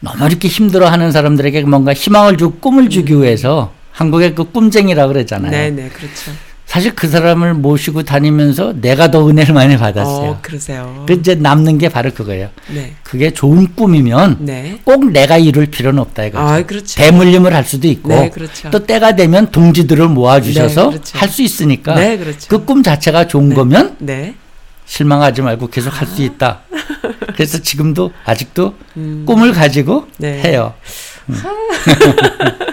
너무 0.00 0.26
이렇게 0.26 0.48
힘들어하는 0.48 1.12
사람들에게 1.12 1.62
뭔가 1.62 1.92
희망을 1.92 2.36
주고 2.36 2.58
꿈을 2.58 2.88
주기 2.90 3.14
위해서 3.14 3.72
한국의 3.92 4.34
그 4.34 4.44
꿈쟁이라 4.44 5.08
그러잖아요. 5.08 5.50
음. 5.50 5.50
네, 5.50 5.70
네. 5.70 5.88
그렇죠. 5.88 6.32
사실 6.70 6.94
그 6.94 7.08
사람을 7.08 7.54
모시고 7.54 8.04
다니면서 8.04 8.74
내가 8.80 9.10
더 9.10 9.28
은혜를 9.28 9.52
많이 9.54 9.76
받았어요. 9.76 10.30
어, 10.30 10.38
그러세요. 10.40 11.02
그 11.04 11.14
이제 11.14 11.34
남는 11.34 11.78
게 11.78 11.88
바로 11.88 12.12
그거예요. 12.14 12.48
네. 12.68 12.94
그게 13.02 13.32
좋은 13.32 13.74
꿈이면 13.74 14.36
네. 14.38 14.78
꼭 14.84 15.10
내가 15.10 15.36
이룰 15.36 15.66
필요는 15.66 15.98
없다 15.98 16.26
이거죠. 16.26 16.44
아, 16.44 16.62
그렇죠. 16.62 16.96
대물림을 16.96 17.52
할 17.52 17.64
수도 17.64 17.88
있고 17.88 18.10
네, 18.10 18.30
그렇죠. 18.30 18.70
또 18.70 18.86
때가 18.86 19.16
되면 19.16 19.50
동지들을 19.50 20.06
모아주셔서 20.10 20.82
네, 20.84 20.90
그렇죠. 20.90 21.18
할수 21.18 21.42
있으니까 21.42 21.96
네, 21.96 22.16
그렇죠. 22.16 22.46
그꿈 22.46 22.84
자체가 22.84 23.26
좋은 23.26 23.52
거면 23.52 23.96
네. 23.98 24.36
실망하지 24.86 25.42
말고 25.42 25.70
계속 25.70 26.00
할 26.00 26.06
수 26.06 26.22
있다. 26.22 26.60
그래서 27.34 27.58
지금도 27.58 28.12
아직도 28.24 28.74
음. 28.96 29.24
꿈을 29.26 29.50
가지고 29.52 30.06
네. 30.18 30.40
해요. 30.44 30.74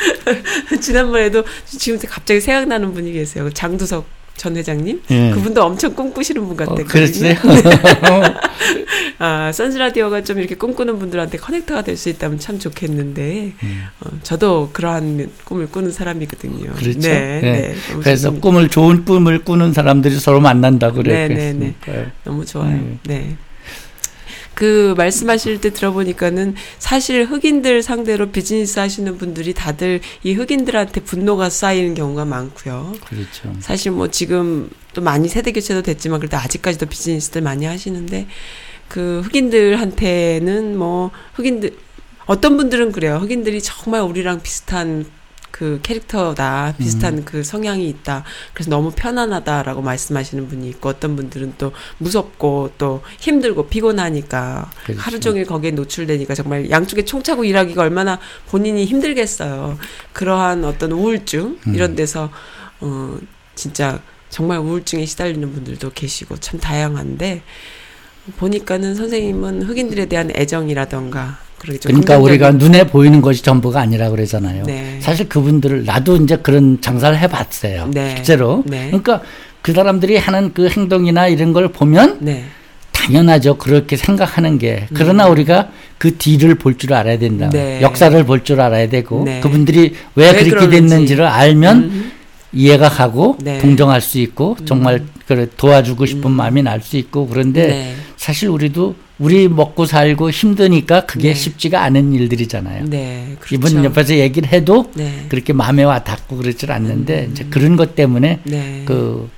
지난번에도 0.80 1.44
지금 1.66 1.98
갑자기 2.08 2.40
생각나는 2.40 2.92
분이 2.94 3.12
계세요. 3.12 3.48
장두석 3.52 4.06
전 4.36 4.54
회장님 4.54 5.02
예. 5.10 5.30
그분도 5.30 5.64
엄청 5.64 5.94
꿈꾸시는 5.94 6.42
분 6.46 6.52
어, 6.52 6.56
같았거든요. 6.56 6.86
그랬어요. 6.86 7.34
아, 9.18 9.50
선즈 9.50 9.78
라디오가 9.78 10.22
좀 10.22 10.38
이렇게 10.38 10.54
꿈꾸는 10.54 10.98
분들한테 10.98 11.38
커넥터가 11.38 11.82
될 11.82 11.96
수 11.96 12.10
있다면 12.10 12.38
참 12.38 12.58
좋겠는데 12.58 13.52
어, 14.00 14.10
저도 14.22 14.68
그러한 14.74 15.30
꿈을 15.44 15.66
꾸는 15.70 15.90
사람이거든요. 15.90 16.66
음. 16.66 16.74
그렇죠. 16.76 16.98
네, 17.00 17.40
네. 17.40 17.52
네. 17.52 17.74
그래서 18.02 18.24
좋습니다. 18.28 18.40
꿈을 18.42 18.68
좋은 18.68 19.04
꿈을 19.06 19.42
꾸는 19.42 19.72
사람들이 19.72 20.16
서로 20.20 20.40
만난다고 20.40 21.02
네, 21.02 21.28
그랬 21.28 21.54
네, 21.56 21.74
네. 21.86 22.00
요 22.00 22.06
너무 22.24 22.44
좋아요. 22.44 22.74
음. 22.74 22.98
네. 23.04 23.36
그 24.56 24.94
말씀하실 24.96 25.60
때 25.60 25.70
들어보니까는 25.70 26.54
사실 26.78 27.26
흑인들 27.26 27.82
상대로 27.82 28.30
비즈니스 28.30 28.78
하시는 28.78 29.18
분들이 29.18 29.52
다들 29.52 30.00
이 30.22 30.32
흑인들한테 30.32 31.02
분노가 31.02 31.50
쌓이는 31.50 31.92
경우가 31.92 32.24
많고요. 32.24 32.94
그렇죠. 33.04 33.54
사실 33.60 33.92
뭐 33.92 34.08
지금 34.08 34.70
또 34.94 35.02
많이 35.02 35.28
세대 35.28 35.52
교체도 35.52 35.82
됐지만 35.82 36.20
그래도 36.20 36.38
아직까지도 36.38 36.86
비즈니스들 36.86 37.42
많이 37.42 37.66
하시는데 37.66 38.28
그 38.88 39.20
흑인들한테는 39.26 40.78
뭐 40.78 41.10
흑인들 41.34 41.76
어떤 42.24 42.56
분들은 42.56 42.92
그래요. 42.92 43.16
흑인들이 43.16 43.60
정말 43.60 44.00
우리랑 44.00 44.40
비슷한 44.40 45.04
그 45.50 45.80
캐릭터다, 45.82 46.74
비슷한 46.78 47.24
그 47.24 47.42
성향이 47.42 47.88
있다. 47.88 48.24
그래서 48.52 48.70
너무 48.70 48.92
편안하다라고 48.94 49.82
말씀하시는 49.82 50.48
분이 50.48 50.68
있고 50.70 50.90
어떤 50.90 51.16
분들은 51.16 51.54
또 51.58 51.72
무섭고 51.98 52.72
또 52.78 53.02
힘들고 53.20 53.68
피곤하니까 53.68 54.70
그렇죠. 54.84 55.00
하루 55.00 55.20
종일 55.20 55.46
거기에 55.46 55.70
노출되니까 55.70 56.34
정말 56.34 56.70
양쪽에 56.70 57.04
총 57.04 57.22
차고 57.22 57.44
일하기가 57.44 57.82
얼마나 57.82 58.18
본인이 58.48 58.84
힘들겠어요. 58.84 59.78
그러한 60.12 60.64
어떤 60.64 60.92
우울증 60.92 61.58
음. 61.66 61.74
이런 61.74 61.96
데서 61.96 62.30
어 62.80 63.18
진짜 63.54 64.00
정말 64.28 64.58
우울증에 64.58 65.06
시달리는 65.06 65.52
분들도 65.52 65.92
계시고 65.92 66.36
참 66.38 66.60
다양한데 66.60 67.42
보니까는 68.36 68.94
선생님은 68.94 69.62
흑인들에 69.62 70.06
대한 70.06 70.30
애정이라던가 70.34 71.45
그러니까 71.58 72.18
우리가 72.18 72.52
긍정적인- 72.52 72.58
눈에 72.58 72.86
보이는 72.86 73.20
것이 73.20 73.42
전부가 73.42 73.80
아니라 73.80 74.10
그러잖아요. 74.10 74.64
네. 74.64 74.98
사실 75.00 75.28
그분들을 75.28 75.84
나도 75.84 76.16
이제 76.16 76.36
그런 76.36 76.80
장사를 76.80 77.18
해봤어요. 77.18 77.90
네. 77.92 78.14
실제로. 78.16 78.62
네. 78.66 78.86
그러니까 78.88 79.22
그 79.62 79.72
사람들이 79.72 80.16
하는 80.16 80.52
그 80.54 80.68
행동이나 80.68 81.28
이런 81.28 81.52
걸 81.52 81.68
보면 81.68 82.18
네. 82.20 82.44
당연하죠. 82.92 83.56
그렇게 83.58 83.96
생각하는 83.96 84.58
게. 84.58 84.86
그러나 84.94 85.26
우리가 85.28 85.70
그 85.98 86.16
뒤를 86.16 86.54
볼 86.56 86.76
줄 86.78 86.92
알아야 86.94 87.18
된다. 87.18 87.46
음. 87.46 87.50
네. 87.50 87.80
역사를 87.82 88.22
볼 88.24 88.44
줄 88.44 88.60
알아야 88.60 88.88
되고 88.88 89.24
네. 89.24 89.40
그분들이 89.40 89.94
왜, 90.14 90.26
왜 90.26 90.32
그렇게 90.32 90.50
그러는지. 90.50 90.70
됐는지를 90.88 91.24
알면 91.26 91.76
음. 91.78 92.12
이해가 92.52 92.88
가고 92.88 93.36
네. 93.42 93.58
동정할 93.58 94.00
수 94.00 94.18
있고 94.18 94.56
정말 94.64 95.02
그래 95.26 95.46
도와주고 95.56 96.06
싶은 96.06 96.30
마음이 96.30 96.62
날 96.62 96.80
수 96.80 96.96
있고 96.96 97.26
그런데 97.26 97.66
네. 97.66 97.94
사실 98.16 98.48
우리도 98.48 98.94
우리 99.18 99.48
먹고 99.48 99.86
살고 99.86 100.30
힘드니까 100.30 101.06
그게 101.06 101.28
네. 101.28 101.34
쉽지가 101.34 101.82
않은 101.82 102.12
일들이잖아요. 102.12 102.84
네. 102.84 103.36
그렇죠. 103.40 103.54
이분 103.54 103.84
옆에서 103.84 104.14
얘기를 104.16 104.48
해도 104.50 104.90
네. 104.94 105.24
그렇게 105.28 105.52
마음에 105.52 105.84
와 105.84 106.04
닿고 106.04 106.36
그러질 106.36 106.70
않는데 106.70 107.28
이제 107.32 107.44
그런 107.48 107.76
것 107.76 107.94
때문에 107.94 108.40
네. 108.44 108.82
그 108.84 109.30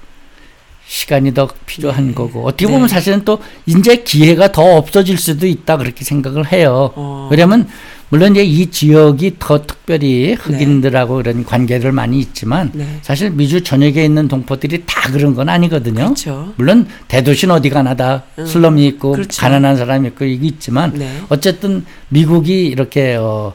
시간이 0.86 1.34
더 1.34 1.48
필요한 1.66 2.08
네. 2.08 2.14
거고 2.14 2.44
어떻게 2.44 2.66
네. 2.66 2.72
보면 2.72 2.88
사실은 2.88 3.24
또 3.24 3.38
이제 3.66 3.96
기회가 4.02 4.50
더 4.50 4.76
없어질 4.76 5.16
수도 5.16 5.46
있다 5.46 5.76
그렇게 5.76 6.04
생각을 6.04 6.50
해요. 6.50 6.92
어. 6.96 7.28
왜냐하면 7.30 7.68
물론 8.10 8.32
이제 8.32 8.42
이 8.42 8.70
지역이 8.70 9.36
더 9.38 9.62
특별히 9.62 10.34
흑인들하고 10.34 11.20
이런 11.20 11.44
관계를 11.44 11.92
많이 11.92 12.18
있지만 12.20 12.70
네. 12.72 12.86
사실 13.02 13.30
미주 13.30 13.62
전역에 13.62 14.04
있는 14.04 14.28
동포들이 14.28 14.84
다 14.86 15.10
그런 15.12 15.34
건 15.34 15.48
아니거든요. 15.48 16.04
그렇죠. 16.04 16.52
물론 16.56 16.86
대도시는 17.08 17.54
어디 17.54 17.68
가나 17.68 17.94
다 17.94 18.22
음, 18.38 18.46
슬럼이 18.46 18.86
있고 18.86 19.12
그렇죠. 19.12 19.40
가난한 19.40 19.76
사람이 19.76 20.08
있고 20.08 20.24
이게 20.24 20.46
있지만 20.46 20.92
네. 20.94 21.20
어쨌든 21.28 21.84
미국이 22.08 22.66
이렇게 22.66 23.16
어, 23.16 23.54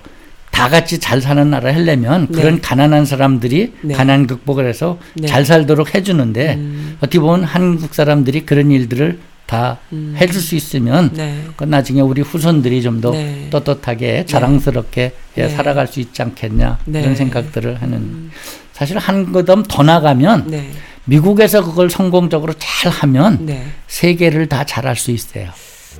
다 0.51 0.69
같이 0.69 0.99
잘 0.99 1.19
사는 1.19 1.49
나라 1.49 1.73
하려면 1.73 2.27
네. 2.29 2.41
그런 2.41 2.61
가난한 2.61 3.05
사람들이 3.05 3.73
네. 3.81 3.93
가난 3.95 4.27
극복을 4.27 4.67
해서 4.67 4.99
네. 5.15 5.27
잘 5.27 5.45
살도록 5.45 5.95
해주는데 5.95 6.55
음. 6.55 6.97
어떻게 6.99 7.19
보면 7.19 7.43
한국 7.43 7.95
사람들이 7.95 8.45
그런 8.45 8.69
일들을 8.69 9.17
다 9.45 9.79
음. 9.91 10.15
해줄 10.17 10.41
수 10.41 10.55
있으면 10.55 11.11
네. 11.13 11.43
그 11.55 11.63
나중에 11.65 12.01
우리 12.01 12.21
후손들이 12.21 12.81
좀더 12.81 13.11
네. 13.11 13.49
떳떳하게 13.49 14.25
자랑스럽게 14.25 15.11
예, 15.37 15.41
네. 15.41 15.49
살아갈 15.49 15.87
수 15.87 15.99
있지 15.99 16.21
않겠냐 16.21 16.79
네. 16.85 17.01
이런 17.01 17.15
생각들을 17.15 17.81
하는 17.81 18.31
사실 18.71 18.97
한 18.97 19.31
걸음 19.31 19.63
더 19.63 19.83
나가면 19.83 20.47
네. 20.47 20.71
미국에서 21.05 21.63
그걸 21.63 21.89
성공적으로 21.89 22.53
잘 22.57 22.91
하면 22.91 23.45
네. 23.45 23.65
세계를 23.87 24.47
다 24.47 24.63
잘할 24.63 24.95
수 24.95 25.11
있어요. 25.11 25.49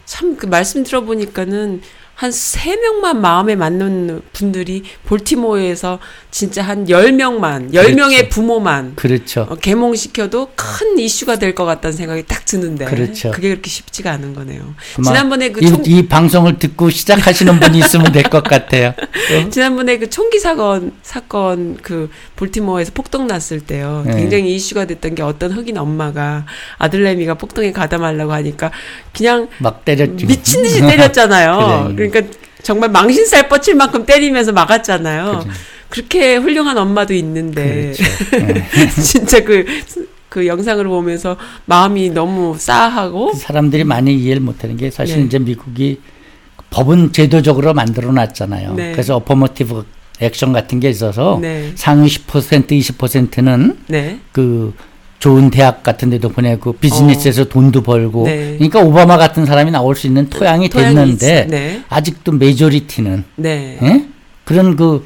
참 0.06 0.36
그 0.38 0.46
말씀 0.48 0.84
들어보니까는 0.84 1.82
한세 2.16 2.76
명만 2.76 3.22
마음에 3.22 3.55
맞는 3.55 4.22
분들이 4.34 4.84
볼티모어에서 5.05 5.99
진짜 6.30 6.61
한 6.61 6.88
열명만열 6.89 7.93
명의 7.95 8.18
그렇죠. 8.18 8.30
부모만 8.30 8.95
그렇죠. 8.95 9.41
어, 9.49 9.55
개몽시켜도 9.55 10.49
큰 10.55 10.99
이슈가 10.99 11.38
될 11.38 11.53
것 11.53 11.66
같다는 11.66 11.95
생각이 11.95 12.24
딱 12.28 12.45
드는데 12.45 12.86
그렇죠. 12.86 13.30
그게 13.32 13.49
그렇게 13.49 13.70
쉽지가 13.70 14.11
않은 14.14 14.34
거네요. 14.34 14.74
지난번에 15.03 15.49
그 15.49 15.64
이, 15.64 15.68
총, 15.68 15.84
이 15.86 16.07
방송을 16.07 16.57
듣고 16.59 16.89
시작하시는 16.89 17.59
분이 17.59 17.78
있으면 17.80 18.11
될 18.11 18.24
것 18.24 18.43
같아요. 18.43 18.89
어? 18.89 19.49
지난번에 19.51 19.97
그 19.97 20.09
총기 20.09 20.39
사건 20.39 20.93
사건 21.03 21.78
그 21.82 22.09
볼티모어에서 22.38 22.91
폭동 22.93 23.28
났을 23.28 23.59
때요. 23.59 24.03
네. 24.05 24.16
굉장히 24.16 24.55
이슈가 24.55 24.86
됐던 24.86 25.16
게 25.16 25.22
어떤 25.24 25.51
흑인 25.51 25.78
엄마가 25.78 26.45
아들내미가 26.78 27.36
폭동에 27.36 27.72
가담하려고 27.72 28.34
하니까 28.34 28.72
그냥 29.16 29.49
막 29.59 29.84
때렸죠. 29.86 30.26
미친 30.26 30.64
듯이 30.64 30.80
때렸잖아요. 30.82 31.93
그래. 31.97 32.03
그러니까 32.10 32.38
정말 32.62 32.89
망신살 32.89 33.49
뻗칠 33.49 33.76
만큼 33.76 34.06
때리면서 34.06 34.51
막았잖아요. 34.51 35.41
그래. 35.43 35.54
그렇게 35.89 36.36
훌륭한 36.38 36.78
엄마도 36.78 37.14
있는데 37.14 37.93
그렇죠. 38.32 38.47
네. 38.47 38.89
진짜 38.89 39.43
그, 39.43 39.66
그 40.28 40.47
영상을 40.47 40.84
보면서 40.86 41.38
마음이 41.66 42.10
너무 42.10 42.56
싸하고 42.58 43.34
사람들이 43.34 43.84
많이 43.84 44.16
이해를 44.16 44.41
못하는 44.41 44.76
게 44.76 44.89
사실 44.89 45.18
네. 45.18 45.26
이제 45.26 45.38
미국이 45.38 45.99
법은 46.72 47.12
제도적으로 47.12 47.76
만들어 47.76 48.12
놨잖아요. 48.12 48.74
네. 48.74 48.91
그래서 48.93 49.18
어퍼머티브 49.18 49.86
액션 50.22 50.54
같은 50.54 50.80
게 50.80 50.89
있어서 50.89 51.38
네. 51.39 51.72
상위 51.76 52.08
10% 52.08 52.68
20%는 52.68 53.78
네. 53.88 54.20
그 54.32 54.74
좋은 55.24 55.49
대학 55.49 55.84
같은 55.84 56.09
데도 56.09 56.28
보내고 56.28 56.74
비즈니스에서 56.74 57.45
돈도 57.45 57.82
벌고 57.82 58.24
어. 58.24 58.26
네. 58.26 58.55
그러니까 58.57 58.82
오바마 58.82 59.15
같은 59.15 59.45
사람이 59.45 59.71
나올 59.71 59.95
수 59.95 60.05
있는 60.05 60.30
토양이, 60.30 60.67
토양이 60.67 60.93
됐는데 60.93 61.43
있- 61.45 61.49
네. 61.49 61.82
아직도 61.88 62.34
메조리티는 62.34 63.24
네. 63.38 63.80
예? 63.82 64.05
그런 64.43 64.76
그 64.76 65.05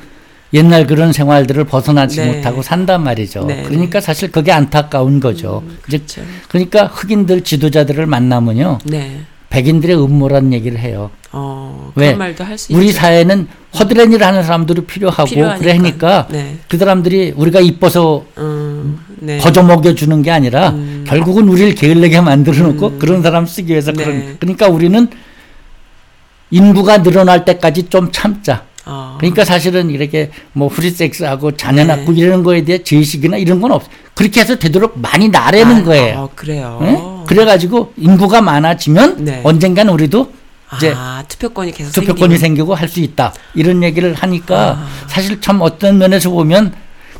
옛날 0.53 0.87
그런 0.87 1.13
생활들을 1.13 1.63
벗어나지 1.65 2.21
네. 2.21 2.31
못하고 2.33 2.63
산단 2.63 3.03
말이죠. 3.03 3.45
네. 3.45 3.61
그러니까 3.67 4.01
사실 4.01 4.31
그게 4.31 4.51
안타까운 4.51 5.19
거죠. 5.19 5.61
이제 5.87 5.99
그렇죠. 5.99 6.21
그러니까 6.47 6.85
흑인들 6.87 7.43
지도자들을 7.43 8.07
만나면요. 8.07 8.79
네. 8.85 9.19
백인들의 9.51 10.03
음모라는 10.03 10.51
얘기를 10.51 10.79
해요. 10.79 11.11
어, 11.31 11.91
왜? 11.93 12.07
그런 12.07 12.17
말도 12.17 12.43
할수 12.43 12.73
우리 12.75 12.87
있죠. 12.87 12.97
사회는 12.97 13.47
허드렛 13.77 14.11
일을 14.11 14.25
하는 14.25 14.41
사람들이 14.41 14.81
필요하고 14.81 15.25
필요하니까. 15.25 15.59
그러니까 15.63 16.27
네. 16.31 16.57
그 16.67 16.79
사람들이 16.79 17.33
우리가 17.35 17.59
이뻐서 17.59 18.25
음, 18.39 18.99
네. 19.19 19.37
거저 19.39 19.63
먹여 19.63 19.93
주는 19.95 20.21
게 20.21 20.31
아니라 20.31 20.69
음. 20.69 21.03
결국은 21.07 21.47
우리를 21.49 21.75
게을르게 21.75 22.21
만들어 22.21 22.67
놓고 22.67 22.99
그런 22.99 23.21
사람 23.21 23.45
쓰기 23.45 23.71
위해서 23.71 23.91
네. 23.91 24.03
그런 24.03 24.37
그러니까 24.39 24.67
우리는 24.67 25.07
인구가 26.51 27.01
늘어날 27.03 27.45
때까지 27.45 27.83
좀 27.89 28.11
참자. 28.11 28.63
어. 28.85 29.15
그러니까 29.19 29.43
사실은 29.43 29.89
이렇게 29.89 30.31
뭐 30.53 30.69
프리섹스하고 30.69 31.57
자녀 31.57 31.83
네. 31.83 31.95
낳고 31.95 32.13
이러는 32.13 32.43
거에 32.43 32.63
대해 32.63 32.83
죄의식이나 32.83 33.35
이런 33.37 33.59
건 33.59 33.71
없어. 33.73 33.89
그렇게 34.13 34.39
해서 34.41 34.55
되도록 34.55 34.97
많이 34.99 35.27
낳으라는 35.27 35.81
아, 35.81 35.83
거예요. 35.83 36.19
어, 36.19 36.29
그래요. 36.33 36.79
예? 36.83 37.25
그래가지고 37.27 37.93
인구가 37.97 38.41
많아지면 38.41 39.25
네. 39.25 39.41
언젠가는 39.43 39.91
우리도 39.91 40.31
이제 40.77 40.93
아, 40.95 41.23
투표권이 41.27 41.73
계속 41.73 41.91
투표권이. 41.91 42.37
생기고 42.37 42.75
할 42.75 42.87
수 42.87 43.01
있다. 43.01 43.33
이런 43.55 43.83
얘기를 43.83 44.13
하니까 44.13 44.77
아. 44.79 44.87
사실 45.07 45.41
참 45.41 45.59
어떤 45.61 45.97
면에서 45.97 46.29
보면 46.29 46.73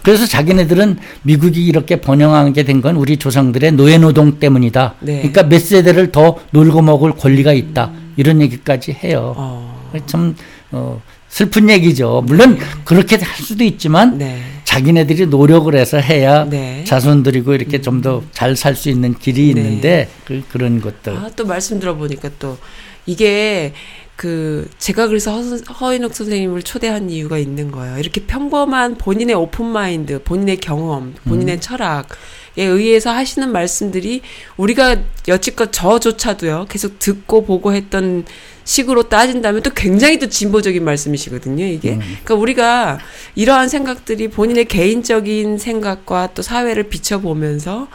그래서 0.03 0.25
자기네들은 0.25 0.97
미국이 1.23 1.65
이렇게 1.65 1.99
번영하게 2.01 2.63
된 2.63 2.81
건 2.81 2.95
우리 2.95 3.17
조상들의 3.17 3.71
노예 3.73 3.97
노동 3.97 4.39
때문이다. 4.39 4.95
네. 5.01 5.17
그러니까 5.17 5.43
몇 5.43 5.59
세대를 5.59 6.11
더 6.11 6.37
놀고 6.51 6.81
먹을 6.83 7.11
권리가 7.13 7.53
있다. 7.53 7.91
이런 8.17 8.41
얘기까지 8.41 8.91
해요. 8.93 9.33
어. 9.35 9.81
참 10.05 10.35
어, 10.71 11.01
슬픈 11.29 11.69
얘기죠. 11.69 12.23
물론 12.25 12.57
그렇게 12.85 13.15
할 13.17 13.35
수도 13.43 13.63
있지만 13.63 14.17
네. 14.17 14.41
자기네들이 14.63 15.27
노력을 15.27 15.73
해서 15.75 15.97
해야 15.97 16.45
네. 16.45 16.83
자손들이고 16.85 17.53
이렇게 17.55 17.81
좀 17.81 18.01
더 18.01 18.21
잘 18.31 18.55
살 18.55 18.75
수 18.75 18.89
있는 18.89 19.13
길이 19.15 19.53
네. 19.53 19.61
있는데 19.61 20.09
그, 20.25 20.43
그런 20.51 20.79
것들. 20.81 21.15
아, 21.17 21.29
또 21.35 21.45
말씀 21.45 21.79
들어보니까 21.79 22.29
또 22.39 22.57
이게 23.05 23.73
그 24.17 24.67
제가 24.79 25.07
그래서 25.07 25.31
허, 25.31 25.55
허인옥 25.55 26.13
선생님을 26.13 26.63
초대한 26.63 27.09
이유가 27.11 27.37
있는 27.37 27.71
거예요. 27.71 27.99
이렇게 27.99 28.25
평범한 28.25 28.97
본인의 28.97 29.35
오픈 29.35 29.67
마인드, 29.67 30.21
본인의 30.23 30.57
경험, 30.57 31.13
본인의 31.25 31.61
철학에 31.61 32.15
의해서 32.57 33.11
하시는 33.11 33.49
말씀들이 33.51 34.21
우리가 34.57 34.97
여지껏 35.27 35.71
저조차도요. 35.71 36.65
계속 36.67 36.97
듣고 36.97 37.45
보고 37.45 37.73
했던 37.73 38.25
식으로 38.63 39.03
따진다면 39.07 39.61
또 39.61 39.69
굉장히 39.69 40.17
또 40.17 40.27
진보적인 40.27 40.83
말씀이시거든요, 40.83 41.63
이게. 41.63 41.97
그러니까 41.97 42.33
우리가 42.33 42.99
이러한 43.35 43.69
생각들이 43.69 44.29
본인의 44.29 44.65
개인적인 44.65 45.59
생각과 45.59 46.31
또 46.33 46.41
사회를 46.41 46.89
비춰보면서 46.89 47.87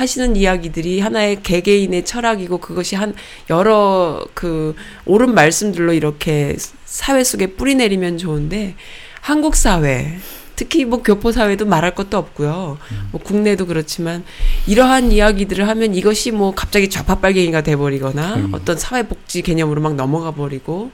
하시는 0.00 0.34
이야기들이 0.34 1.00
하나의 1.00 1.42
개개인의 1.42 2.06
철학이고 2.06 2.56
그것이 2.58 2.96
한 2.96 3.14
여러 3.50 4.24
그 4.32 4.74
옳은 5.04 5.34
말씀들로 5.34 5.92
이렇게 5.92 6.56
사회 6.86 7.22
속에 7.22 7.48
뿌리 7.48 7.74
내리면 7.74 8.16
좋은데 8.16 8.76
한국 9.20 9.54
사회 9.56 10.18
특히 10.56 10.84
뭐 10.86 11.02
교포 11.02 11.32
사회도 11.32 11.66
말할 11.66 11.94
것도 11.94 12.18
없고요. 12.18 12.78
뭐 13.12 13.20
국내도 13.22 13.66
그렇지만 13.66 14.24
이러한 14.66 15.10
이야기들을 15.12 15.66
하면 15.68 15.94
이것이 15.94 16.32
뭐 16.32 16.54
갑자기 16.54 16.88
좌파 16.90 17.14
빨갱이가 17.16 17.62
돼 17.62 17.76
버리거나 17.76 18.50
어떤 18.52 18.78
사회 18.78 19.02
복지 19.02 19.42
개념으로 19.42 19.80
막 19.80 19.94
넘어가 19.94 20.32
버리고 20.32 20.90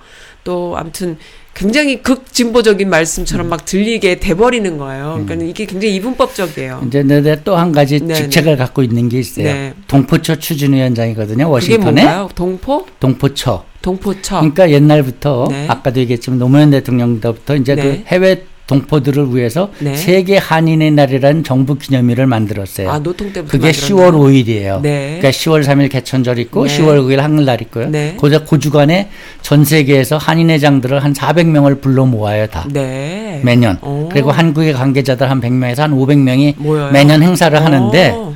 또 0.46 0.76
아무튼 0.78 1.18
굉장히 1.54 2.02
극진보적인 2.02 2.88
말씀처럼 2.88 3.48
막 3.48 3.64
들리게 3.64 4.20
돼 4.20 4.34
버리는 4.34 4.78
거예요. 4.78 5.20
그러니까 5.24 5.46
이게 5.46 5.66
굉장히 5.66 5.96
이분법적이에요. 5.96 6.84
이제 6.86 7.02
내가 7.02 7.42
또 7.42 7.56
한 7.56 7.72
가지 7.72 7.98
네, 8.00 8.14
직책을 8.14 8.56
갖고 8.56 8.82
있는 8.82 9.08
게 9.08 9.18
있어요. 9.18 9.44
네. 9.46 9.74
동포처 9.88 10.36
추진위원장이거든요. 10.36 11.50
워싱턴에? 11.50 12.06
동포? 12.34 12.86
동포처. 13.00 13.64
동포처. 13.82 14.36
그러니까 14.40 14.70
옛날부터 14.70 15.48
네. 15.50 15.66
아까도 15.68 15.98
얘기했지만 16.00 16.38
노무현 16.38 16.70
대통령 16.70 17.20
때부터 17.20 17.56
이제 17.56 17.74
네. 17.74 17.82
그 17.82 18.02
해외 18.06 18.44
동포들을 18.66 19.34
위해서 19.34 19.70
네. 19.78 19.94
세계 19.94 20.38
한인의 20.38 20.90
날이라는 20.90 21.44
정부 21.44 21.76
기념일을 21.76 22.26
만들었어요. 22.26 22.90
아 22.90 22.98
노통 22.98 23.32
때부터 23.32 23.50
그게 23.52 23.68
만들었나요? 23.68 24.12
10월 24.12 24.44
5일이에요. 24.44 24.80
네. 24.82 25.18
그러니까 25.20 25.30
10월 25.30 25.64
3일 25.64 25.90
개천절 25.90 26.38
있고 26.40 26.66
네. 26.66 26.78
10월 26.78 26.98
9일 27.00 27.18
한글날 27.18 27.62
있고요. 27.62 27.88
네. 27.88 28.14
고작 28.18 28.46
그 28.46 28.58
주간에 28.58 29.08
전 29.42 29.64
세계에서 29.64 30.18
한인회장들을 30.18 31.02
한 31.02 31.12
400명을 31.12 31.80
불러 31.80 32.06
모아요 32.06 32.46
다. 32.48 32.66
네. 32.72 33.40
매년. 33.44 33.78
오. 33.82 34.08
그리고 34.10 34.32
한국의 34.32 34.72
관계자들 34.72 35.30
한 35.30 35.40
100명에서 35.40 35.78
한 35.78 35.92
500명이 35.92 36.54
모여요? 36.58 36.90
매년 36.90 37.22
행사를 37.22 37.64
하는데 37.64 38.10
어. 38.14 38.34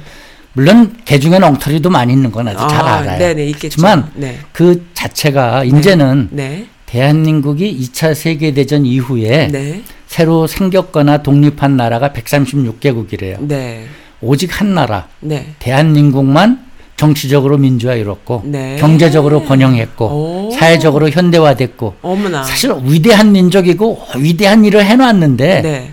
물론 0.53 0.97
개 1.05 1.19
중에는 1.19 1.43
엉터리도 1.45 1.91
많이 1.91 2.13
있는 2.13 2.31
건 2.31 2.49
아주 2.49 2.59
잘 2.59 2.85
아, 2.85 2.99
알아요. 2.99 3.19
네네 3.19 3.47
있겠죠. 3.47 3.77
하지만 3.83 4.11
네. 4.15 4.39
그 4.53 4.85
자체가 4.95 5.65
이제는 5.65 6.29
네. 6.31 6.67
대한민국이 6.87 7.79
2차 7.83 8.15
세계 8.15 8.53
대전 8.53 8.85
이후에 8.85 9.49
네. 9.49 9.83
새로 10.11 10.49
생겼거나 10.49 11.23
독립한 11.23 11.77
나라가 11.77 12.09
136개국이래요. 12.09 13.39
네. 13.43 13.87
오직 14.21 14.61
한 14.61 14.75
나라, 14.75 15.07
네. 15.21 15.55
대한민국만 15.61 16.67
정치적으로 16.97 17.57
민주화 17.59 17.95
이뤘고 17.95 18.43
네. 18.47 18.77
경제적으로 18.81 19.45
번영했고 19.45 20.05
오. 20.07 20.51
사회적으로 20.51 21.11
현대화됐고 21.11 21.99
어머나. 22.03 22.43
사실 22.43 22.75
위대한 22.83 23.31
민족이고 23.31 24.03
위대한 24.17 24.65
일을 24.65 24.85
해놨는데 24.85 25.63
네. 25.63 25.93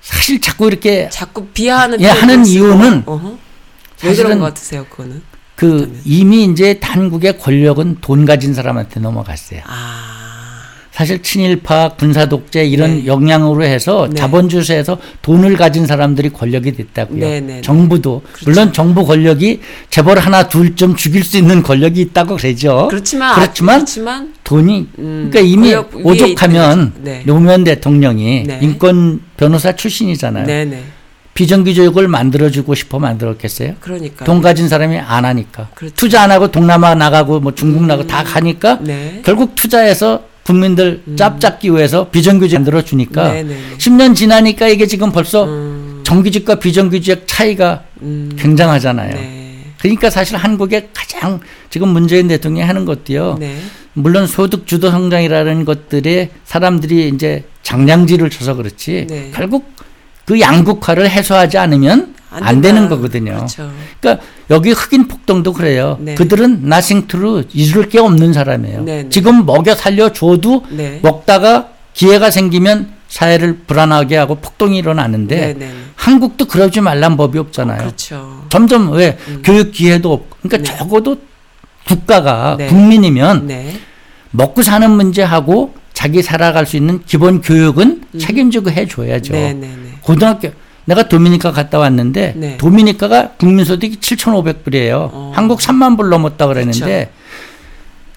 사실 0.00 0.40
자꾸 0.40 0.66
이렇게 0.66 1.08
자꾸 1.08 1.46
비하하는 1.46 2.00
예, 2.00 2.08
하는. 2.08 2.44
이유는 2.44 3.04
어허. 3.06 3.28
왜 3.28 4.08
사실은 4.08 4.24
그런 4.24 4.38
것 4.40 4.46
같으세요, 4.46 4.84
그거는? 4.90 5.22
그 5.54 6.00
이미 6.04 6.46
이제 6.46 6.80
한국의 6.82 7.38
권력은 7.38 7.98
돈 8.00 8.24
가진 8.24 8.54
사람한테 8.54 8.98
넘어갔어요. 8.98 9.60
아. 9.66 10.25
사실 10.96 11.20
친일파, 11.22 11.90
군사 11.98 12.24
독재 12.26 12.64
이런 12.64 13.00
네. 13.00 13.06
영향으로 13.06 13.64
해서 13.64 14.08
네. 14.08 14.16
자본주의에서 14.16 14.96
돈을 15.20 15.54
가진 15.58 15.84
사람들이 15.86 16.30
권력이 16.30 16.72
됐다고요. 16.72 17.20
네, 17.20 17.40
네, 17.40 17.54
네. 17.56 17.60
정부도 17.60 18.22
그렇죠. 18.32 18.50
물론 18.50 18.72
정부 18.72 19.04
권력이 19.04 19.60
재벌 19.90 20.18
하나 20.18 20.48
둘 20.48 20.74
좀 20.74 20.96
죽일 20.96 21.22
수 21.22 21.36
있는 21.36 21.62
권력이 21.62 22.00
있다고 22.00 22.36
그러죠. 22.36 22.86
그렇지만 22.88 23.32
어? 23.32 23.34
그렇지만 23.34 23.78
그렇지만 23.80 24.34
돈이 24.42 24.88
음, 24.98 25.28
그러니까 25.30 25.40
이미 25.40 25.74
오죽하면. 26.02 26.92
네. 27.02 27.22
노무현 27.26 27.62
대통령이 27.64 28.44
네. 28.46 28.58
인권 28.62 29.20
변호사 29.36 29.76
출신이잖아요. 29.76 30.46
네, 30.46 30.64
네. 30.64 30.82
비정규직을 31.34 32.08
만들어주고 32.08 32.74
싶어 32.74 32.98
만들었겠어요? 32.98 33.74
그러니까. 33.80 34.24
돈 34.24 34.40
가진 34.40 34.66
사람이 34.70 34.98
안 34.98 35.26
하니까 35.26 35.68
그렇죠. 35.74 35.94
투자 35.94 36.22
안 36.22 36.30
하고 36.30 36.50
동남아 36.50 36.94
나가고 36.94 37.40
뭐 37.40 37.54
중국 37.54 37.84
나가고 37.84 38.08
다 38.08 38.24
가니까 38.24 38.78
네. 38.80 39.20
결국 39.22 39.54
투자해서 39.54 40.22
국민들 40.46 41.02
짭잡기 41.16 41.72
위해서 41.72 42.08
비정규직 42.08 42.56
만들어 42.56 42.80
주니까 42.80 43.32
네, 43.32 43.42
네, 43.42 43.54
네. 43.54 43.60
10년 43.78 44.14
지나니까 44.14 44.68
이게 44.68 44.86
지금 44.86 45.10
벌써 45.10 45.44
음. 45.44 46.02
정규직과 46.04 46.60
비정규직 46.60 47.24
차이가 47.26 47.82
음. 48.00 48.30
굉장하잖아요. 48.38 49.14
네. 49.14 49.64
그러니까 49.78 50.08
사실 50.08 50.36
한국의 50.36 50.90
가장 50.94 51.40
지금 51.68 51.88
문재인 51.88 52.28
대통령이 52.28 52.64
하는 52.64 52.84
것도요. 52.84 53.38
네. 53.40 53.56
물론 53.92 54.28
소득 54.28 54.68
주도 54.68 54.90
성장이라는 54.90 55.64
것들에 55.64 56.30
사람들이 56.44 57.08
이제 57.08 57.42
장량지를 57.62 58.30
쳐서 58.30 58.54
그렇지 58.54 59.06
네. 59.08 59.30
결국 59.34 59.72
그 60.26 60.38
양극화를 60.40 61.10
해소하지 61.10 61.58
않으면 61.58 62.14
안, 62.44 62.60
된다. 62.60 62.68
되는 62.68 62.88
거거든요. 62.88 63.34
그렇죠. 63.36 63.70
그러니까 64.00 64.24
여기 64.50 64.72
흑인 64.72 65.08
폭동도 65.08 65.52
그래요. 65.52 65.98
네. 66.00 66.14
그들은 66.14 66.62
nothing 66.64 67.06
to 67.08 67.42
잃을 67.52 67.88
게 67.88 67.98
없는 67.98 68.32
사람이에요. 68.32 68.82
네, 68.82 69.02
네. 69.02 69.08
지금 69.08 69.46
먹여 69.46 69.74
살려 69.74 70.12
줘도 70.12 70.64
네. 70.70 71.00
먹다가 71.02 71.68
기회가 71.94 72.30
생기면 72.30 72.94
사회를 73.08 73.58
불안하게 73.66 74.16
하고 74.16 74.34
폭동이 74.36 74.78
일어나는데 74.78 75.36
네, 75.36 75.46
네, 75.54 75.66
네. 75.66 75.72
한국도 75.94 76.46
그러지 76.46 76.80
말란 76.80 77.16
법이 77.16 77.38
없잖아요. 77.38 77.78
그렇죠. 77.78 78.44
점점 78.48 78.92
왜 78.92 79.16
교육 79.42 79.72
기회도 79.72 80.12
없고 80.12 80.36
그러니까 80.42 80.70
네. 80.70 80.78
적어도 80.78 81.16
국가가 81.86 82.56
네. 82.58 82.66
국민이면 82.66 83.46
네. 83.46 83.78
먹고 84.32 84.62
사는 84.62 84.90
문제하고 84.90 85.74
자기 85.92 86.22
살아갈 86.22 86.66
수 86.66 86.76
있는 86.76 87.02
기본 87.06 87.40
교육은 87.40 88.02
책임지고 88.18 88.70
해줘야죠. 88.70 89.32
네, 89.32 89.54
네, 89.54 89.68
네. 89.68 89.92
고등학교 90.02 90.50
내가 90.86 91.08
도미니카 91.08 91.52
갔다 91.52 91.78
왔는데 91.78 92.34
네. 92.36 92.56
도미니카가 92.56 93.32
국민소득이 93.32 93.96
7,500불이에요. 93.96 95.10
어. 95.12 95.32
한국 95.34 95.60
3만 95.60 95.96
불 95.96 96.08
넘었다 96.08 96.46
그랬는데 96.46 96.80
그렇죠. 96.80 97.10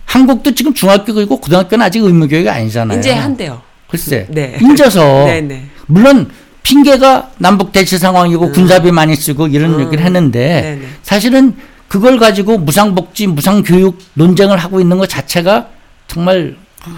한국도 0.06 0.56
지금 0.56 0.74
중학교 0.74 1.14
그리고 1.14 1.40
고등학교는 1.40 1.86
아직 1.86 2.02
의무 2.04 2.28
교육이 2.28 2.50
아니잖아요. 2.50 3.00
이제 3.00 3.12
한대요. 3.14 3.62
글쎄 3.90 4.28
네. 4.30 4.58
인져서 4.62 5.02
네, 5.26 5.42
네. 5.42 5.66
물론 5.88 6.30
핑계가 6.64 7.32
남북 7.40 7.72
대치 7.72 7.98
상황이고 7.98 8.52
군사비 8.52 8.92
많이 8.92 9.16
쓰고 9.16 9.48
이런 9.48 9.74
음. 9.74 9.82
얘기를 9.82 10.04
했는데 10.04 10.62
네, 10.62 10.76
네. 10.76 10.88
사실은 11.02 11.30
사실은 11.40 11.56
그걸 11.88 12.20
가지고 12.20 12.58
무상복지, 12.60 13.28
무상교육 13.28 13.98
논쟁을 14.14 14.58
하고 14.58 14.80
있는 14.80 14.98
것 15.00 15.10
자체가 15.10 15.68
정말 16.08 16.56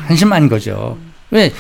한심한 0.08 0.50
거죠. 0.50 0.98
왜 1.32 1.52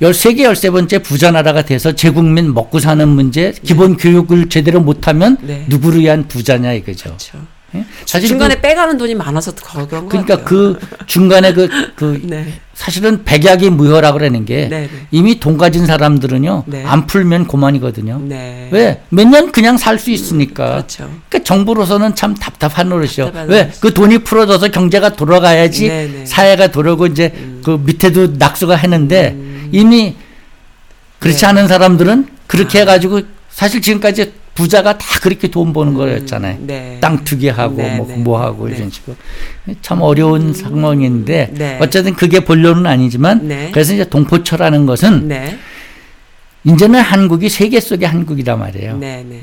13개, 0.00 0.40
13번째 0.40 1.02
부자 1.02 1.30
나라가 1.30 1.62
돼서 1.62 1.92
제국민 1.92 2.54
먹고 2.54 2.78
사는 2.78 3.06
문제, 3.08 3.52
기본 3.64 3.96
교육을 3.96 4.48
제대로 4.48 4.80
못하면 4.80 5.36
네. 5.42 5.64
누구를 5.68 6.00
위한 6.00 6.28
부자냐 6.28 6.72
이거죠. 6.74 7.04
그렇죠. 7.10 7.38
예? 7.74 7.84
사실 8.06 8.28
중간에 8.28 8.54
그, 8.54 8.60
빼가는 8.62 8.96
돈이 8.96 9.14
많아서 9.14 9.52
더 9.54 9.86
그런 9.86 10.04
거 10.04 10.08
그러니까 10.08 10.36
같아요. 10.38 10.46
그 10.48 10.78
중간에 11.06 11.52
그, 11.52 11.68
그 11.96 12.18
네. 12.24 12.54
사실은 12.72 13.24
백약이 13.24 13.68
무효라고 13.70 14.18
그러는 14.18 14.46
게 14.46 14.68
네, 14.70 14.80
네. 14.82 14.88
이미 15.10 15.38
돈 15.38 15.58
가진 15.58 15.84
사람들은요 15.84 16.62
네. 16.66 16.84
안 16.86 17.06
풀면 17.06 17.46
고만이거든요. 17.46 18.22
네. 18.24 18.68
왜? 18.70 19.02
몇 19.10 19.26
년 19.28 19.52
그냥 19.52 19.76
살 19.76 19.98
수 19.98 20.10
있으니까. 20.10 20.70
그렇죠. 20.70 21.10
그러니까 21.28 21.44
정부로서는 21.44 22.14
참 22.14 22.34
답답한. 22.34 22.88
답답한 22.88 23.48
왜? 23.48 23.70
그 23.80 23.92
돈이 23.92 24.18
풀어져서 24.18 24.68
경제가 24.68 25.10
돌아가야지 25.16 25.88
네, 25.88 26.06
네. 26.10 26.24
사회가 26.24 26.68
돌아오고 26.68 27.06
이제 27.08 27.34
그 27.62 27.78
밑에도 27.84 28.28
낙수가 28.38 28.76
했는데 28.76 29.36
이미 29.72 30.16
그렇지 31.18 31.40
네. 31.40 31.46
아. 31.46 31.50
않은 31.50 31.68
사람들은 31.68 32.28
그렇게 32.46 32.80
해가지고 32.80 33.22
사실 33.50 33.80
지금까지 33.80 34.32
부자가 34.54 34.98
다 34.98 35.06
그렇게 35.22 35.48
돈 35.48 35.72
버는 35.72 35.94
거였잖아요. 35.94 36.58
네. 36.62 36.98
땅 37.00 37.22
투기하고 37.22 37.76
네, 37.76 37.96
뭐, 37.96 38.06
네. 38.08 38.16
뭐 38.16 38.40
하고 38.40 38.68
네. 38.68 38.76
이런 38.76 38.90
식으로 38.90 39.14
참 39.82 40.02
어려운 40.02 40.52
상황인데 40.52 41.50
네. 41.52 41.78
어쨌든 41.80 42.14
그게 42.14 42.40
본론은 42.40 42.84
아니지만 42.84 43.46
네. 43.46 43.70
그래서 43.72 43.94
이제 43.94 44.04
동포처라는 44.04 44.86
것은 44.86 45.28
네. 45.28 45.56
이제는 46.64 47.00
한국이 47.00 47.48
세계 47.48 47.78
속의 47.78 48.08
한국이란 48.08 48.58
말이에요. 48.58 49.00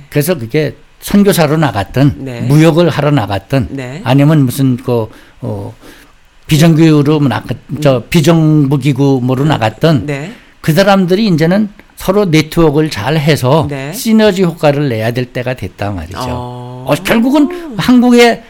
그래서 0.09 0.37
그게 0.37 0.75
선교사로 0.99 1.57
나갔든 1.57 2.25
네. 2.25 2.41
무역을 2.41 2.89
하러 2.89 3.11
나갔든 3.11 3.67
네. 3.71 4.01
아니면 4.03 4.43
무슨 4.43 4.75
그 4.75 5.07
어, 5.39 5.73
비정규로 6.47 7.19
나갔 7.27 7.57
저 7.81 8.03
비정부 8.09 8.77
기구로 8.77 9.45
나갔든 9.45 10.05
네. 10.05 10.31
그 10.61 10.73
사람들이 10.73 11.27
이제는 11.27 11.69
서로 11.95 12.25
네트워크를 12.25 12.89
잘 12.89 13.17
해서 13.17 13.67
네. 13.69 13.91
시너지 13.93 14.43
효과를 14.43 14.89
내야 14.89 15.11
될 15.11 15.25
때가 15.25 15.53
됐단 15.55 15.95
말이죠. 15.95 16.17
어. 16.19 16.85
어, 16.87 16.93
결국은 17.03 17.75
한국의 17.77 18.43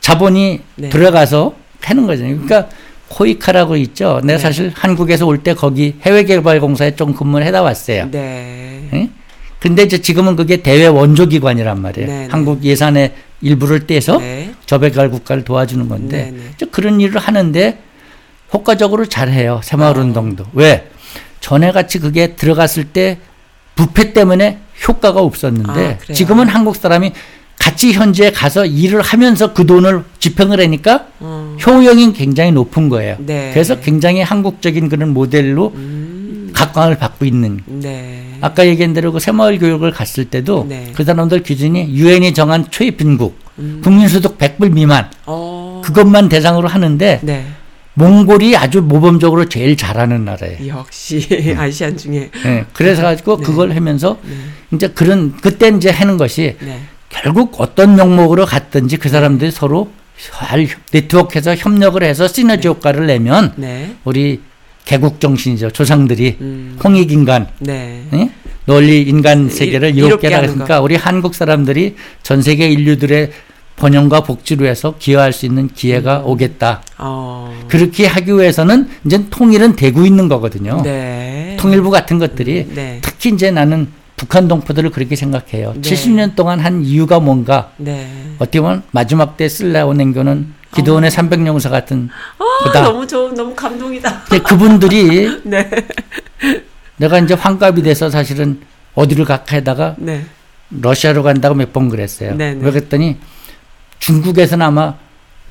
자본이 0.00 0.60
네. 0.76 0.88
들어가서 0.88 1.54
하는 1.82 2.06
거죠. 2.06 2.22
그러니까 2.24 2.68
코이카라고 3.08 3.76
있죠. 3.76 4.20
내가 4.24 4.38
네. 4.38 4.38
사실 4.38 4.72
한국에서 4.74 5.26
올 5.26 5.38
때 5.38 5.54
거기 5.54 5.94
해외개발공사에 6.02 6.96
좀 6.96 7.14
근무를 7.14 7.46
해다 7.46 7.62
왔어요. 7.62 8.08
네. 8.10 8.88
예? 8.92 9.08
근데 9.60 9.82
이제 9.84 10.00
지금은 10.00 10.34
그게 10.36 10.62
대외 10.62 10.86
원조기관이란 10.86 11.80
말이에요. 11.80 12.08
네, 12.08 12.18
네. 12.22 12.28
한국 12.30 12.64
예산의 12.64 13.12
일부를 13.42 13.86
떼서 13.86 14.18
네. 14.18 14.52
저배갈 14.66 15.10
국가를 15.10 15.44
도와주는 15.44 15.88
건데 15.88 16.32
네, 16.34 16.50
네. 16.58 16.66
그런 16.70 17.00
일을 17.00 17.20
하는데 17.20 17.78
효과적으로 18.52 19.06
잘해요. 19.06 19.60
새마을 19.62 19.96
어. 19.96 20.00
운동도. 20.00 20.44
왜? 20.52 20.90
전에 21.40 21.72
같이 21.72 21.98
그게 21.98 22.34
들어갔을 22.34 22.84
때 22.84 23.18
부패 23.74 24.12
때문에 24.12 24.58
효과가 24.86 25.20
없었는데 25.20 25.98
아? 26.08 26.12
지금은 26.12 26.48
한국 26.48 26.76
사람이 26.76 27.12
같이 27.58 27.92
현지에 27.92 28.32
가서 28.32 28.66
일을 28.66 29.00
하면서 29.00 29.52
그 29.52 29.66
돈을 29.66 30.04
집행을 30.18 30.60
하니까 30.60 31.06
어. 31.20 31.56
효용이 31.64 32.12
굉장히 32.12 32.52
높은 32.52 32.88
거예요. 32.88 33.16
네. 33.18 33.50
그래서 33.52 33.80
굉장히 33.80 34.22
한국적인 34.22 34.88
그런 34.88 35.10
모델로 35.10 35.72
음. 35.74 36.50
각광을 36.54 36.98
받고 36.98 37.24
있는 37.24 37.60
네. 37.66 38.36
아까 38.40 38.66
얘기한 38.66 38.94
대로 38.94 39.12
그 39.12 39.20
새마을 39.20 39.58
교육을 39.58 39.90
갔을 39.90 40.24
때도 40.26 40.66
네. 40.68 40.92
그 40.94 41.04
사람들 41.04 41.42
기준이 41.42 41.94
유엔이 41.94 42.34
정한 42.34 42.66
최貧국 42.70 43.45
음. 43.58 43.80
국민소득 43.82 44.38
100불 44.38 44.72
미만 44.72 45.10
어. 45.26 45.82
그것만 45.84 46.28
대상으로 46.28 46.68
하는데 46.68 47.20
네. 47.22 47.46
몽골이 47.94 48.56
아주 48.56 48.82
모범적으로 48.82 49.46
제일 49.46 49.76
잘하는 49.76 50.24
나라예요. 50.24 50.66
역시 50.68 51.26
아시안 51.56 51.96
중에 51.96 52.30
네, 52.44 52.66
그래서 52.74 53.02
가지고 53.02 53.38
네. 53.38 53.44
그걸 53.44 53.74
하면서 53.74 54.18
네. 54.22 54.34
이제 54.72 54.88
그런 54.88 55.34
그때 55.36 55.68
이제 55.68 55.90
하는 55.90 56.18
것이 56.18 56.56
네. 56.60 56.80
결국 57.08 57.54
어떤 57.58 57.96
명목으로 57.96 58.44
갔든지 58.44 58.98
그 58.98 59.08
사람들이 59.08 59.50
서로 59.50 59.90
잘 60.18 60.68
네트워크해서 60.92 61.54
협력을 61.54 62.02
해서 62.02 62.28
시너지 62.28 62.68
효과를 62.68 63.06
내면 63.06 63.54
네. 63.56 63.96
우리 64.04 64.42
개국 64.84 65.18
정신이죠 65.20 65.70
조상들이 65.70 66.36
음. 66.40 66.78
홍익 66.82 67.10
인간 67.10 67.48
네. 67.58 68.04
예? 68.12 68.30
널리 68.66 69.02
인간 69.02 69.46
이- 69.46 69.50
세계를 69.50 69.90
이롭게 69.96 70.06
이롭게 70.28 70.34
하는 70.34 70.48
하니까 70.50 70.80
우리 70.80 70.96
한국 70.96 71.34
사람들이 71.34 71.96
전 72.22 72.42
세계 72.42 72.68
인류들의 72.68 73.30
번영과 73.76 74.22
복지로 74.22 74.66
해서 74.66 74.94
기여할 74.98 75.32
수 75.32 75.44
있는 75.46 75.68
기회가 75.68 76.20
음. 76.20 76.26
오겠다. 76.26 76.82
어. 76.98 77.54
그렇게 77.68 78.06
하기 78.06 78.32
위해서는 78.32 78.88
이제 79.04 79.24
통일은 79.30 79.76
되고 79.76 80.04
있는 80.06 80.28
거거든요. 80.28 80.80
네. 80.82 81.56
통일부 81.60 81.90
같은 81.90 82.18
것들이 82.18 82.68
네. 82.74 83.00
특히 83.02 83.30
이제 83.30 83.50
나는 83.50 83.88
북한 84.16 84.48
동포들을 84.48 84.90
그렇게 84.90 85.14
생각해요. 85.14 85.74
네. 85.76 85.80
70년 85.82 86.34
동안 86.34 86.58
한 86.60 86.82
이유가 86.84 87.20
뭔가 87.20 87.72
네. 87.76 88.08
어떻게 88.38 88.60
보면 88.62 88.82
마지막 88.92 89.36
때 89.36 89.46
쓸라고 89.46 89.92
냉교는 89.92 90.54
기도원의 90.74 91.10
300용사 91.10 91.68
같은 91.70 92.08
아. 92.38 92.80
너무 92.82 93.06
좋은 93.06 93.34
너무 93.34 93.54
감동이다. 93.54 94.22
그분들이 94.42 95.28
네. 95.44 95.68
내가 96.98 97.18
이제 97.18 97.34
환갑이 97.34 97.82
돼서 97.82 98.10
사실은 98.10 98.60
어디를 98.94 99.24
갈까 99.24 99.56
하다가 99.56 99.96
네. 99.98 100.24
러시아로 100.70 101.22
간다고 101.22 101.54
몇 101.54 101.72
번 101.72 101.88
그랬어요. 101.88 102.34
네 102.34 102.54
네. 102.54 102.64
왜 102.64 102.70
그랬더니 102.70 103.16
중국에서는 103.98 104.64
아마 104.64 104.94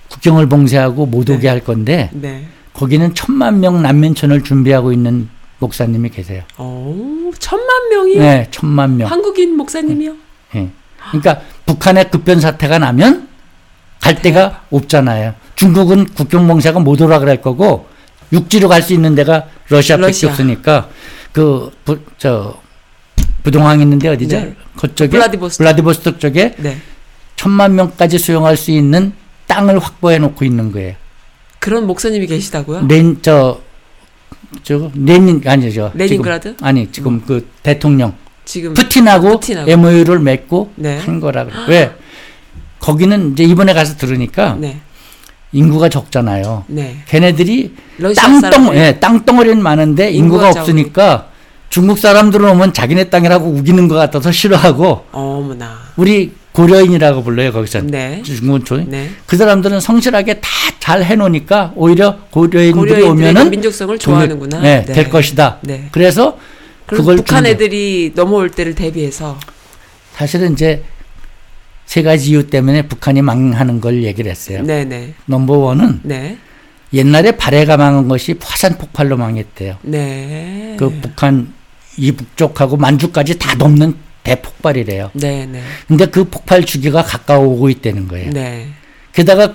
국경을 0.10 0.48
봉쇄하고 0.48 1.06
못 1.06 1.30
오게 1.30 1.42
네. 1.42 1.48
할 1.48 1.60
건데 1.64 2.10
네. 2.14 2.46
거기는 2.74 3.14
천만 3.14 3.60
명 3.60 3.82
난민촌을 3.82 4.44
준비하고 4.44 4.92
있는 4.92 5.30
목사님이 5.60 6.10
계세요. 6.10 6.44
오, 6.58 7.32
천만 7.40 7.90
명이 7.90 8.18
네, 8.18 8.48
천만 8.52 8.98
명. 8.98 9.10
한국인 9.10 9.56
목사님이요? 9.56 10.14
예. 10.56 10.70
그러니까 11.12 11.42
북한의 11.66 12.12
급변 12.12 12.40
사태가 12.42 12.80
나면 12.80 13.28
갈 14.02 14.22
데가 14.22 14.64
없잖아요. 14.72 15.34
중국은 15.56 16.06
국경 16.08 16.48
봉쇄가 16.48 16.80
못 16.80 17.00
오라 17.02 17.20
그럴 17.20 17.42
거고 17.42 17.88
육지로 18.34 18.68
갈 18.68 18.82
수 18.82 18.94
있는 18.94 19.16
데가 19.16 19.46
러시아밖에 19.70 20.08
러시아. 20.08 20.30
없으니까 20.32 20.90
그저 21.36 22.62
부동항 23.44 23.82
있는데 23.82 24.08
어디죠? 24.08 24.40
네. 24.40 24.56
그쪽에 24.80 25.10
블라디보스토크. 25.10 25.64
블라디보스토크 25.64 26.20
쪽에 26.20 26.56
네. 26.58 26.78
천만 27.36 27.76
명까지 27.76 28.18
수용할 28.18 28.56
수 28.56 28.72
있는 28.72 29.12
땅을 29.48 29.78
확보해 29.80 30.18
놓고 30.18 30.46
있는 30.46 30.72
거예요. 30.72 30.96
그런 31.60 31.88
목사님이 31.88 32.28
계시다고요? 32.28 32.88
렌, 32.88 33.18
저, 33.22 33.60
저, 34.64 34.90
레닌, 34.96 35.42
아니죠. 35.46 35.92
레닌그라드? 35.94 36.54
지금, 36.54 36.66
아니, 36.66 36.92
지금 36.92 37.22
그 37.26 37.48
대통령. 37.62 38.16
지금 38.46 38.74
푸틴하고, 38.74 39.40
푸틴하고. 39.40 39.70
MOU를 39.70 40.20
맺고 40.20 40.72
네. 40.76 41.00
한 41.00 41.20
거라 41.20 41.44
그래. 41.46 41.56
왜? 41.68 41.96
거기는 42.80 43.34
이제 43.34 43.44
이번에 43.44 43.74
가서 43.74 43.98
들으니까 43.98 44.56
네. 44.60 44.80
인구가 45.56 45.90
적잖아요. 45.90 46.66
네. 46.68 46.98
걔네들이 47.08 47.74
땅덩, 48.16 48.76
예, 48.76 48.98
땅덩어리는 49.00 49.62
많은데 49.62 50.12
인구가 50.12 50.48
인구가 50.48 50.62
없으니까 50.62 51.28
중국 51.70 51.98
사람들은 51.98 52.50
오면 52.50 52.74
자기네 52.74 53.06
땅이라고 53.06 53.48
우기는 53.48 53.88
것 53.88 53.96
같아서 53.96 54.32
싫어하고 54.32 55.06
어머나. 55.12 55.78
우리 55.96 56.34
고려인이라고 56.52 57.24
불러요, 57.24 57.52
거기서. 57.52 57.82
네. 57.82 58.22
중국촌. 58.24 58.90
네. 58.90 59.10
그 59.26 59.36
사람들은 59.38 59.80
성실하게 59.80 60.36
다 60.42 60.50
잘 60.86 61.04
해놓으니까 61.04 61.72
오히려 61.76 62.16
고려인들이 62.30 63.02
오면은 63.02 63.50
민족성을 63.50 63.98
좋아하는구나. 63.98 64.60
네, 64.60 64.86
될 64.86 65.10
것이다. 65.10 65.58
네. 65.62 65.88
그래서 65.92 66.38
그걸 66.86 67.16
북한 67.16 67.48
애들이 67.48 68.12
넘어올 68.14 68.52
때를 68.52 68.76
대비해서 68.76 69.36
사실은 70.14 70.54
이제 70.54 70.84
세 71.86 72.02
가지 72.04 72.32
이유 72.32 72.48
때문에 72.48 72.84
북한이 72.84 73.22
망하는 73.22 73.80
걸 73.80 74.04
얘기를 74.04 74.30
했어요. 74.30 74.62
네, 74.64 74.86
네. 74.86 75.14
넘버 75.26 75.58
원은 75.58 76.02
네. 76.04 76.38
옛날에 76.94 77.32
발해가 77.32 77.78
망한 77.78 78.08
것이 78.08 78.36
화산 78.42 78.78
폭발로 78.78 79.18
망했대요. 79.18 79.78
네. 79.82 80.76
그 80.78 80.90
북한 81.02 81.54
이북 81.98 82.36
쪽하고 82.36 82.78
만주까지 82.78 83.38
다 83.38 83.56
넘는 83.56 83.96
대폭발이래요. 84.24 85.12
네, 85.14 85.46
네. 85.46 85.62
근데 85.88 86.08
그 86.08 86.24
폭발 86.26 86.66
주기가 86.66 87.04
가까워오고 87.04 87.70
있다는 87.70 88.08
거예요. 88.08 88.32
네. 88.32 88.68
게다가 89.14 89.54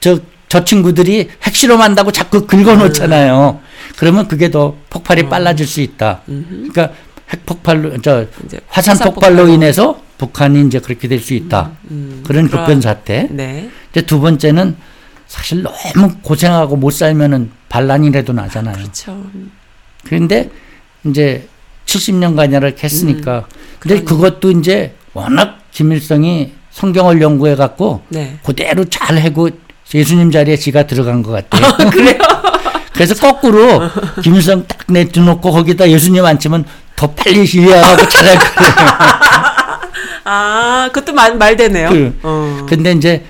저, 0.00 0.18
저 0.48 0.64
친구들이 0.64 1.28
핵실험한다고 1.42 2.12
자꾸 2.12 2.46
긁어놓잖아요. 2.46 3.60
그러면 3.98 4.26
그게 4.26 4.50
더 4.50 4.76
폭발이 4.90 5.22
어. 5.22 5.28
빨라질 5.28 5.66
수 5.66 5.80
있다. 5.80 6.22
음흠. 6.28 6.68
그러니까 6.72 6.92
핵폭발로, 7.32 8.00
저, 8.02 8.24
이제 8.44 8.60
화산 8.68 8.96
폭발로. 8.98 9.48
인해서 9.48 10.00
북한이 10.18 10.66
이제 10.66 10.78
그렇게 10.78 11.08
될 11.08 11.20
수 11.20 11.34
있다. 11.34 11.72
음, 11.90 12.22
그런 12.26 12.46
그러한- 12.48 12.50
급변 12.66 12.80
사태. 12.80 13.26
네. 13.30 13.68
이제 13.90 14.02
두 14.02 14.20
번째는 14.20 14.76
사실 15.26 15.62
너무 15.62 16.14
고생하고 16.22 16.76
못 16.76 16.90
살면은 16.92 17.50
반란이라도 17.68 18.32
나잖아요. 18.32 18.76
그렇죠. 18.76 19.24
그런데 20.04 20.50
이제 21.04 21.48
70년간이나 21.86 22.62
이렇게 22.62 22.84
했으니까. 22.84 23.46
근데 23.80 23.96
그러니- 24.00 24.04
그것도 24.04 24.50
이제 24.52 24.94
워낙 25.12 25.58
김일성이 25.72 26.52
성경을 26.70 27.20
연구해 27.20 27.56
갖고 27.56 28.02
네. 28.08 28.38
그대로 28.44 28.84
잘 28.84 29.18
해고 29.18 29.48
예수님 29.94 30.30
자리에 30.30 30.56
지가 30.56 30.86
들어간 30.86 31.22
것 31.22 31.32
같아요. 31.32 31.90
그래요? 31.90 32.18
그래서 32.92 33.14
거꾸로 33.14 33.80
김일성 34.22 34.66
딱 34.66 34.78
내두놓고 34.88 35.50
거기다 35.52 35.88
예수님 35.90 36.24
앉히면 36.24 36.64
더 36.96 37.06
빨리 37.12 37.44
이해하고 37.44 38.08
잘할 38.08 38.38
거예요. 38.38 38.72
아, 40.24 40.88
그것도 40.92 41.12
말, 41.14 41.36
말 41.36 41.56
되네요. 41.56 41.90
그- 41.90 42.18
어. 42.22 42.66
근데 42.68 42.92
이제 42.92 43.24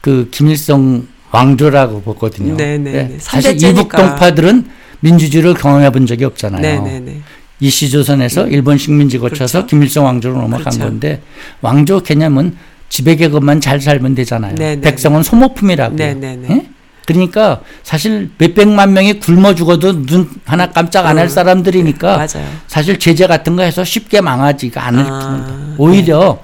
그 0.00 0.28
김일성 0.30 1.06
왕조라고 1.30 2.02
보거든요. 2.02 2.56
네네. 2.56 2.78
네, 2.78 3.08
네. 3.08 3.16
사실. 3.18 3.62
이북 3.62 3.88
동파들은 3.90 4.66
민주주의를 5.00 5.54
경험해 5.54 5.90
본 5.90 6.06
적이 6.06 6.24
없잖아요. 6.26 6.60
네네네. 6.60 7.20
이시조선에서 7.60 8.46
일본 8.48 8.78
식민지 8.78 9.18
거쳐서 9.18 9.58
그렇죠. 9.58 9.66
김일성 9.66 10.04
왕조로 10.04 10.34
넘어간 10.36 10.60
그렇죠. 10.60 10.78
건데 10.80 11.20
왕조 11.60 12.00
개념은 12.00 12.56
지배 12.88 13.16
계급만 13.16 13.60
잘 13.60 13.80
살면 13.80 14.14
되잖아요. 14.14 14.54
네네네. 14.54 14.80
백성은 14.80 15.22
소모품이라고요. 15.24 15.96
네네네. 15.96 16.48
예? 16.50 16.66
그러니까 17.08 17.62
사실 17.82 18.28
몇백만 18.36 18.92
명이 18.92 19.14
굶어 19.20 19.54
죽어도 19.54 20.04
눈 20.04 20.28
하나 20.44 20.70
깜짝 20.70 21.06
안할 21.06 21.24
음, 21.24 21.28
사람들이니까 21.30 22.16
맞아요. 22.18 22.46
사실 22.66 22.98
제재 22.98 23.26
같은 23.26 23.56
거 23.56 23.62
해서 23.62 23.82
쉽게 23.82 24.20
망하지가 24.20 24.84
않을 24.86 25.06
아, 25.06 25.18
겁니다. 25.18 25.74
오히려 25.78 26.38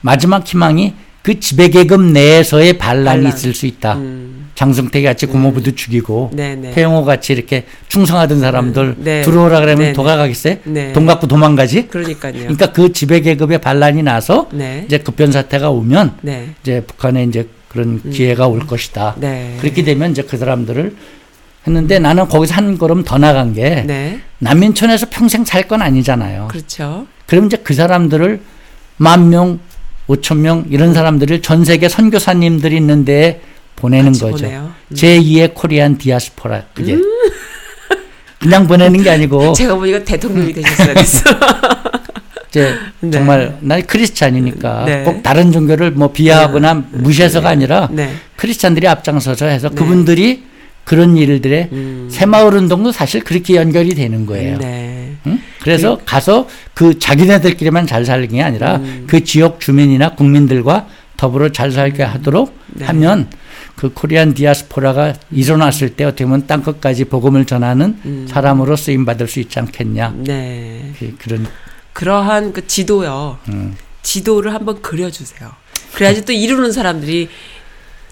마지막 0.00 0.46
희망이 0.46 0.94
그 1.20 1.38
지배계급 1.38 2.00
내에서의 2.00 2.78
반란이 2.78 3.24
반란. 3.24 3.26
있을 3.36 3.52
수 3.52 3.66
있다. 3.66 3.96
음, 3.96 4.48
장성택 4.54 5.04
같이 5.04 5.26
고모부도 5.26 5.74
죽이고 5.74 6.30
네네. 6.32 6.70
태영호 6.70 7.04
같이 7.04 7.34
이렇게 7.34 7.66
충성하던 7.88 8.40
사람들 8.40 8.94
네. 8.98 9.20
들어오라 9.20 9.60
그러면 9.60 9.78
네네. 9.78 9.92
도망가겠어요? 9.92 10.56
네. 10.64 10.92
돈 10.94 11.04
갖고 11.04 11.26
도망가지? 11.26 11.88
그러니까요. 11.88 12.32
그러니까 12.32 12.72
그 12.72 12.90
지배 12.94 13.20
계급의 13.20 13.58
반란이 13.58 14.02
나서 14.02 14.48
네. 14.50 14.84
이제 14.86 14.96
급변 14.96 15.30
사태가 15.30 15.68
오면 15.68 16.14
네. 16.22 16.48
이제 16.62 16.82
북한에 16.86 17.24
이제 17.24 17.48
그런 17.74 18.00
기회가 18.10 18.46
올 18.46 18.60
것이다. 18.66 19.16
네. 19.18 19.56
그렇게 19.60 19.82
되면 19.82 20.12
이제 20.12 20.22
그 20.22 20.38
사람들을 20.38 20.94
했는데 21.66 21.98
나는 21.98 22.28
거기서 22.28 22.54
한 22.54 22.78
걸음 22.78 23.02
더 23.02 23.18
나간 23.18 23.52
게 23.52 23.82
네. 23.84 24.20
난민촌에서 24.38 25.06
평생 25.10 25.44
살 25.44 25.66
건 25.66 25.82
아니잖아요. 25.82 26.48
그렇죠. 26.48 27.06
그럼 27.26 27.46
이제 27.46 27.56
그 27.56 27.74
사람들을 27.74 28.40
만 28.98 29.28
명, 29.28 29.58
오천 30.06 30.40
명 30.40 30.66
이런 30.70 30.94
사람들을 30.94 31.42
전 31.42 31.64
세계 31.64 31.88
선교사님들이 31.88 32.76
있는데 32.76 33.40
보내는 33.76 34.12
거죠. 34.12 34.46
음. 34.46 34.72
제2의 34.92 35.52
코리안 35.54 35.98
디아스포라 35.98 36.62
그게 36.74 36.96
그냥 38.38 38.66
보내는 38.68 39.02
게 39.02 39.10
아니고 39.10 39.52
제가 39.54 39.74
보니까 39.74 40.04
대통령이 40.04 40.52
되셨어야 40.52 40.94
됐어. 40.94 41.30
이제 42.54 42.76
네. 43.00 43.10
정말 43.10 43.56
난 43.60 43.84
크리스찬이니까 43.84 44.84
네. 44.86 45.02
꼭 45.02 45.24
다른 45.24 45.50
종교를 45.50 45.90
뭐 45.90 46.12
비하하거나 46.12 46.84
무시해서가 46.92 47.48
아니라 47.48 47.88
네. 47.90 48.14
크리스찬들이 48.36 48.86
앞장서서 48.86 49.46
해서 49.46 49.68
네. 49.70 49.74
그분들이 49.74 50.44
그런 50.84 51.16
일들에 51.16 51.68
음. 51.72 52.06
새마을 52.10 52.54
운동도 52.54 52.92
사실 52.92 53.24
그렇게 53.24 53.56
연결이 53.56 53.94
되는 53.94 54.24
거예요. 54.26 54.58
네. 54.58 55.14
응? 55.26 55.40
그래서 55.62 55.98
가서 56.04 56.46
그 56.74 56.98
자기네들끼리만 56.98 57.86
잘 57.88 58.04
살는 58.04 58.28
게 58.28 58.42
아니라 58.42 58.76
음. 58.76 59.04
그 59.08 59.24
지역 59.24 59.58
주민이나 59.60 60.10
국민들과 60.14 60.86
더불어 61.16 61.48
잘 61.50 61.72
살게 61.72 62.02
하도록 62.04 62.56
네. 62.68 62.84
하면 62.84 63.28
그 63.74 63.92
코리안 63.92 64.34
디아스포라가 64.34 65.14
일어났을 65.32 65.90
때 65.90 66.04
어떻게 66.04 66.24
보면 66.24 66.46
땅 66.46 66.62
끝까지 66.62 67.06
복음을 67.06 67.46
전하는 67.46 67.96
음. 68.04 68.26
사람으로 68.28 68.76
쓰임 68.76 69.04
받을 69.04 69.26
수 69.26 69.40
있지 69.40 69.58
않겠냐 69.58 70.14
네. 70.18 70.92
그- 70.98 71.14
그런 71.18 71.46
그러한 71.94 72.52
그 72.52 72.66
지도요. 72.66 73.38
음. 73.48 73.76
지도를 74.02 74.52
한번 74.52 74.82
그려주세요. 74.82 75.50
그래야지 75.94 76.24
또 76.26 76.32
이루는 76.32 76.72
사람들이 76.72 77.28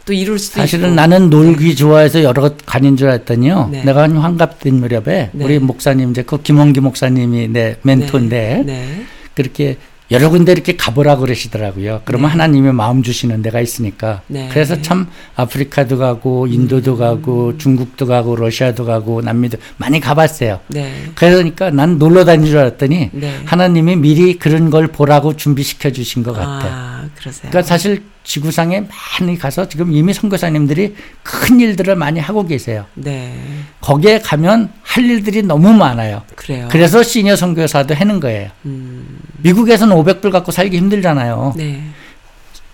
또 0.04 0.12
이룰 0.12 0.38
수도 0.38 0.60
사실은 0.60 0.86
있고. 0.86 0.94
나는 0.94 1.30
놀기 1.30 1.76
좋아해서 1.76 2.22
여러 2.22 2.42
것 2.42 2.56
다닌 2.64 2.96
줄 2.96 3.08
알았더니요. 3.08 3.68
네. 3.70 3.84
내가 3.84 4.02
한 4.02 4.16
환갑된 4.16 4.74
무렵에 4.74 5.30
네. 5.32 5.44
우리 5.44 5.58
목사님 5.58 6.10
이제 6.10 6.22
그 6.22 6.40
김원기 6.42 6.80
목사님이 6.80 7.48
내 7.48 7.76
멘토인데 7.82 8.62
네. 8.64 9.04
그렇게 9.34 9.76
여러 10.12 10.28
군데 10.28 10.52
이렇게 10.52 10.76
가보라 10.76 11.16
그러시더라고요. 11.16 12.02
그러면 12.04 12.28
네. 12.28 12.32
하나님의 12.32 12.72
마음 12.74 13.02
주시는 13.02 13.40
데가 13.42 13.60
있으니까. 13.60 14.20
네. 14.28 14.48
그래서 14.52 14.80
참 14.82 15.08
아프리카도 15.36 15.96
가고 15.98 16.46
인도도 16.46 16.96
가고 16.96 17.56
중국도 17.56 18.06
가고 18.06 18.36
러시아도 18.36 18.84
가고 18.84 19.22
남미도 19.22 19.58
많이 19.78 20.00
가봤어요. 20.00 20.60
네. 20.68 20.92
그러니까 21.14 21.70
난 21.70 21.98
놀러 21.98 22.24
다닌 22.24 22.46
줄 22.46 22.58
알았더니 22.58 23.10
네. 23.12 23.40
하나님이 23.46 23.96
미리 23.96 24.38
그런 24.38 24.70
걸 24.70 24.88
보라고 24.88 25.34
준비시켜 25.36 25.90
주신 25.92 26.22
것 26.22 26.32
같아요. 26.32 26.70
아, 26.72 26.91
그러세요. 27.22 27.50
그러니까 27.50 27.62
사실 27.62 28.02
지구상에 28.24 28.88
많이 29.20 29.38
가서 29.38 29.68
지금 29.68 29.92
이미 29.92 30.12
선교사님들이 30.12 30.96
큰 31.22 31.60
일들을 31.60 31.94
많이 31.94 32.18
하고 32.18 32.44
계세요. 32.44 32.84
네. 32.94 33.38
거기에 33.80 34.18
가면 34.18 34.72
할 34.82 35.04
일들이 35.04 35.42
너무 35.42 35.72
많아요. 35.72 36.22
그래요. 36.34 36.68
그래서 36.70 37.02
시니어 37.02 37.36
선교사도 37.36 37.94
하는 37.94 38.18
거예요. 38.18 38.50
음. 38.66 39.20
미국에서는 39.38 39.94
500불 39.96 40.32
갖고 40.32 40.50
살기 40.50 40.76
힘들잖아요. 40.76 41.54
네. 41.56 41.82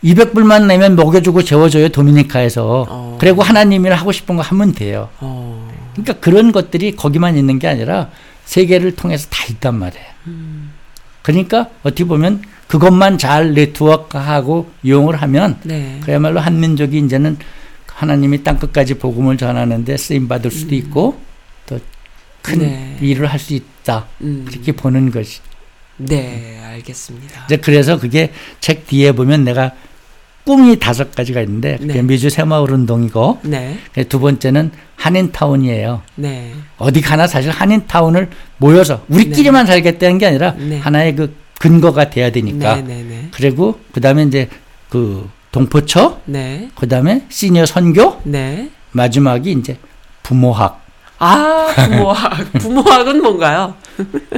200불만 0.02 0.66
내면 0.66 0.96
먹여주고 0.96 1.42
재워줘요 1.42 1.90
도미니카에서. 1.90 2.86
어. 2.88 3.18
그리고 3.20 3.42
하나님이 3.42 3.90
하고 3.90 4.12
싶은 4.12 4.36
거 4.36 4.42
하면 4.42 4.72
돼요. 4.72 5.10
어. 5.20 5.70
그러니까 5.92 6.14
그런 6.14 6.52
것들이 6.52 6.96
거기만 6.96 7.36
있는 7.36 7.58
게 7.58 7.68
아니라 7.68 8.10
세계를 8.44 8.96
통해서 8.96 9.28
다 9.28 9.44
있단 9.50 9.74
말이에요. 9.74 10.06
음. 10.28 10.72
그러니까 11.20 11.68
어떻게 11.82 12.04
보면 12.04 12.42
그것만 12.68 13.18
잘 13.18 13.54
네트워크하고 13.54 14.70
이용을 14.82 15.20
하면 15.22 15.58
네. 15.64 15.98
그야말로 16.04 16.38
한민족이 16.38 16.98
이제는 16.98 17.38
하나님이 17.86 18.44
땅 18.44 18.58
끝까지 18.58 18.94
복음을 18.94 19.36
전하는데 19.36 19.96
쓰임 19.96 20.28
받을 20.28 20.50
수도 20.52 20.74
있고 20.74 21.18
또큰 21.66 22.54
음. 22.54 22.58
네. 22.60 22.96
일을 23.00 23.26
할 23.26 23.40
수 23.40 23.54
있다 23.54 24.06
음. 24.20 24.44
그렇게 24.46 24.72
보는 24.72 25.10
것이 25.10 25.40
네, 25.96 26.60
알겠습니다. 26.64 27.46
이제 27.46 27.56
그래서 27.56 27.98
그게 27.98 28.30
책 28.60 28.86
뒤에 28.86 29.12
보면 29.12 29.42
내가 29.44 29.72
꿈이 30.44 30.78
다섯 30.78 31.12
가지가 31.14 31.40
있는데 31.42 31.76
그게 31.78 31.94
네. 31.94 32.02
미주 32.02 32.30
새마을 32.30 32.70
운동이고 32.70 33.40
네. 33.42 33.78
두 34.08 34.20
번째는 34.20 34.70
한인타운이에요. 34.96 36.02
네. 36.14 36.54
어디 36.78 37.00
가나 37.00 37.26
사실 37.26 37.50
한인타운을 37.50 38.30
모여서 38.58 39.04
우리끼리만 39.08 39.66
살겠다는 39.66 40.18
게 40.18 40.26
아니라 40.26 40.52
네. 40.52 40.78
하나의 40.78 41.16
그 41.16 41.34
근거가 41.58 42.10
돼야 42.10 42.30
되니까 42.30 42.76
네, 42.76 42.82
네, 42.82 43.02
네. 43.02 43.28
그리고 43.32 43.80
그 43.92 44.00
다음에 44.00 44.22
이제 44.24 44.48
그 44.88 45.28
동포처 45.50 46.20
네. 46.26 46.70
그 46.74 46.88
다음에 46.88 47.24
시니어 47.28 47.66
선교 47.66 48.20
네. 48.24 48.70
마지막이 48.92 49.52
이제 49.52 49.78
부모학 50.22 50.84
아, 51.18 51.66
부모학. 51.74 52.52
부모학은 52.60 53.22
뭔가요? 53.22 53.74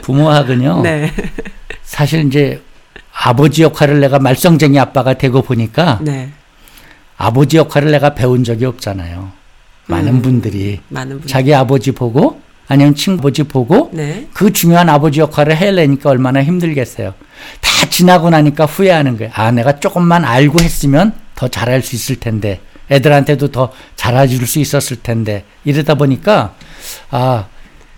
부모학은요 0.03 0.83
네. 0.83 1.13
사실 1.83 2.27
이제 2.27 2.63
아버지 3.13 3.63
역할을 3.63 4.01
내가 4.01 4.19
말썽쟁이 4.19 4.79
아빠가 4.79 5.15
되고 5.15 5.43
보니까 5.43 5.99
네. 6.03 6.31
아버지 7.19 7.59
역할을 7.59 7.91
내가 7.91 8.15
배운 8.15 8.45
적이 8.45 8.65
없잖아요. 8.65 9.31
많은 9.87 10.15
음. 10.15 10.23
분들이 10.23 10.81
많은 10.89 11.21
분. 11.21 11.29
자기 11.29 11.53
아버지 11.53 11.93
보고 11.93 12.41
아니면 12.71 12.95
친구 12.95 13.21
아버지 13.21 13.43
보고 13.43 13.91
네. 13.93 14.29
그 14.33 14.53
중요한 14.53 14.89
아버지 14.89 15.19
역할을 15.19 15.57
해내니까 15.57 16.09
얼마나 16.09 16.41
힘들겠어요. 16.41 17.15
다 17.61 17.91
지나고 17.91 18.31
나니까 18.31 18.65
후회하는 18.65 19.17
거예요. 19.19 19.33
아, 19.35 19.51
내가 19.51 19.81
조금만 19.81 20.25
알고 20.25 20.61
했으면 20.61 21.13
더 21.35 21.49
잘할 21.49 21.83
수 21.83 21.97
있을 21.97 22.21
텐데, 22.21 22.61
애들한테도 22.89 23.51
더 23.51 23.73
잘해줄 23.97 24.47
수 24.47 24.61
있었을 24.61 24.99
텐데, 25.03 25.45
이러다 25.65 25.97
보니까, 25.97 26.55
아, 27.11 27.47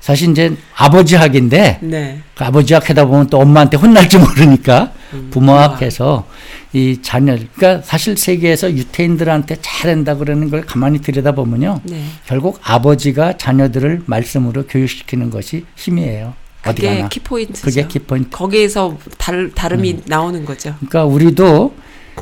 사실 0.02 0.30
이제 0.32 0.52
아버지 0.74 1.14
학인데, 1.14 1.78
네. 1.80 2.18
그 2.34 2.44
아버지 2.44 2.74
학 2.74 2.90
하다 2.90 3.04
보면 3.04 3.28
또 3.28 3.38
엄마한테 3.38 3.76
혼날지 3.76 4.18
모르니까, 4.18 4.92
음, 5.12 5.28
부모 5.30 5.52
학해서 5.52 6.26
이 6.72 6.98
자녀, 7.00 7.36
그러니까 7.54 7.86
사실 7.86 8.16
세계에서 8.16 8.72
유태인들한테 8.72 9.58
잘한다 9.62 10.16
그러는 10.16 10.50
걸 10.50 10.62
가만히 10.62 11.00
들여다 11.00 11.36
보면요. 11.36 11.82
네. 11.84 12.04
결국 12.26 12.58
아버지가 12.64 13.36
자녀들을 13.36 14.02
말씀으로 14.06 14.66
교육시키는 14.66 15.30
것이 15.30 15.66
힘이에요. 15.76 16.34
그게. 16.62 17.06
키포인트죠. 17.08 17.64
그게 17.64 17.86
키포인트. 17.86 18.30
거기에서 18.30 18.98
다르, 19.18 19.52
다름이 19.52 19.92
음. 19.92 20.02
나오는 20.06 20.44
거죠. 20.44 20.74
그러니까 20.78 21.04
우리도 21.04 21.76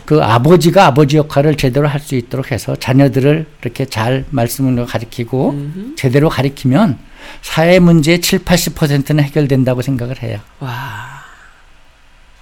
그 0.05 0.23
아버지가 0.23 0.87
아버지 0.87 1.17
역할을 1.17 1.57
제대로 1.57 1.89
할 1.89 2.01
수 2.01 2.15
있도록 2.15 2.51
해서 2.53 2.75
자녀들을 2.77 3.47
이렇게 3.63 3.85
잘 3.85 4.25
말씀으로 4.31 4.87
가르치고 4.87 5.51
음흠. 5.51 5.95
제대로 5.97 6.29
가르치면 6.29 6.99
사회 7.43 7.79
문제의 7.79 8.21
7, 8.21 8.41
80%는 8.41 9.23
해결된다고 9.25 9.83
생각을 9.83 10.23
해요. 10.23 10.39
와. 10.61 11.21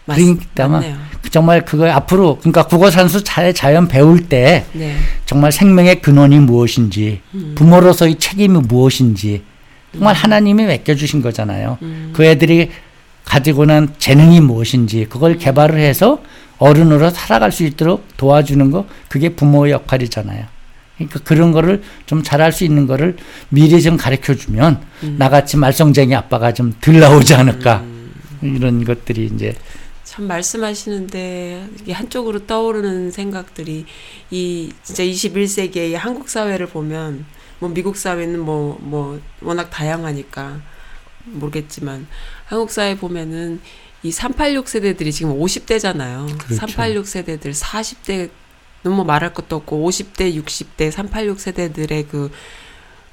맞, 0.07 0.15
그러니까 0.17 0.69
맞네요. 0.69 0.97
정말 1.31 1.65
그거 1.65 1.91
앞으로 1.91 2.39
그러니까 2.39 2.63
국어 2.63 2.91
산수 2.91 3.25
잘 3.25 3.53
자연 3.53 3.89
배울 3.89 4.29
때 4.29 4.65
네. 4.73 4.97
정말 5.27 5.53
생명의 5.53 6.01
근원이 6.01 6.39
무엇인지 6.39 7.21
음. 7.35 7.53
부모로서의 7.57 8.15
책임이 8.19 8.61
무엇인지 8.61 9.43
정말 9.93 10.15
하나님이 10.15 10.65
맡겨주신 10.67 11.21
거잖아요. 11.21 11.77
음. 11.83 12.13
그 12.15 12.25
애들이 12.25 12.71
가지고 13.29 13.67
난 13.67 13.95
재능이 13.99 14.41
무엇인지 14.41 15.07
그걸 15.11 15.37
개발을 15.37 15.79
해서 15.79 16.23
어른으로 16.57 17.11
살아갈 17.11 17.53
수 17.53 17.63
있도록 17.65 18.07
도와주는 18.17 18.71
거 18.71 18.87
그게 19.09 19.29
부모의 19.29 19.73
역할이잖아요. 19.73 20.47
그러니까 20.97 21.21
그런 21.21 21.53
거를 21.53 21.83
좀 22.07 22.23
잘할 22.23 22.53
수 22.53 22.65
있는 22.65 22.87
거를 22.87 23.17
미리 23.51 23.81
좀 23.81 23.97
가르쳐 23.97 24.35
주면 24.35 24.83
음. 25.05 25.17
나같이 25.19 25.57
말썽쟁이 25.57 26.15
아빠가 26.15 26.53
좀 26.53 26.73
덜 26.81 26.99
나오지 26.99 27.35
않을까 27.35 27.85
이런 28.43 28.85
것들이 28.85 29.31
이제 29.33 29.55
참 30.05 30.27
말씀하시는데 30.27 31.69
이게 31.83 31.93
한쪽으로 31.93 32.47
떠오르는 32.47 33.11
생각들이 33.11 33.85
이 34.31 34.73
진짜 34.83 35.05
21세기의 35.05 35.95
한국 35.95 36.29
사회를 36.29 36.67
보면 36.67 37.27
뭐 37.61 37.69
미국 37.69 37.97
사회는 37.97 38.41
뭐뭐 38.41 39.21
워낙 39.43 39.71
다양하니까 39.71 40.61
모르겠지만 41.33 42.07
한국 42.47 42.71
사회 42.71 42.97
보면은 42.97 43.61
이 44.03 44.13
386 44.13 44.69
세대들이 44.69 45.13
지금 45.13 45.39
50대잖아요. 45.39 46.39
그렇죠. 46.39 46.55
386 46.55 47.07
세대들 47.07 47.53
40대 47.53 48.31
너무 48.83 49.05
말할 49.05 49.35
것도 49.35 49.57
없고 49.57 49.89
50대, 49.89 50.35
60대, 50.43 50.91
386 50.91 51.41
세대들의 51.41 52.07
그, 52.09 52.31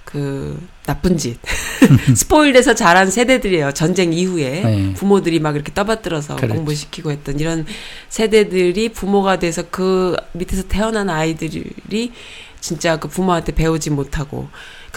그, 0.03 0.59
나쁜 0.85 1.17
짓. 1.17 1.39
스포일돼서 2.15 2.75
자란 2.75 3.09
세대들이에요. 3.09 3.71
전쟁 3.71 4.13
이후에. 4.13 4.61
네. 4.61 4.93
부모들이 4.93 5.39
막 5.39 5.55
이렇게 5.55 5.73
떠받들어서 5.73 6.35
그렇죠. 6.35 6.53
공부시키고 6.53 7.11
했던 7.11 7.39
이런 7.39 7.65
세대들이 8.09 8.89
부모가 8.89 9.39
돼서 9.39 9.63
그 9.71 10.15
밑에서 10.33 10.63
태어난 10.67 11.09
아이들이 11.09 12.11
진짜 12.61 12.97
그 12.97 13.07
부모한테 13.07 13.53
배우지 13.53 13.89
못하고. 13.89 14.47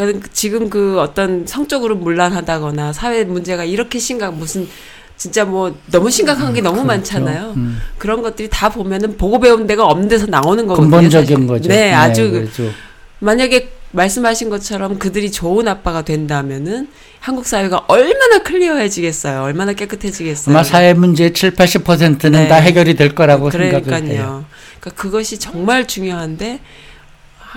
그러니까 0.07 0.29
지금 0.33 0.71
그 0.71 1.01
어떤 1.01 1.45
성적으로 1.45 1.97
문란하다거나 1.97 2.93
사회 2.93 3.25
문제가 3.25 3.65
이렇게 3.65 3.99
심각, 3.99 4.35
무슨 4.35 4.69
진짜 5.17 5.45
뭐 5.45 5.77
너무 5.91 6.09
심각한 6.09 6.55
게 6.55 6.61
너무 6.61 6.77
그렇죠. 6.85 6.87
많잖아요. 6.87 7.55
음. 7.57 7.81
그런 7.99 8.23
것들이 8.23 8.49
다 8.49 8.69
보면은 8.69 9.17
보고 9.17 9.41
배운 9.41 9.67
데가 9.67 9.85
없는 9.87 10.07
데서 10.09 10.27
나오는 10.27 10.65
거거든요. 10.69 10.89
근본적인 10.89 11.27
사실. 11.37 11.47
거죠. 11.49 11.69
네, 11.69 11.93
아주 11.93 12.31
그- 12.31 12.41
그렇죠. 12.53 12.71
만약에 13.19 13.71
말씀하신 13.91 14.51
것처럼 14.51 15.01
그들이 15.01 15.33
좋은 15.33 15.67
아빠가 15.67 16.03
된다면은 16.03 16.87
한국 17.19 17.45
사회가 17.47 17.87
얼마나 17.89 18.39
클리어해지겠어요. 18.45 19.43
얼마나 19.43 19.73
깨끗해지겠어요. 19.73 20.55
아마 20.55 20.63
사회 20.63 20.95
문제의 20.95 21.33
7, 21.35 21.55
80%는 21.57 22.31
네. 22.31 22.47
다 22.47 22.55
해결이 22.55 22.95
될 22.95 23.17
거라고 23.17 23.51
생각을 23.51 23.73
해요. 23.75 23.83
그러니까요. 23.85 24.45
그러니까 24.79 25.03
그것이 25.03 25.41
정말 25.41 25.89
중요한데 25.89 26.61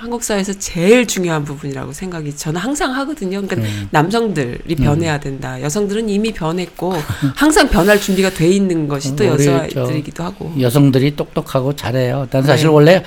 한국 0.02 0.24
사회에서 0.24 0.52
제일 0.54 1.06
중요한 1.06 1.44
부분이라고 1.44 1.92
생각이 1.92 2.36
저는 2.36 2.60
항상 2.60 2.92
하거든요. 2.96 3.40
그러니까 3.40 3.68
음. 3.68 3.86
남성들이 3.92 4.74
변해야 4.74 5.20
된다. 5.20 5.62
여성들은 5.62 6.08
이미 6.08 6.32
변했고 6.32 6.92
항상 7.36 7.68
변할 7.68 8.00
준비가 8.00 8.28
돼 8.28 8.48
있는 8.48 8.88
것이 8.88 9.14
또 9.14 9.24
여자들이기도 9.24 10.24
하고. 10.24 10.52
여성들이 10.58 11.14
똑똑하고 11.14 11.76
잘해요. 11.76 12.26
난 12.32 12.42
사실 12.42 12.66
네. 12.66 12.72
원래 12.72 13.04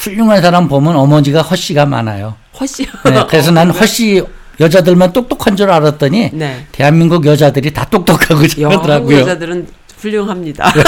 훌륭한 0.00 0.42
사람 0.42 0.66
보면 0.66 0.96
어머니가 0.96 1.42
헛씨가 1.42 1.86
많아요. 1.86 2.34
훨씬 2.58 2.86
네, 3.04 3.24
그래서 3.28 3.52
난 3.52 3.70
헛씨 3.70 4.24
여자들만 4.58 5.12
똑똑한 5.12 5.54
줄 5.54 5.70
알았더니 5.70 6.30
네. 6.32 6.66
대한민국 6.72 7.24
여자들이 7.24 7.72
다 7.72 7.86
똑똑하고 7.88 8.48
잘하더라고요. 8.48 9.20
여자들은 9.20 9.68
훌륭합니다. 10.02 10.72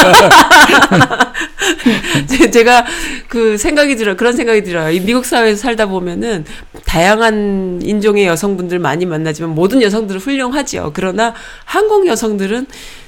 제- 2.27 2.51
제가 2.51 2.85
그 3.29 3.57
생각이 3.57 3.97
들어 3.97 4.17
그런 4.17 4.35
생각이 4.37 4.63
들어요. 4.63 4.91
이 4.91 5.01
미국 5.01 5.25
사회에서 5.25 5.61
살다 5.63 5.87
보면은 5.87 6.45
다양한 6.85 7.81
인종의 7.83 8.27
여성분들 8.27 8.79
많이 8.79 9.07
만나지만 9.07 9.51
모든 9.55 9.83
여성들은 9.83 10.21
훌륭하지요. 10.21 10.93
그러나 10.95 11.35
한국 11.65 12.07
여성들은 12.07 12.67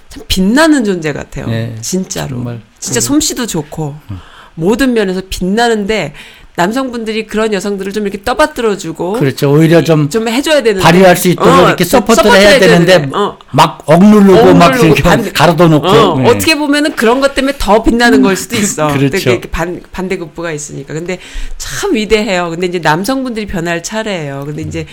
참 0.09 0.23
빛나는 0.29 0.85
존재 0.85 1.13
같아요. 1.13 1.47
네, 1.49 1.75
진짜로. 1.81 2.37
정말. 2.37 2.61
진짜 2.79 3.01
솜씨도 3.01 3.47
좋고 3.47 3.95
모든 4.55 4.95
면에서 4.95 5.23
빛나는데 5.29 6.15
남성분들이 6.57 7.27
그런 7.27 7.53
여성들을 7.53 7.93
좀 7.93 8.05
이렇게 8.07 8.23
떠받들어주고 8.25 9.15
그렇죠. 9.15 9.53
오히려 9.53 9.85
좀 9.85 10.09
좀 10.09 10.27
해줘야 10.29 10.63
되는데 10.63 10.83
발휘할 10.83 11.17
수 11.17 11.29
있도록 11.29 11.49
어, 11.53 11.67
이렇게 11.69 11.85
좀 11.85 12.01
support를 12.01 12.31
해야 12.33 12.49
해줘야 12.51 12.59
되는데 12.71 12.93
되는데, 12.95 13.17
어. 13.17 13.39
막 13.53 13.83
억누르고 13.87 14.55
막 14.55 14.67
억누르고 14.69 14.87
이렇게 14.87 15.03
반- 15.03 15.33
가로도 15.33 15.69
놓고 15.69 15.87
어, 15.89 16.19
네. 16.19 16.29
어떻게 16.31 16.57
보면은 16.57 16.97
그런 16.97 17.21
것 17.21 17.35
때문에 17.35 17.55
더 17.59 17.83
빛나는 17.83 18.23
걸 18.23 18.37
수도 18.37 18.57
있어. 18.57 18.89
그렇죠. 18.97 19.31
이렇게 19.31 19.51
반, 19.51 19.81
반대급부가 19.93 20.53
있으니까. 20.53 20.95
근데 20.95 21.19
참 21.59 21.95
위대해요. 21.95 22.49
근데 22.51 22.67
이제 22.67 22.79
남성분들이 22.79 23.47
변할 23.47 23.83
차례예요. 23.83 24.45
근데 24.47 24.63
이제 24.63 24.87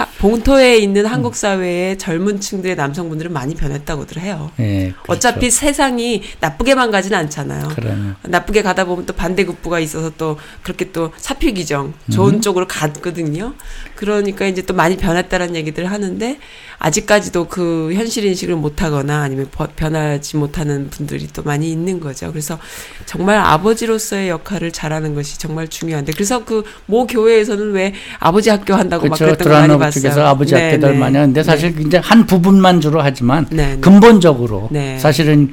하- 0.00 0.06
본토에 0.18 0.78
있는 0.78 1.06
한국 1.06 1.34
사회의 1.36 1.96
젊은 1.98 2.40
층들의 2.40 2.76
남성분들은 2.76 3.32
많이 3.32 3.54
변했다고들 3.54 4.20
해요. 4.22 4.50
예, 4.60 4.92
그렇죠. 5.02 5.12
어차피 5.12 5.50
세상이 5.50 6.22
나쁘게만 6.40 6.90
가지는 6.90 7.18
않잖아요. 7.18 7.68
그러네. 7.68 8.12
나쁘게 8.22 8.62
가다 8.62 8.84
보면 8.84 9.06
또 9.06 9.12
반대급부가 9.14 9.80
있어서 9.80 10.10
또 10.16 10.38
그렇게 10.62 10.90
또 10.92 11.12
사필귀정 11.16 11.92
좋은 12.12 12.34
음. 12.34 12.40
쪽으로 12.40 12.66
갔거든요. 12.66 13.54
그러니까 13.94 14.46
이제 14.46 14.62
또 14.62 14.74
많이 14.74 14.96
변했다는 14.96 15.54
얘기들을 15.56 15.90
하는데 15.90 16.38
아직까지도 16.78 17.48
그 17.48 17.92
현실 17.92 18.24
인식을 18.24 18.56
못하거나 18.56 19.20
아니면 19.20 19.48
버- 19.50 19.68
변하지 19.76 20.38
못하는 20.38 20.88
분들이 20.88 21.26
또 21.28 21.42
많이 21.42 21.70
있는 21.70 22.00
거죠. 22.00 22.30
그래서 22.30 22.58
정말 23.04 23.36
아버지로서의 23.38 24.30
역할을 24.30 24.72
잘하는 24.72 25.14
것이 25.14 25.38
정말 25.38 25.68
중요한데 25.68 26.12
그래서 26.14 26.44
그 26.44 26.64
모 26.86 27.06
교회에서는 27.06 27.72
왜 27.72 27.92
아버지 28.18 28.48
학교 28.50 28.74
한다고 28.74 29.06
막 29.08 29.16
그렇죠. 29.18 29.24
그랬던 29.36 29.48
거 29.48 29.54
많이 29.58 29.72
드 29.72 29.78
쪽에서 29.90 30.26
아버지 30.26 30.54
네, 30.54 30.70
학교들 30.70 30.92
네. 30.92 30.98
많이 30.98 31.16
하는데 31.16 31.42
사실 31.42 31.74
이제 31.80 31.98
한 32.02 32.26
부분만 32.26 32.80
주로 32.80 33.00
하지만 33.00 33.46
네, 33.50 33.74
네. 33.74 33.80
근본적으로 33.80 34.68
네. 34.70 34.98
사실은 34.98 35.50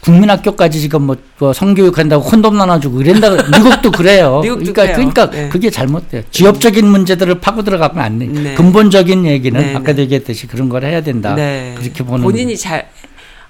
국민학교까지 0.00 0.80
지금 0.80 1.02
뭐, 1.02 1.16
뭐 1.38 1.52
성교육한다고 1.52 2.24
콘돔 2.24 2.56
나눠주고 2.56 3.00
이런다 3.00 3.30
미국도 3.58 3.90
그래요. 3.90 4.40
미국도 4.42 4.72
그러니까 4.72 4.82
그래요. 4.82 4.96
그러니까 4.96 5.30
네. 5.30 5.48
그게 5.48 5.70
잘못돼요. 5.70 6.22
지역적인 6.30 6.86
문제들을 6.86 7.40
파고 7.40 7.62
들어가면 7.62 8.04
안 8.04 8.18
돼. 8.18 8.26
네. 8.26 8.54
근본적인 8.54 9.26
얘기는 9.26 9.60
네, 9.60 9.74
아까도 9.74 9.96
네. 9.96 10.02
얘기했듯이 10.02 10.46
그런 10.46 10.68
걸 10.68 10.84
해야 10.84 11.02
된다. 11.02 11.34
네. 11.34 11.74
그렇게 11.76 12.04
보는 12.04 12.22
본인이 12.22 12.56
잘 12.56 12.88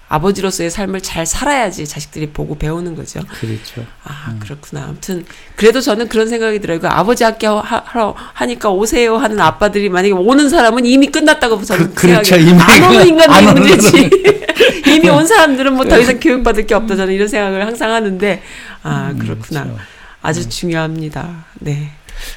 아버지로서의 0.08 0.70
삶을 0.70 1.00
잘 1.02 1.26
살아야지 1.26 1.86
자식들이 1.86 2.30
보고 2.30 2.56
배우는 2.56 2.94
거죠. 2.94 3.20
그렇죠. 3.40 3.84
아 4.04 4.34
그렇구나. 4.40 4.84
아무튼 4.84 5.24
그래도 5.56 5.80
저는 5.80 6.08
그런 6.08 6.28
생각이 6.28 6.60
들어요. 6.60 6.80
그 6.80 6.88
아버지 6.88 7.24
학교 7.24 7.60
하, 7.60 7.82
하러 7.84 8.14
하니까 8.34 8.70
오세요 8.70 9.16
하는 9.18 9.38
아빠들이 9.40 9.88
만약에 9.90 10.12
오는 10.14 10.48
사람은 10.48 10.86
이미 10.86 11.08
끝났다고 11.08 11.62
저는 11.62 11.94
그- 11.94 12.08
그렇죠. 12.08 12.36
생각해요. 12.40 12.48
이미 12.50 12.62
안 12.62 12.82
오는 12.90 13.00
안 13.00 13.06
인간들이 13.08 13.46
문제지. 13.52 14.10
이미 14.88 15.08
온 15.10 15.26
사람들은 15.26 15.74
뭐 15.74 15.84
더 15.88 15.98
이상 15.98 16.18
교육받을 16.18 16.66
게 16.66 16.74
없다 16.74 16.96
저는 16.96 17.12
이런 17.14 17.28
생각을 17.28 17.66
항상 17.66 17.92
하는데 17.92 18.42
아 18.82 19.12
그렇구나. 19.18 19.64
그렇죠. 19.64 19.78
아주 20.22 20.48
중요합니다. 20.48 21.44
네. 21.60 21.90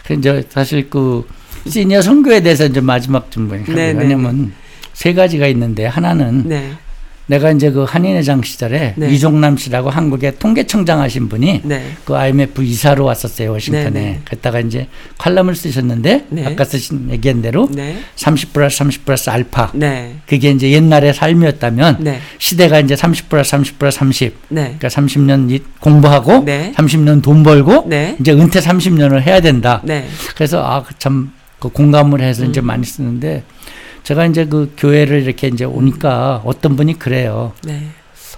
그 0.05 0.13
이제 0.13 0.43
사실 0.49 0.89
그 0.89 1.27
시니어 1.67 2.01
선교에 2.01 2.41
대해서 2.41 2.65
이제 2.65 2.81
마지막 2.81 3.31
좀. 3.31 3.47
네, 3.49 3.63
네, 3.93 3.93
왜냐면 3.97 4.53
세 4.93 5.13
가지가 5.13 5.47
있는데 5.47 5.85
하나는 5.85 6.47
네. 6.47 6.73
내가 7.27 7.51
이제 7.51 7.71
그 7.71 7.83
한인회장 7.83 8.41
시절에 8.41 8.93
네. 8.97 9.09
이종남 9.11 9.55
씨라고 9.57 9.89
한국의 9.89 10.37
통계청장 10.39 10.99
하신 10.99 11.29
분이 11.29 11.61
네. 11.63 11.91
그 12.03 12.15
IMF 12.15 12.61
이사로 12.63 13.05
왔었어요 13.05 13.51
워싱턴에. 13.51 13.89
네, 13.89 13.99
네. 13.99 14.21
그랬다가 14.25 14.59
이제 14.59 14.87
칼럼을 15.17 15.55
쓰셨는데 15.55 16.25
네. 16.29 16.45
아까 16.45 16.65
쓰신 16.65 17.09
얘기한 17.11 17.41
대로 17.41 17.69
네. 17.71 17.99
30 18.15 18.53
플러스 18.53 18.77
30 18.77 19.05
플러스 19.05 19.29
알파. 19.29 19.71
네. 19.73 20.15
그게 20.27 20.51
이제 20.51 20.71
옛날의 20.71 21.13
삶이었다면 21.13 21.97
네. 22.01 22.19
시대가 22.37 22.79
이제 22.79 22.95
30 22.95 23.29
플러스 23.29 23.51
30 23.51 23.79
플러스 23.79 23.99
30. 23.99 24.35
네. 24.49 24.75
그러니까 24.77 24.87
30년 24.89 25.61
공부하고 25.79 26.43
네. 26.43 26.73
30년 26.75 27.21
돈 27.21 27.43
벌고 27.43 27.85
네. 27.87 28.17
이제 28.19 28.31
은퇴 28.33 28.59
30년을 28.59 29.21
해야 29.21 29.39
된다. 29.39 29.81
네. 29.85 30.07
그래서 30.35 30.63
아 30.63 30.83
참 30.99 31.31
그 31.61 31.69
공감을 31.69 32.21
해서 32.21 32.43
이제 32.43 32.59
음. 32.59 32.65
많이 32.65 32.83
쓰는데 32.83 33.43
제가 34.03 34.25
이제 34.25 34.45
그 34.45 34.73
교회를 34.77 35.21
이렇게 35.23 35.47
이제 35.47 35.63
오니까 35.65 36.41
어떤 36.45 36.75
분이 36.75 36.97
그래요. 36.99 37.53
네. 37.63 37.87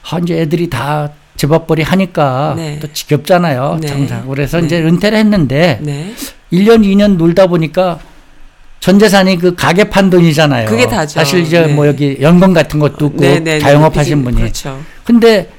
아, 0.09 0.19
이제 0.19 0.39
애들이 0.41 0.69
다 0.69 1.09
제밥벌이 1.37 1.81
하니까 1.83 2.53
네. 2.57 2.79
또 2.79 2.91
지겹잖아요. 2.91 3.79
네. 3.81 3.87
장사하고. 3.87 4.29
그래서 4.29 4.59
네. 4.59 4.65
이제 4.65 4.81
은퇴를 4.81 5.17
했는데 5.17 5.79
네. 5.81 6.13
1년, 6.51 6.83
2년 6.83 7.15
놀다 7.17 7.47
보니까 7.47 7.99
전 8.79 8.99
재산이 8.99 9.37
그 9.37 9.55
가게 9.55 9.89
판 9.89 10.09
돈이잖아요. 10.09 10.67
그게 10.67 10.85
다죠. 10.87 11.13
사실 11.13 11.39
이제 11.39 11.61
네. 11.65 11.73
뭐 11.73 11.87
여기 11.87 12.17
연금 12.21 12.53
같은 12.53 12.79
것도 12.79 13.05
없고 13.07 13.17
네, 13.21 13.35
네, 13.35 13.39
네. 13.39 13.59
자영업 13.59 13.95
하신 13.95 14.17
비즈니- 14.19 14.23
분이. 14.25 14.35
그렇죠. 14.41 14.79
근데 15.05 15.49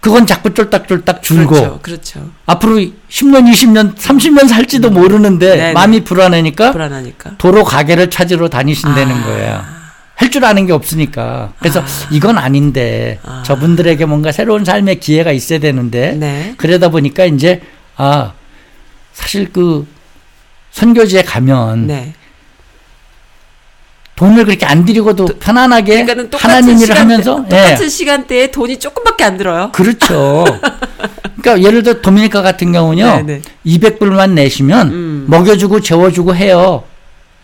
그건 0.00 0.26
자꾸 0.26 0.54
쫄딱쫄딱 0.54 1.22
줄고 1.22 1.54
그렇죠. 1.54 1.78
그렇죠. 1.82 2.30
앞으로 2.46 2.76
10년, 2.76 3.50
20년, 3.52 3.94
30년 3.94 4.48
살지도 4.48 4.90
모르는데 4.90 5.48
네, 5.50 5.56
네. 5.56 5.72
마음이 5.72 6.04
불안하니까 6.04 6.72
불안하니까. 6.72 7.32
도로 7.38 7.64
가게를 7.64 8.08
찾으러 8.10 8.48
다니신다는 8.48 9.14
아. 9.14 9.24
거예요. 9.24 9.64
할 10.14 10.30
줄 10.30 10.44
아는 10.44 10.66
게 10.66 10.72
없으니까. 10.74 11.54
그래서 11.58 11.82
이건 12.10 12.36
아닌데 12.38 13.18
아. 13.24 13.42
저분들에게 13.44 14.04
뭔가 14.04 14.32
새로운 14.32 14.64
삶의 14.66 15.00
기회가 15.00 15.32
있어야 15.32 15.58
되는데 15.58 16.12
네. 16.12 16.54
그러다 16.58 16.88
보니까 16.90 17.24
이제 17.24 17.62
아 17.96 18.32
사실 19.14 19.50
그 19.52 19.86
선교지에 20.72 21.22
가면 21.22 21.86
네. 21.86 22.14
돈을 24.20 24.44
그렇게 24.44 24.66
안 24.66 24.84
들이고도 24.84 25.24
편안하게 25.40 25.92
그러니까는 25.92 26.28
똑같은 26.28 26.50
하나님 26.50 26.76
일을 26.76 26.88
시간대, 26.88 27.00
하면서 27.00 27.44
예. 27.46 27.56
똑같은 27.56 27.88
시간대에 27.88 28.50
돈이 28.50 28.78
조금밖에 28.78 29.24
안 29.24 29.38
들어요. 29.38 29.70
그렇죠. 29.72 30.44
그러니까 31.40 31.66
예를 31.66 31.82
들어 31.82 32.02
도미니카 32.02 32.42
같은 32.42 32.70
경우는요. 32.70 33.22
네, 33.22 33.22
네. 33.22 33.42
200불만 33.64 34.32
내시면 34.32 34.88
음. 34.88 35.24
먹여주고 35.26 35.80
재워주고 35.80 36.34
해요. 36.36 36.84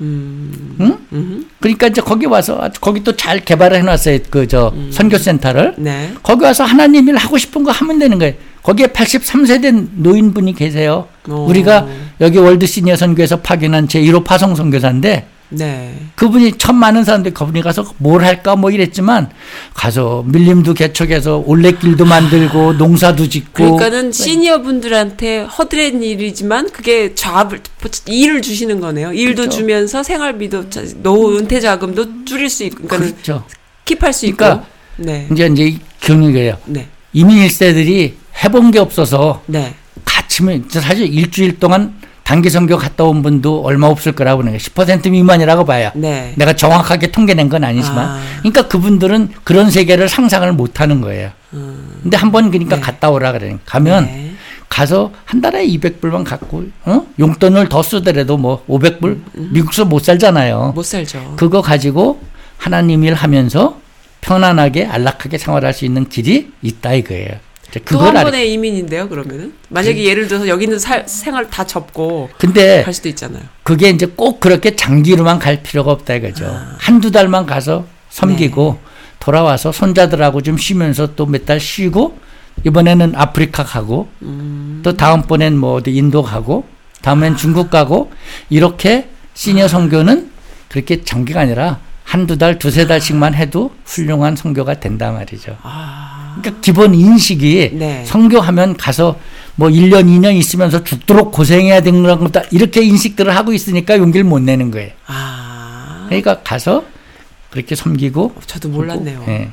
음. 0.03 0.77
응? 0.83 0.99
음. 1.15 1.47
그러니까 1.61 1.87
이제 1.87 2.03
거기 2.03 2.27
와서 2.27 2.69
거기 2.83 3.03
또 3.03 3.17
잘 3.17 3.41
개발을 3.41 3.79
해놨어요. 3.79 4.19
그저 4.29 4.71
음. 4.75 4.91
선교센터를 4.93 5.77
네. 5.79 6.13
거기 6.23 6.45
와서 6.45 6.65
하나님 6.65 7.09
일 7.09 7.17
하고 7.17 7.39
싶은 7.39 7.65
거 7.65 7.71
하면 7.71 7.99
되는 7.99 8.19
거예요. 8.19 8.35
거기에 8.63 8.89
83세 8.89 9.39
된 9.39 9.89
노인분이 9.95 10.55
계세요. 10.55 11.09
오. 11.31 11.47
우리가 11.47 11.87
여기 12.21 12.37
월드 12.37 12.67
시니어 12.67 12.97
선교에서 12.97 13.41
파견한 13.41 13.89
제 13.89 13.99
1호 14.03 14.25
파송 14.25 14.55
선교사인데 14.55 15.29
네. 15.49 15.95
그분이 16.17 16.59
천 16.59 16.75
많은 16.77 17.05
사람들 17.05 17.33
그분이 17.35 17.63
가서 17.63 17.93
뭘 17.99 18.25
할까 18.25 18.57
뭐 18.57 18.71
이랬지만 18.71 19.31
가서 19.75 20.25
밀림도 20.27 20.75
개척해서 20.75 21.43
올레길도 21.47 22.05
만들고 22.05 22.73
농사도 22.75 23.29
짓고 23.29 23.53
그러니까는 23.53 24.13
시니어 24.13 24.63
분들한테 24.63 25.43
허드렛 25.43 25.95
일이지만 26.03 26.71
그게 26.71 27.15
job을 27.15 27.61
일을 28.07 28.43
주시는 28.43 28.81
거네요. 28.81 29.13
일도 29.13 29.43
그렇죠. 29.43 29.59
주면서 29.59 30.03
생활비도 30.03 30.71
자- 30.71 30.83
노후 31.03 31.39
은퇴 31.39 31.61
자금도 31.61 32.25
줄일 32.25 32.51
수 32.51 32.65
있고 32.65 32.89
그러니까는 32.89 33.13
그렇죠. 33.23 33.45
킵할 33.85 34.13
수 34.13 34.27
있고. 34.27 34.37
그러니까 34.39 34.67
네. 34.97 35.29
이제 35.31 35.47
이제 35.47 35.65
이 35.67 35.79
경력이에요. 36.01 36.57
네. 36.67 36.89
이민 37.13 37.39
일세들이 37.39 38.15
해본 38.45 38.71
게 38.73 38.79
없어서 38.81 39.43
네. 39.47 39.75
같이면 40.05 40.67
사실 40.69 41.13
일주일 41.13 41.59
동안 41.59 41.95
단기 42.27 42.51
선교 42.51 42.77
갔다 42.77 43.05
온 43.05 43.23
분도 43.23 43.63
얼마 43.63 43.87
없을 43.87 44.11
거라고 44.11 44.39
그러는 44.43 44.59
거예요. 44.59 44.99
10% 44.99 45.11
미만이라고 45.13 45.65
봐야. 45.65 45.93
네. 45.95 46.33
내가 46.35 46.55
정확하게 46.55 47.13
통계낸 47.13 47.49
건 47.49 47.63
아니지만. 47.63 47.99
아. 48.05 48.21
그러니까 48.41 48.67
그분들은 48.67 49.31
그런 49.45 49.71
세계를 49.71 50.09
상상을 50.09 50.53
못 50.53 50.81
하는 50.81 51.01
거예요. 51.01 51.31
음. 51.55 52.01
근데 52.03 52.17
한 52.17 52.33
번 52.33 52.51
그러니까 52.51 52.75
네. 52.77 52.83
갔다 52.83 53.11
오라 53.11 53.31
그래. 53.31 53.57
가면 53.65 54.07
네. 54.07 54.33
가서 54.69 55.13
한 55.25 55.41
달에 55.41 55.65
200불만 55.69 56.25
갖고 56.25 56.65
어? 56.85 57.07
용돈을 57.21 57.69
더 57.69 57.81
쓰더라도 57.85 58.37
뭐 58.37 58.65
500불 58.67 59.21
미국서 59.53 59.85
못 59.85 60.03
살잖아요. 60.03 60.73
음, 60.73 60.75
못 60.75 60.83
살죠. 60.85 61.35
그거 61.37 61.63
가지고 61.63 62.21
하나님 62.59 63.05
일 63.05 63.15
하면서 63.15 63.79
편안하게 64.21 64.87
안락하게 64.87 65.39
생활할 65.39 65.73
수 65.73 65.85
있는 65.85 66.09
길이 66.09 66.51
있다 66.61 66.95
이거예요. 66.95 67.29
이제 67.69 67.81
또 67.81 67.85
그걸 67.85 68.09
한 68.09 68.17
알. 68.19 68.25
번의 68.25 68.53
이민인데요. 68.53 69.09
그러면은 69.09 69.53
만약에 69.71 70.03
예를 70.05 70.29
들어서 70.29 70.47
여기 70.49 70.65
있는 70.65 70.79
살- 70.79 71.09
생활 71.09 71.49
다 71.51 71.65
접고 71.67 72.31
근데 72.39 72.83
갈 72.85 72.93
수도 72.95 73.09
있잖아요. 73.09 73.43
그게 73.63 73.89
이제 73.91 74.07
꼭 74.07 74.41
그렇게 74.41 74.77
장기로만 74.77 75.39
갈 75.39 75.63
필요가 75.63 75.91
없다 75.93 76.15
이거죠. 76.15 76.47
아. 76.47 76.77
한두 76.79 77.11
달만 77.11 77.47
가서 77.47 77.87
섬기고 78.11 78.79
네. 78.81 78.91
돌아와서 79.19 79.73
손자들하고 79.73 80.43
좀 80.43 80.57
쉬면서 80.57 81.15
또 81.17 81.27
몇 81.27 81.45
달 81.47 81.59
쉬고 81.61 82.19
이번에는 82.65 83.15
아프리카 83.17 83.65
가고 83.65 84.09
음. 84.23 84.81
또 84.83 84.97
다음번엔 84.97 85.59
뭐 85.59 85.75
어디 85.75 85.95
인도 85.95 86.23
가고 86.23 86.65
다음엔 87.03 87.37
중국 87.37 87.71
가고 87.71 88.11
이렇게 88.49 89.09
시니어 89.35 89.69
선교는 89.69 90.31
그렇게 90.69 91.03
장기가 91.05 91.41
아니라 91.41 91.81
한두 92.05 92.39
달, 92.39 92.59
두세 92.59 92.87
달씩만 92.87 93.35
해도 93.35 93.73
훌륭한 93.85 94.37
선교가 94.37 94.79
된단 94.81 95.15
말이죠. 95.15 95.57
아. 95.63 96.16
그러니까 96.41 96.61
기본 96.61 96.95
인식이 96.95 97.71
네. 97.75 98.05
선교하면 98.07 98.77
가서 98.77 99.19
뭐 99.55 99.69
1년, 99.69 100.05
2년 100.07 100.35
있으면서 100.37 100.85
죽도록 100.85 101.33
고생해야 101.33 101.81
되는 101.81 102.03
거다. 102.03 102.43
이렇게 102.51 102.83
인식들을 102.83 103.35
하고 103.35 103.53
있으니까 103.53 103.97
용기를 103.99 104.25
못 104.25 104.41
내는 104.41 104.71
거예요. 104.71 104.91
아. 105.07 106.05
그러니까 106.09 106.41
가서 106.43 106.85
그렇게 107.51 107.75
섬기고. 107.75 108.35
저도 108.47 108.69
몰랐네요. 108.69 109.25
예. 109.29 109.51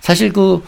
사실 0.00 0.32
그 0.32 0.62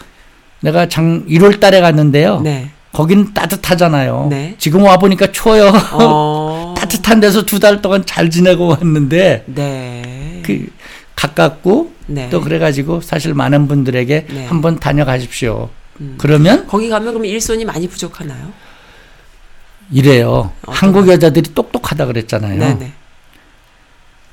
내가 0.60 0.88
장 0.88 1.24
1월 1.26 1.60
달에 1.60 1.80
갔는데요. 1.80 2.40
네. 2.40 2.70
거긴 2.92 3.32
따뜻하잖아요. 3.34 4.26
네. 4.30 4.54
지금 4.58 4.82
와 4.82 4.96
보니까 4.98 5.30
추워요. 5.30 5.72
어. 5.92 6.74
따뜻한 6.78 7.20
데서 7.20 7.44
두 7.44 7.60
달 7.60 7.82
동안 7.82 8.04
잘 8.06 8.30
지내고 8.30 8.68
왔는데 8.68 9.44
네. 9.46 10.42
그 10.44 10.66
가깝고 11.20 11.92
네. 12.06 12.30
또 12.30 12.40
그래가지고 12.40 13.02
사실 13.02 13.34
많은 13.34 13.68
분들에게 13.68 14.26
네. 14.30 14.46
한번 14.46 14.80
다녀가십시오. 14.80 15.68
음. 16.00 16.14
그러면 16.16 16.66
거기 16.66 16.88
가면 16.88 17.12
그럼 17.12 17.26
일손이 17.26 17.66
많이 17.66 17.86
부족하나요? 17.88 18.52
이래요. 19.92 20.52
한국 20.62 21.08
여자들이 21.08 21.52
똑똑하다 21.52 22.06
그랬잖아요. 22.06 22.58
네네. 22.58 22.92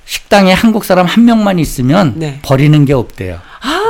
식당에 0.05 0.53
한국 0.53 0.85
사람 0.85 1.05
한 1.05 1.25
명만 1.25 1.59
있으면 1.59 2.13
네. 2.15 2.39
버리는 2.41 2.85
게 2.85 2.93
없대요. 2.93 3.41
아 3.61 3.83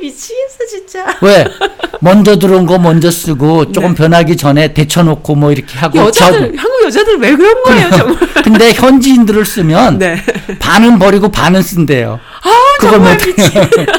미치겠어 0.00 0.47
진짜. 0.68 1.04
왜? 1.22 1.44
먼저 2.00 2.38
들어온 2.38 2.66
거 2.66 2.78
먼저 2.78 3.10
쓰고 3.10 3.72
조금 3.72 3.90
네. 3.90 3.94
변하기 3.96 4.36
전에 4.36 4.72
데쳐놓고 4.74 5.34
뭐 5.34 5.50
이렇게 5.50 5.76
하고 5.78 5.98
여자들 5.98 6.54
한국 6.56 6.84
여자들 6.84 7.18
왜 7.18 7.34
그런 7.34 7.62
거예요 7.64 7.90
정말? 7.90 8.16
근데 8.44 8.72
현지인들을 8.72 9.44
쓰면 9.44 9.98
네. 9.98 10.22
반은 10.60 10.98
버리고 10.98 11.28
반은 11.30 11.62
쓴대요. 11.62 12.20
아 12.42 12.50
그걸 12.78 12.92
정말 12.94 13.14
못- 13.16 13.26
미치겠다. 13.26 13.92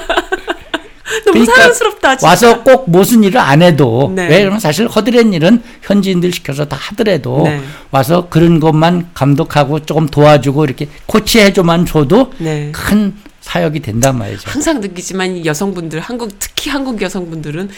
너무 1.26 1.32
그러니까 1.34 1.56
사랑스럽다 1.56 2.16
진짜. 2.18 2.28
와서 2.28 2.64
꼭 2.64 2.90
무슨 2.90 3.24
일을 3.24 3.40
안 3.40 3.64
해도 3.64 4.12
네. 4.16 4.28
왜 4.28 4.40
그러면 4.42 4.60
사실 4.60 4.88
허드렛 4.88 5.34
일은 5.34 5.62
현지인들 5.82 6.32
시켜서 6.32 6.66
다 6.66 6.78
하더라도 6.80 7.42
네. 7.46 7.60
와서 7.90 8.28
그런 8.30 8.60
것만 8.60 9.10
감독하고 9.16 9.80
조금 9.86 10.08
도와주고 10.08 10.66
이렇게 10.66 10.88
코치해줘만 11.08 11.88
줘도 11.88 12.32
네. 12.38 12.70
큰 12.72 13.16
사역이 13.50 13.80
된단 13.80 14.16
말이죠. 14.20 14.48
항상 14.48 14.80
느끼지만 14.80 15.38
이 15.38 15.46
여성분들 15.46 16.00
한국 16.00 16.38
특히 16.38 16.70
한국 16.70 17.02
여성분들은 17.02 17.70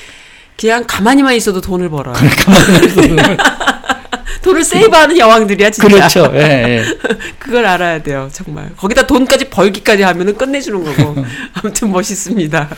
그냥 0.59 0.83
가만히만 0.85 1.33
있어도 1.35 1.61
돈을 1.61 1.89
벌어요. 1.89 2.13
돈을 4.43 4.63
세이브하는 4.65 5.17
여왕들이야 5.17 5.69
진짜. 5.69 5.87
그렇죠. 5.87 6.31
예, 6.33 6.39
예. 6.39 6.83
그걸 7.39 7.65
알아야 7.65 8.01
돼요 8.03 8.27
정말. 8.33 8.69
거기다 8.75 9.07
돈까지 9.07 9.49
벌기까지 9.49 10.03
하면은 10.03 10.35
끝내주는 10.35 10.83
거고. 10.83 11.23
아무튼 11.53 11.91
멋있습니다. 11.91 12.69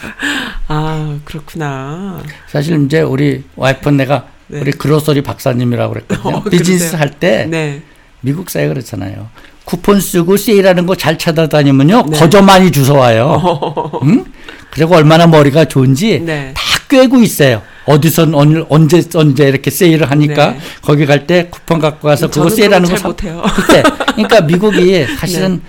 아 0.68 1.18
그렇구나. 1.26 2.22
사실 2.48 2.86
이제 2.86 3.02
우리 3.02 3.44
와이프는 3.56 3.98
내가 3.98 4.28
네. 4.48 4.60
우리 4.62 4.72
그로서리 4.72 5.24
박사님이라고 5.24 5.94
그랬거든요. 5.94 6.36
어, 6.36 6.44
비즈니스? 6.44 6.96
할 6.96 7.10
때 7.20 7.46
네. 7.50 7.82
미국 8.22 8.50
사회 8.52 8.68
그렇잖아요. 8.68 9.30
쿠폰 9.66 10.00
쓰고 10.02 10.38
세일하는 10.38 10.86
거 10.86 10.96
잘 10.96 11.18
찾아다니면요 11.18 12.06
네. 12.10 12.18
거저 12.18 12.42
많이 12.42 12.72
주워와요. 12.72 13.92
응? 14.04 14.26
그리고 14.70 14.96
얼마나 14.96 15.28
머리가 15.28 15.66
좋은지 15.66 16.20
네. 16.20 16.52
다 16.56 16.62
꿰고 16.90 17.22
있어요. 17.22 17.62
어디선 17.86 18.34
언- 18.34 18.66
언제 18.70 19.04
언제 19.16 19.48
이렇게 19.48 19.70
세일을 19.72 20.10
하니까 20.12 20.52
네. 20.52 20.60
거기 20.82 21.06
갈 21.06 21.28
때 21.28 21.48
쿠폰 21.50 21.80
갖고 21.80 22.08
가서 22.08 22.30
그거 22.30 22.50
세일하는 22.50 22.90
거 22.90 22.96
사. 22.98 23.08
못해요. 23.08 23.42
그때 23.56 23.84
그러니까 24.14 24.42
미국이 24.42 25.06
사실은 25.20 25.62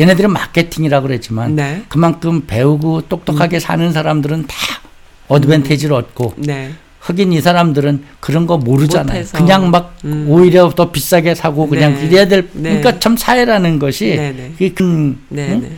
얘네들은 0.00 0.30
마케팅이라고 0.32 1.06
그랬지만 1.08 1.56
네. 1.56 1.82
그만큼 1.88 2.44
배우고 2.46 3.02
똑똑하게 3.08 3.60
사는 3.60 3.92
사람들은 3.92 4.46
다 4.46 4.54
어드밴테이지를 5.28 5.94
얻고 5.94 6.34
네. 6.38 6.72
흑인 7.08 7.32
이 7.32 7.40
사람들은 7.40 8.04
그런 8.20 8.46
거 8.46 8.58
모르잖아요. 8.58 9.06
못해서. 9.20 9.38
그냥 9.38 9.70
막 9.70 9.96
음. 10.04 10.26
오히려 10.28 10.68
더 10.70 10.92
비싸게 10.92 11.34
사고 11.34 11.66
그냥 11.66 11.94
네. 11.94 12.04
이래야 12.04 12.28
될. 12.28 12.48
네. 12.52 12.76
그러니까 12.78 12.98
참 13.00 13.16
사회라는 13.16 13.78
것이 13.78 14.14
네, 14.14 14.52
네. 14.58 14.68
큰 14.74 15.18
네. 15.30 15.48
응? 15.52 15.60
네. 15.62 15.72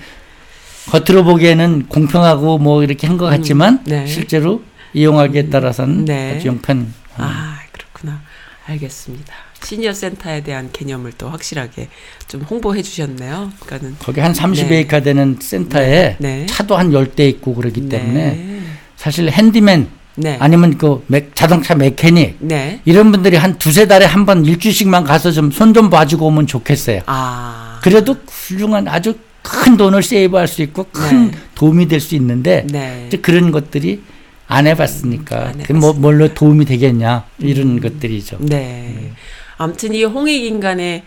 겉으로 0.90 1.22
보기에는 1.24 1.86
공평하고 1.88 2.58
뭐 2.58 2.82
이렇게 2.82 3.06
한 3.06 3.16
것 3.16 3.26
같지만 3.26 3.84
네. 3.84 4.06
실제로 4.06 4.62
이용하기에 4.92 5.50
따라서는 5.50 6.04
네. 6.04 6.34
아주 6.36 6.48
형편. 6.48 6.92
아, 7.16 7.58
그렇구나. 7.70 8.22
알겠습니다. 8.66 9.32
시니어 9.62 9.92
센터에 9.92 10.42
대한 10.42 10.70
개념을 10.72 11.12
또 11.18 11.28
확실하게 11.28 11.88
좀 12.26 12.40
홍보해 12.42 12.82
주셨네요. 12.82 13.52
그러니까는 13.60 13.96
거기 14.00 14.20
한 14.20 14.32
30에이카 14.32 14.88
네. 14.88 15.00
되는 15.02 15.36
센터에 15.40 16.16
네. 16.18 16.46
차도 16.46 16.76
한 16.76 16.90
10대 16.90 17.20
있고 17.28 17.54
그러기 17.54 17.88
때문에 17.88 18.14
네. 18.14 18.60
사실 18.96 19.30
핸디맨 19.30 19.86
네. 20.20 20.36
아니면 20.40 20.76
그 20.78 21.02
맥- 21.06 21.34
자동차 21.34 21.74
메케닉 21.74 22.36
네. 22.40 22.80
이런 22.84 23.10
분들이 23.12 23.36
한 23.36 23.58
두세 23.58 23.86
달에 23.88 24.04
한 24.06 24.26
번 24.26 24.44
일주씩만 24.44 25.04
가서 25.04 25.30
좀 25.32 25.50
손 25.50 25.72
좀 25.74 25.88
봐주고 25.90 26.26
오면 26.26 26.46
좋겠어요. 26.46 27.00
아. 27.06 27.80
그래도 27.82 28.16
훌륭한 28.28 28.86
아주 28.88 29.14
큰 29.42 29.76
돈을 29.76 30.02
세이브할 30.02 30.46
수 30.48 30.62
있고 30.62 30.84
큰 30.92 31.30
네. 31.30 31.38
도움이 31.54 31.88
될 31.88 32.00
수 32.00 32.14
있는데 32.16 32.66
네. 32.70 33.08
그런 33.22 33.50
것들이 33.50 34.02
안 34.46 34.66
해봤으니까 34.66 35.46
안 35.48 35.58
그게 35.58 35.72
뭐. 35.74 35.92
뭘로 35.92 36.34
도움이 36.34 36.64
되겠냐 36.66 37.24
이런 37.38 37.80
것들이죠. 37.80 38.38
네. 38.40 39.12
아무튼 39.56 39.94
이 39.94 40.04
홍익 40.04 40.44
인간의 40.44 41.02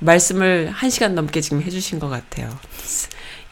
말씀을 0.00 0.70
한 0.72 0.90
시간 0.90 1.14
넘게 1.14 1.40
지금 1.40 1.62
해주신 1.62 1.98
것 1.98 2.08
같아요. 2.08 2.48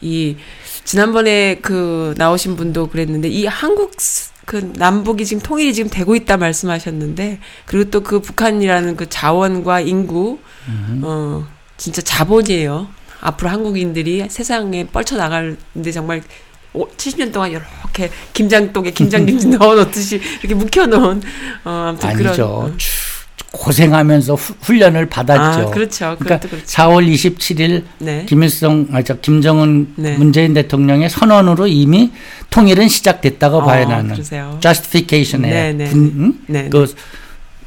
이 0.01 0.35
지난번에 0.83 1.55
그 1.61 2.13
나오신 2.17 2.55
분도 2.55 2.87
그랬는데 2.87 3.27
이 3.29 3.45
한국 3.45 3.99
스- 3.99 4.31
그 4.47 4.71
남북이 4.77 5.25
지금 5.25 5.43
통일이 5.43 5.73
지금 5.73 5.89
되고 5.91 6.15
있다 6.15 6.37
말씀하셨는데 6.37 7.39
그리고 7.65 7.89
또 7.91 8.01
그 8.01 8.21
북한이라는 8.21 8.95
그 8.95 9.09
자원과 9.09 9.81
인구 9.81 10.39
어 11.03 11.45
진짜 11.75 12.01
자본이에요. 12.01 12.87
앞으로 13.19 13.49
한국인들이 13.49 14.25
세상에 14.29 14.85
뻗쳐 14.87 15.17
나가는데 15.17 15.91
정말 15.91 16.21
오- 16.73 16.87
70년 16.87 17.33
동안 17.33 17.51
이렇게 17.51 18.09
김장독에 18.33 18.91
김장김치 18.91 19.47
넣어놓듯이 19.59 20.21
이렇게 20.39 20.55
묵혀놓은 20.55 21.21
어 21.65 21.69
아무튼 21.89 22.09
아니죠. 22.09 22.23
그런 22.33 22.77
추- 22.77 22.87
고생하면서 23.51 24.35
후- 24.35 24.55
훈련을 24.61 25.07
받았죠. 25.07 25.67
아, 25.69 25.71
그렇죠. 25.71 26.15
그러니까 26.19 26.47
그렇죠. 26.47 26.65
4월 26.65 27.07
27일 27.11 27.83
네. 27.99 28.25
김일성 28.27 28.87
아저 28.91 29.15
김정은 29.15 29.93
네. 29.95 30.17
문재인 30.17 30.53
대통령의 30.53 31.09
선언으로 31.09 31.67
이미 31.67 32.11
통일은 32.49 32.87
시작됐다고 32.87 33.57
어, 33.59 33.75
나는. 33.85 34.13
그러세요. 34.13 34.57
justification에 34.61 35.49
네, 35.49 35.73
네, 35.73 35.85
군- 35.89 36.13
응? 36.17 36.33
네. 36.47 36.69
그 36.69 36.93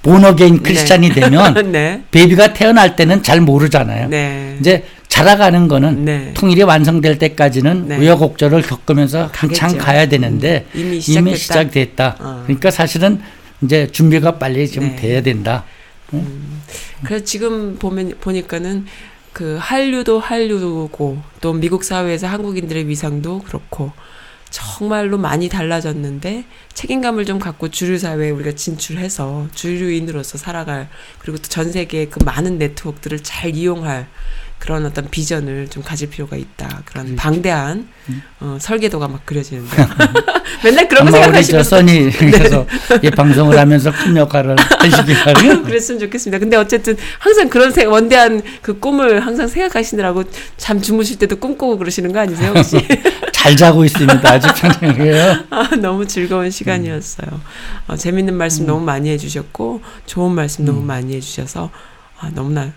본어게인 0.03 0.63
크리스찬이 0.63 1.11
되면 1.15 1.73
네. 1.73 2.03
베이비가 2.11 2.53
태어날 2.55 2.97
때는 2.97 3.23
잘 3.23 3.41
모르잖아요. 3.41 4.09
네. 4.09 4.57
이제 4.61 4.85
자라가는 5.09 5.67
거는 5.69 6.05
네. 6.05 6.31
통일이 6.35 6.63
완성될 6.63 7.19
때까지는 7.19 7.89
네. 7.89 7.97
우여곡절을 7.99 8.63
겪으면서 8.63 9.29
한창. 9.33 9.77
가야 9.77 10.07
되는데 10.09 10.67
음, 10.75 10.81
이미 10.81 10.87
이미 10.91 11.01
시작됐다. 11.01 11.37
시작됐다. 11.37 12.17
어. 12.21 12.43
그러니까 12.47 12.71
사실은 12.71 13.21
이제 13.63 13.87
준비가 13.91 14.39
빨리 14.39 14.69
좀 14.71 14.85
네. 14.85 14.97
돼야 14.97 15.23
된다. 15.23 15.65
그래서 17.05 17.25
지금 17.25 17.77
보면 17.79 18.15
보니까는 18.21 18.87
그 19.33 19.57
한류도 19.61 20.19
한류고 20.19 21.23
또 21.41 21.53
미국 21.53 21.85
사회에서 21.85 22.27
한국인들의 22.27 22.89
위상도 22.89 23.41
그렇고 23.41 23.93
정말로 24.51 25.17
많이 25.17 25.49
달라졌는데 25.49 26.45
책임감을 26.75 27.25
좀 27.25 27.39
갖고 27.39 27.69
주류 27.69 27.99
사회에 27.99 28.31
우리가 28.31 28.53
진출해서 28.57 29.47
주류인으로서 29.55 30.39
살아갈 30.39 30.89
그리고 31.21 31.39
또 31.39 31.49
전 31.49 31.71
세계의 31.71 32.11
그 32.11 32.23
많은 32.25 32.59
네트워크들을 32.59 33.21
잘 33.23 33.55
이용할 33.55 34.09
그런 34.61 34.85
어떤 34.85 35.09
비전을 35.09 35.69
좀 35.69 35.83
가질 35.83 36.11
필요가 36.11 36.37
있다. 36.37 36.83
그런 36.85 37.07
그렇죠. 37.07 37.17
방대한 37.17 37.89
음. 38.11 38.23
어, 38.41 38.59
설계도가 38.61 39.09
막 39.09 39.25
그려지는데 39.25 39.75
맨날 40.63 40.87
그런 40.87 41.07
거 41.07 41.13
생각하시면서 41.13 41.77
써니 41.77 42.11
그래서 42.13 42.67
이 43.03 43.11
방송을 43.11 43.59
하면서 43.59 43.91
큰 43.91 44.19
역할을 44.19 44.57
하시기 44.79 45.15
바랍니다. 45.15 45.63
그랬으면 45.63 45.99
좋겠습니다. 46.01 46.39
근데 46.39 46.57
어쨌든 46.59 46.97
항상 47.19 47.49
그런 47.49 47.73
생, 47.73 47.91
원대한 47.91 48.43
그 48.61 48.79
꿈을 48.79 49.25
항상 49.25 49.49
생각하시느라고 49.49 50.25
잠 50.59 50.81
주무실 50.81 51.19
때도 51.19 51.37
꿈꾸고 51.37 51.79
그러시는 51.79 52.13
거 52.13 52.21
아니세요 52.21 52.53
혹시? 52.55 52.87
잘 53.33 53.57
자고 53.57 53.83
있습니다. 53.87 54.31
아주 54.31 54.47
평생이에요. 54.55 55.45
아, 55.49 55.71
너무 55.81 56.07
즐거운 56.07 56.51
시간이었어요. 56.51 57.41
어, 57.89 57.97
재밌는 57.97 58.35
말씀 58.35 58.67
너무 58.67 58.85
많이 58.85 59.09
해주셨고 59.09 59.81
좋은 60.05 60.33
말씀 60.33 60.67
너무 60.67 60.83
많이 60.83 61.15
해주셔서 61.17 61.71
아, 62.19 62.31
너무나 62.35 62.71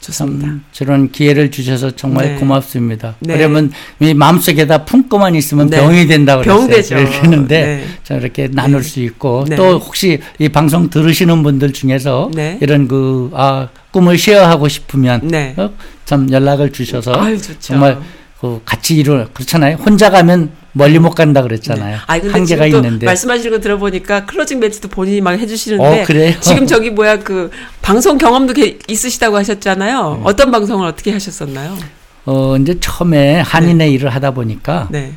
좋습니다. 0.00 0.46
참 0.46 0.64
저런 0.72 1.10
기회를 1.12 1.50
주셔서 1.50 1.90
정말 1.90 2.34
네. 2.34 2.34
고맙습니다. 2.36 3.16
네. 3.20 3.36
그러면 3.36 3.70
이 4.00 4.14
마음속에다 4.14 4.84
품고만 4.84 5.34
있으면 5.34 5.68
네. 5.68 5.78
병이 5.78 6.06
된다고 6.06 6.42
그랬어요. 6.42 7.04
그랬는데 7.04 7.60
네. 7.64 7.84
자 8.02 8.14
이렇게 8.14 8.48
나눌 8.48 8.82
수 8.82 9.00
있고 9.00 9.44
네. 9.48 9.56
또 9.56 9.78
혹시 9.78 10.20
이 10.38 10.48
방송 10.48 10.88
들으시는 10.90 11.42
분들 11.42 11.72
중에서 11.72 12.30
네. 12.34 12.58
이런 12.60 12.88
그 12.88 13.30
아, 13.34 13.68
꿈을 13.90 14.18
share하고 14.18 14.68
싶으면 14.68 15.28
네. 15.28 15.54
어? 15.56 15.70
참 16.04 16.30
연락을 16.30 16.72
주셔서 16.72 17.12
아유. 17.14 17.38
정말 17.60 17.98
그 18.40 18.60
같이 18.64 18.96
이루 18.96 19.26
그렇잖아요. 19.34 19.76
혼자 19.76 20.08
가면 20.10 20.50
멀리 20.72 20.98
못 20.98 21.10
간다 21.10 21.42
그랬잖아요. 21.42 21.98
아 22.06 22.18
근데 22.18 22.32
한계가 22.32 22.66
있는데. 22.66 23.04
말씀하시는 23.06 23.50
거 23.50 23.60
들어보니까 23.60 24.24
closing 24.24 24.60
멘트도 24.60 24.88
본인이 24.88 25.20
막 25.20 25.32
해주시는데 25.32 25.84
어 26.02 26.04
그래요? 26.06 26.34
지금 26.40 26.66
저기 26.66 26.90
뭐야 26.90 27.18
그 27.18 27.50
방송 27.82 28.16
경험도 28.16 28.54
게- 28.54 28.78
있으시다고 28.88 29.36
하셨잖아요. 29.36 30.22
어떤 30.24 30.50
방송을 30.50 30.86
어떻게 30.86 31.12
하셨었나요? 31.12 31.76
어 32.24 32.56
이제 32.56 32.78
처음에 32.80 33.40
한인회 33.40 33.88
일을 33.90 34.08
하다 34.10 34.30
보니까 34.30 34.88
네. 34.90 35.12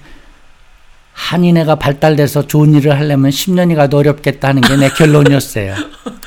한인회가 1.13 1.75
발달돼서 1.75 2.47
좋은 2.47 2.73
일을 2.73 2.91
하려면 2.97 3.29
10년이 3.31 3.75
가도 3.75 3.97
어렵겠다 3.97 4.49
하는 4.49 4.61
게 4.61 4.75
내 4.75 4.89
결론이었어요. 4.89 5.75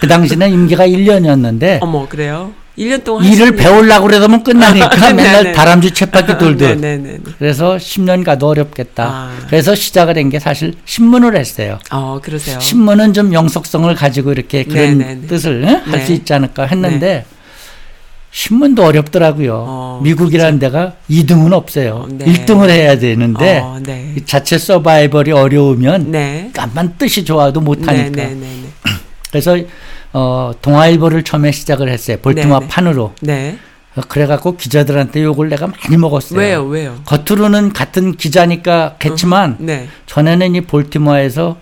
그 0.00 0.06
당시는 0.06 0.50
임기가 0.52 0.86
1년이었는데 0.86 1.78
어머 1.82 2.06
그래요? 2.08 2.52
1년 2.78 3.02
동안 3.04 3.24
일을 3.24 3.56
배우려고 3.56 4.06
그러면 4.06 4.42
끝나니까 4.42 4.88
네, 5.08 5.12
맨날 5.14 5.44
네. 5.44 5.52
다람쥐 5.52 5.92
쳇바퀴 5.92 6.36
돌듯. 6.38 6.78
네네네. 6.78 7.18
그래서 7.38 7.76
10년 7.76 8.22
가도 8.24 8.48
어렵겠다. 8.48 9.04
아. 9.04 9.30
그래서 9.48 9.74
시작을 9.74 10.16
한 10.18 10.28
게 10.28 10.38
사실 10.38 10.74
신문을 10.84 11.36
했어요. 11.36 11.78
어 11.90 12.18
그러세요. 12.22 12.58
신문은 12.60 13.12
좀 13.14 13.32
영속성을 13.32 13.94
가지고 13.94 14.32
이렇게 14.32 14.64
그런 14.64 14.98
네, 14.98 15.04
네, 15.06 15.14
네. 15.22 15.26
뜻을 15.26 15.64
할수 15.66 16.08
네. 16.08 16.14
있지 16.14 16.34
않을까 16.34 16.64
했는데 16.66 17.24
신문도 18.32 18.84
어렵더라고요. 18.84 19.64
어, 19.66 20.00
미국이라는 20.02 20.58
데가 20.58 20.92
2등은 21.08 21.52
없어요. 21.54 22.06
네. 22.10 22.26
1등을 22.26 22.68
해야 22.68 22.98
되는데 22.98 23.60
어, 23.62 23.78
네. 23.82 24.12
이 24.18 24.24
자체 24.26 24.58
서바이벌이 24.58 25.32
어려우면 25.32 26.10
네. 26.10 26.50
암만 26.58 26.96
뜻이 26.98 27.24
좋아도 27.24 27.60
못하니까. 27.62 28.10
네네네. 28.10 28.64
그래서 29.30 29.56
어, 30.18 30.52
동아일보를 30.62 31.24
처음에 31.24 31.52
시작을 31.52 31.90
했어요. 31.90 32.16
볼티모어 32.22 32.60
네, 32.60 32.64
네. 32.66 32.72
판으로. 32.72 33.12
네. 33.20 33.58
어, 33.96 34.00
그래갖고 34.08 34.56
기자들한테 34.56 35.22
욕을 35.22 35.50
내가 35.50 35.66
많이 35.66 35.96
먹었어요. 35.98 36.40
왜요? 36.40 36.64
왜요? 36.64 36.96
겉으로는 37.04 37.74
같은 37.74 38.16
기자니까 38.16 38.96
겠지만 38.98 39.56
네. 39.58 39.88
전에는 40.06 40.54
이 40.54 40.62
볼티모어에서 40.62 41.58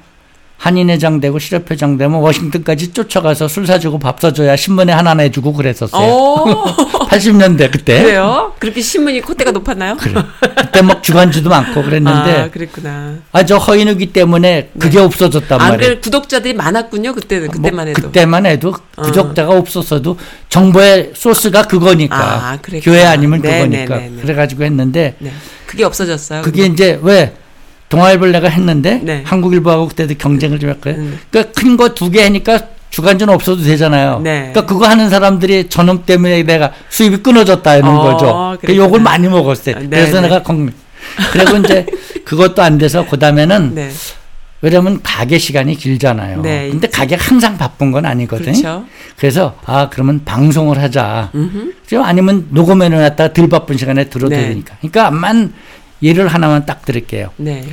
한인회장 0.65 1.21
되고 1.21 1.39
실업회장 1.39 1.99
되면 1.99 2.21
워싱턴까지 2.21 2.93
쫓아가서 2.95 3.49
술 3.49 3.67
사주고 3.67 3.99
밥 3.99 4.19
사줘야 4.19 4.57
신문에 4.57 4.95
하나 4.95 5.13
내주고 5.13 5.53
그랬었어요. 5.53 6.03
어 6.03 6.65
80년대 7.07 7.71
그때. 7.71 8.03
그래요? 8.03 8.55
그렇게 8.59 8.81
신문이 8.81 9.21
콧대가 9.21 9.51
높았나요? 9.51 9.99
그래. 9.99 10.15
그때 10.57 10.81
막 10.81 11.03
주간지도 11.03 11.51
많고 11.51 11.81
아 11.81 11.83
그랬는데 11.85 12.51
그랬구나. 12.51 13.17
아 13.33 13.45
저 13.45 13.59
허인우기 13.59 14.15
때문에 14.15 14.71
그게 14.79 14.99
없어졌단 15.01 15.61
아, 15.61 15.69
말이에요. 15.69 15.79
그래 15.91 16.01
구독자들이 16.01 16.55
많았군요 16.55 17.13
그때는 17.13 17.49
그때만 17.49 17.75
뭐 17.75 17.85
해도. 17.85 18.03
그때만 18.05 18.47
해도 18.47 18.75
어. 18.97 19.03
구독자가 19.03 19.55
없었어도 19.55 20.19
정보의 20.49 21.13
소스가 21.15 21.65
그거니까 21.65 22.17
아. 22.17 22.59
교회 22.83 23.05
아니면 23.05 23.43
네, 23.43 23.59
그거니까 23.59 23.97
네, 23.99 24.03
네, 24.05 24.17
네. 24.17 24.23
그래가지고 24.23 24.65
했는데 24.65 25.15
네. 25.19 25.31
그게 25.67 25.85
없어졌어요. 25.85 26.41
그게 26.41 26.65
이제 26.65 26.99
왜 27.03 27.35
동아일보를 27.95 28.33
내가 28.33 28.49
했는데 28.49 29.01
네. 29.03 29.23
한국일보하고 29.25 29.89
그때도 29.89 30.15
경쟁을 30.19 30.59
좀 30.59 30.71
했거든요. 30.71 31.03
음. 31.03 31.19
그러니까 31.31 31.53
큰 31.61 31.77
거 31.77 31.89
두 31.95 32.11
개 32.11 32.23
하니까 32.23 32.61
주간지는 32.91 33.35
없어도 33.35 33.63
되잖아요. 33.63 34.21
네. 34.23 34.51
그러니까 34.53 34.67
그거 34.67 34.87
하는 34.87 35.11
사람들이 35.11 35.69
저놈 35.69 36.05
때문에 36.07 36.45
내가 36.45 36.73
수입이 36.91 37.19
끊어졌다는 37.19 37.85
어, 37.89 38.03
거죠. 38.03 38.57
그 38.61 38.67
그랬구나. 38.67 38.87
욕을 38.87 39.01
많이 39.01 39.29
먹었어요. 39.29 39.77
아, 39.77 39.79
네, 39.81 39.89
그래서 39.89 40.21
네. 40.21 40.29
내가 40.29 40.43
공 40.43 40.71
그리고 41.33 41.57
이제 41.59 41.85
그것도 42.25 42.63
안 42.63 42.79
돼서 42.79 43.05
그다음에는 43.07 43.75
네. 43.75 43.91
왜냐면 44.63 45.01
가게 45.03 45.39
시간이 45.39 45.75
길잖아요. 45.75 46.41
네, 46.41 46.69
근데 46.71 46.89
가게가 46.89 47.23
항상 47.23 47.59
바쁜 47.59 47.91
건 47.93 48.07
아니거든. 48.07 48.47
그렇죠. 48.47 48.85
그래서 49.17 49.57
아 49.67 49.89
그러면 49.91 50.23
방송을 50.25 50.79
하자. 50.81 51.31
좀 51.87 52.03
아니면 52.03 52.47
녹음해 52.51 52.89
놨다가 52.89 53.33
덜 53.35 53.49
바쁜 53.49 53.77
시간에 53.77 54.05
들어도 54.05 54.35
네. 54.35 54.49
되니까. 54.49 54.77
그러니까 54.81 55.09
암만 55.09 55.53
예를 56.05 56.29
하나만 56.29 56.67
딱 56.67 56.85
드릴게요. 56.85 57.31
네. 57.39 57.65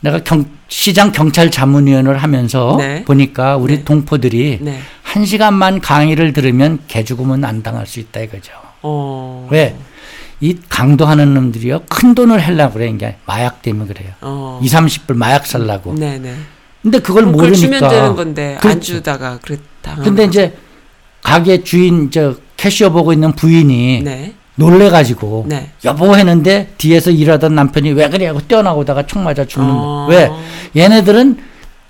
내가 0.00 0.18
경, 0.18 0.44
시장 0.68 1.12
경찰 1.12 1.50
자문위원을 1.50 2.18
하면서 2.18 2.76
네. 2.78 3.04
보니까 3.04 3.56
우리 3.56 3.78
네. 3.78 3.84
동포들이 3.84 4.58
네. 4.60 4.80
한 5.02 5.24
시간만 5.24 5.80
강의를 5.80 6.34
들으면 6.34 6.80
개죽음은 6.88 7.44
안 7.44 7.62
당할 7.62 7.86
수 7.86 8.00
있다 8.00 8.20
이거죠. 8.20 8.52
어. 8.82 9.48
왜? 9.50 9.74
이 10.40 10.58
강도하는 10.68 11.32
놈들이요 11.32 11.84
큰 11.88 12.14
돈을 12.14 12.38
하려고 12.40 12.74
그래 12.74 12.88
이게 12.88 13.16
마약 13.24 13.62
때문에 13.62 13.86
그래요. 13.94 14.10
어. 14.20 14.60
2, 14.62 14.68
30불 14.68 15.14
마약 15.16 15.46
살라고. 15.46 15.94
네, 15.94 16.18
네. 16.18 16.34
근데 16.82 16.98
그걸 16.98 17.24
모르니까. 17.24 17.56
주면 17.56 17.88
되는 17.88 18.14
건데 18.14 18.54
안 18.56 18.60
그렇죠. 18.60 18.80
주다가 18.80 19.38
그랬다. 19.38 19.94
근데 20.02 20.24
이제 20.24 20.54
가게 21.22 21.62
주인 21.62 22.10
저 22.10 22.34
캐시어 22.58 22.90
보고 22.90 23.12
있는 23.14 23.32
부인이 23.32 24.02
네. 24.02 24.34
놀래가지고 24.56 25.46
네. 25.48 25.70
여보 25.84 26.14
했는데 26.16 26.72
뒤에서 26.78 27.10
일하던 27.10 27.54
남편이 27.54 27.92
왜 27.92 28.08
그래 28.08 28.26
하고 28.26 28.40
뛰어나오다가 28.40 29.06
총 29.06 29.24
맞아 29.24 29.44
죽는 29.44 29.68
어. 29.70 30.06
거야. 30.08 30.18
왜? 30.74 30.80
얘네들은 30.82 31.38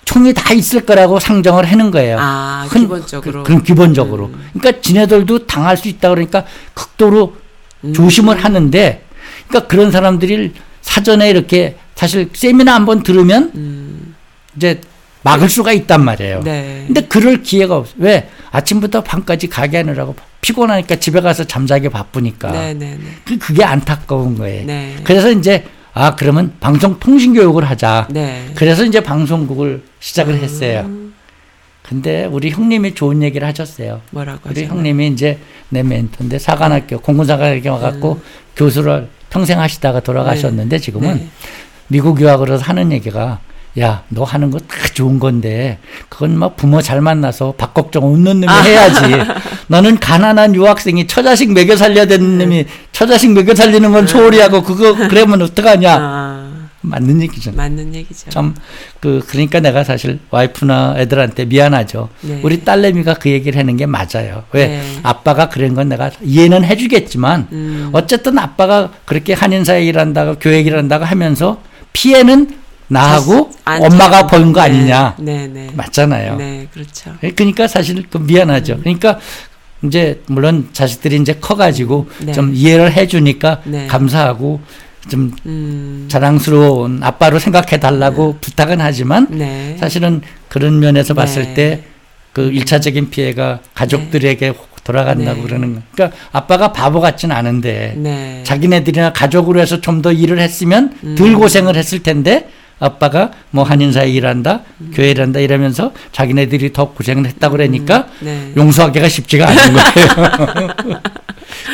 총이 0.05 0.35
다 0.35 0.53
있을 0.55 0.85
거라고 0.85 1.19
상정을 1.19 1.65
하는 1.65 1.91
거예요. 1.91 2.19
아, 2.21 2.67
흔- 2.69 2.83
기본적으로. 2.83 3.43
그, 3.43 3.53
런 3.53 3.63
기본적으로. 3.63 4.27
음. 4.27 4.49
그러니까 4.55 4.81
지네들도 4.83 5.47
당할 5.47 5.77
수 5.77 5.89
있다 5.89 6.11
그러니까 6.11 6.45
극도로 6.75 7.37
음. 7.85 7.93
조심을 7.93 8.43
하는데 8.45 9.05
그러니까 9.49 9.69
그런 9.69 9.91
사람들이 9.91 10.53
사전에 10.83 11.31
이렇게 11.31 11.77
사실 11.95 12.29
세미나 12.35 12.75
한번 12.75 13.03
들으면 13.03 13.51
음. 13.55 14.15
이제 14.57 14.81
막을 15.23 15.49
수가 15.49 15.73
있단 15.73 16.05
말이에요. 16.05 16.41
네. 16.45 16.85
근데 16.87 17.01
그럴 17.03 17.43
기회가 17.43 17.77
없어. 17.77 17.95
왜? 17.97 18.29
아침부터 18.51 19.03
밤까지 19.03 19.49
가게 19.49 19.79
하느라고 19.79 20.15
피곤하니까 20.49 20.97
집에 20.97 21.23
가서 21.23 21.45
잠자기 21.45 21.89
바쁘니까. 21.89 22.53
네, 22.53 22.75
네, 22.75 22.99
네. 23.01 23.11
그- 23.25 23.39
그게 23.39 23.65
안타까운 23.65 24.37
거예요. 24.37 24.67
네. 24.67 24.95
그래서 25.03 25.31
이제 25.31 25.65
아 25.95 26.15
그러면 26.17 26.53
방송 26.61 26.99
통신 27.01 27.33
교육을 27.33 27.65
하자. 27.65 28.09
네. 28.11 28.51
그래서 28.55 28.85
이제 28.85 29.01
방송국을 29.03 29.83
시작을 30.01 30.35
했어요. 30.43 30.83
음, 30.85 31.15
근데 31.83 32.27
우리 32.27 32.51
형님이 32.51 32.95
좋은 32.95 33.23
얘기를 33.23 33.49
하셨어요. 33.49 34.03
뭐라고 34.11 34.41
우리 34.51 34.65
하셨나요? 34.65 34.77
형님이 34.77 35.09
이제 35.09 35.39
내 35.71 35.83
멘토인데 35.83 36.39
사관학교 36.39 36.99
공군사관학교 37.01 37.71
와갖고 37.71 38.21
교수를 38.55 39.09
평생 39.31 39.59
하시다가 39.61 40.01
돌아가셨는데 40.01 40.79
지금은 40.79 41.15
네. 41.17 41.29
미국 41.89 42.21
유학으로 42.21 42.59
하는 42.59 42.93
얘기가 42.93 43.41
야 43.79 44.03
너 44.09 44.23
하는 44.25 44.51
거 44.51 44.59
다 44.59 44.67
좋은 44.95 45.19
건데 45.19 45.79
그건 46.09 46.39
막 46.39 46.57
부모 46.57 46.81
잘 46.81 47.01
만나서 47.01 47.55
밥 47.59 47.75
걱정 47.75 48.05
없는 48.05 48.41
놈이 48.43 48.53
해야지. 48.69 49.01
너는 49.67 49.99
가난한 49.99 50.55
유학생이 50.55 51.07
처자식 51.09 51.53
먹여 51.53 51.75
살려야 51.77 52.07
되는 52.07 52.39
놈이 52.39 52.67
처자식 52.93 53.33
먹여 53.33 53.55
살리는 53.55 53.91
건 53.91 54.07
소홀히 54.07 54.39
하고 54.39 54.63
그거 54.63 54.95
그러면 55.09 55.43
어떡하냐? 55.43 55.97
아, 56.01 56.51
맞는 56.83 57.23
얘기잖아. 57.23 57.57
맞는 57.57 57.95
얘기죠. 57.97 58.31
참 58.31 58.55
그 59.01 59.21
그러니까 59.27 59.59
내가 59.61 59.83
사실 59.85 60.21
와이프나 60.31 60.95
애들한테 60.99 61.47
미안하죠. 61.47 62.09
네. 62.21 62.41
우리 62.45 62.63
딸내미가 62.65 63.15
그 63.15 63.29
얘기를 63.31 63.59
하는 63.59 63.77
게 63.77 63.87
맞아요. 63.87 64.45
왜? 64.53 64.69
네. 64.69 64.83
아빠가 65.03 65.49
그런 65.49 65.75
건 65.75 65.89
내가 65.89 66.11
이해는 66.23 66.65
해주겠지만 66.65 67.49
음, 67.53 67.91
어쨌든 67.93 68.39
아빠가 68.39 68.91
그렇게 69.05 69.33
한인사에 69.35 69.85
일한다고 69.85 70.37
교회 70.39 70.61
일한다고 70.61 71.05
하면서 71.05 71.59
피해는 71.93 72.63
나하고 72.95 73.51
안 73.65 73.83
엄마가 73.85 74.27
보는 74.27 74.53
거 74.53 74.61
네, 74.61 74.67
아니냐 74.67 75.17
네, 75.19 75.47
네. 75.49 75.69
맞잖아요. 75.75 76.37
네, 76.37 76.67
그렇죠. 76.73 77.15
그러니까 77.35 77.67
사실 77.67 78.05
그 78.09 78.19
미안하죠. 78.19 78.79
그러니까 78.79 79.19
이제 79.83 80.23
물론 80.27 80.69
자식들이 80.73 81.17
이제 81.17 81.35
커가지고 81.35 82.09
네. 82.21 82.33
좀 82.33 82.53
이해를 82.55 82.93
해주니까 82.93 83.61
네. 83.65 83.87
감사하고 83.87 84.61
좀 85.09 85.33
음, 85.45 86.07
자랑스러운 86.09 87.03
아빠로 87.03 87.39
생각해 87.39 87.79
달라고 87.79 88.39
부탁은 88.41 88.81
하지만 88.81 89.27
네. 89.31 89.77
사실은 89.79 90.23
그런 90.49 90.79
면에서 90.81 91.13
봤을 91.13 91.53
네. 91.53 91.55
때그 92.33 92.51
일차적인 92.53 93.11
피해가 93.11 93.59
가족들에게 93.75 94.55
돌아간다고 94.85 95.41
네. 95.41 95.47
그러는 95.47 95.75
거. 95.75 95.81
그러니까 95.93 96.17
아빠가 96.33 96.73
바보 96.73 97.01
같진 97.01 97.33
않은데 97.33 97.95
네. 97.97 98.43
자기네들이나 98.45 99.13
가족으로 99.13 99.61
해서 99.61 99.81
좀 99.81 100.01
더 100.03 100.13
일을 100.13 100.39
했으면 100.39 100.95
음. 101.05 101.15
덜 101.17 101.35
고생을 101.35 101.77
했을 101.77 102.03
텐데 102.03 102.49
아빠가 102.79 103.31
뭐 103.51 103.65
한인사에 103.65 104.11
일한다, 104.11 104.61
음. 104.81 104.93
교회 104.95 105.11
일한다 105.11 105.41
이러면서 105.41 105.93
자기네들이 106.13 106.73
더 106.73 106.91
고생을 106.91 107.27
했다 107.27 107.49
그러니까 107.49 108.07
네. 108.21 108.53
용서하기가 108.57 109.09
쉽지가 109.09 109.49
않은 109.49 109.73
거예요. 109.73 111.01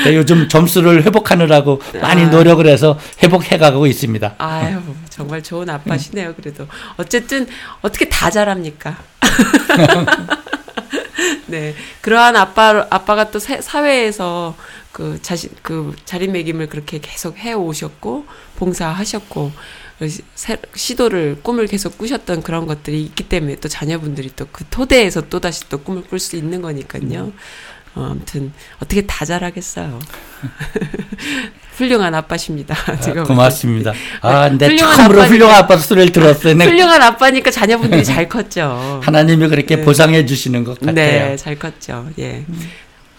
네, 0.05 0.15
요즘 0.15 0.49
점수를 0.49 1.05
회복하느라고 1.05 1.81
많이 2.01 2.23
아. 2.25 2.29
노력을 2.29 2.65
해서 2.67 2.99
회복해가고 3.23 3.87
있습니다. 3.87 4.35
아유 4.39 4.81
정말 5.09 5.43
좋은 5.43 5.69
아빠시네요. 5.69 6.35
그래도 6.35 6.67
어쨌든 6.97 7.47
어떻게 7.81 8.09
다 8.09 8.31
잘합니까? 8.31 8.99
네 11.47 11.75
그러한 12.01 12.37
아빠 12.37 12.87
아빠가 12.91 13.31
또 13.31 13.39
사- 13.39 13.61
사회에서 13.61 14.57
그 14.93 15.19
자신 15.23 15.51
그 15.63 15.95
자리매김을 16.05 16.69
그렇게 16.69 16.99
계속 17.01 17.39
해 17.39 17.53
오셨고 17.53 18.27
봉사하셨고 18.57 19.53
시- 20.09 20.23
시도를 20.75 21.39
꿈을 21.43 21.67
계속 21.67 21.99
꾸셨던 21.99 22.43
그런 22.43 22.67
것들이 22.67 23.03
있기 23.03 23.25
때문에 23.29 23.57
또 23.57 23.69
자녀분들이 23.69 24.31
또 24.37 24.47
그 24.51 24.65
토대에서 24.71 25.29
또 25.29 25.41
다시 25.41 25.69
또 25.69 25.79
꿈을 25.79 26.03
꿀 26.03 26.19
수 26.19 26.37
있는 26.37 26.63
거니까요. 26.63 27.33
어, 27.97 28.09
아무튼 28.13 28.53
어떻게 28.77 29.03
다 29.07 29.25
잘하겠어요. 29.25 29.99
훌륭한 31.77 32.15
아빠십니다. 32.15 32.75
제가 33.01 33.15
볼 33.15 33.23
때. 33.25 33.29
고맙습니다. 33.29 33.93
아, 34.21 34.49
근데 34.49 34.67
훌륭한 34.67 34.97
처음으로 34.97 35.23
아빠니까- 35.23 35.29
훌륭한 35.29 35.57
아빠 35.57 35.77
소리를 35.77 36.13
들었어요. 36.13 36.55
네. 36.55 36.65
훌륭한 36.67 37.03
아빠니까 37.03 37.51
자녀분들이 37.51 38.05
잘 38.05 38.29
컸죠. 38.29 39.01
하나님이 39.03 39.49
그렇게 39.49 39.77
네. 39.77 39.83
보상해 39.83 40.25
주시는 40.27 40.65
것 40.65 40.79
같아요. 40.79 40.95
네, 40.95 41.37
잘 41.37 41.59
컸죠. 41.59 42.09
예. 42.19 42.45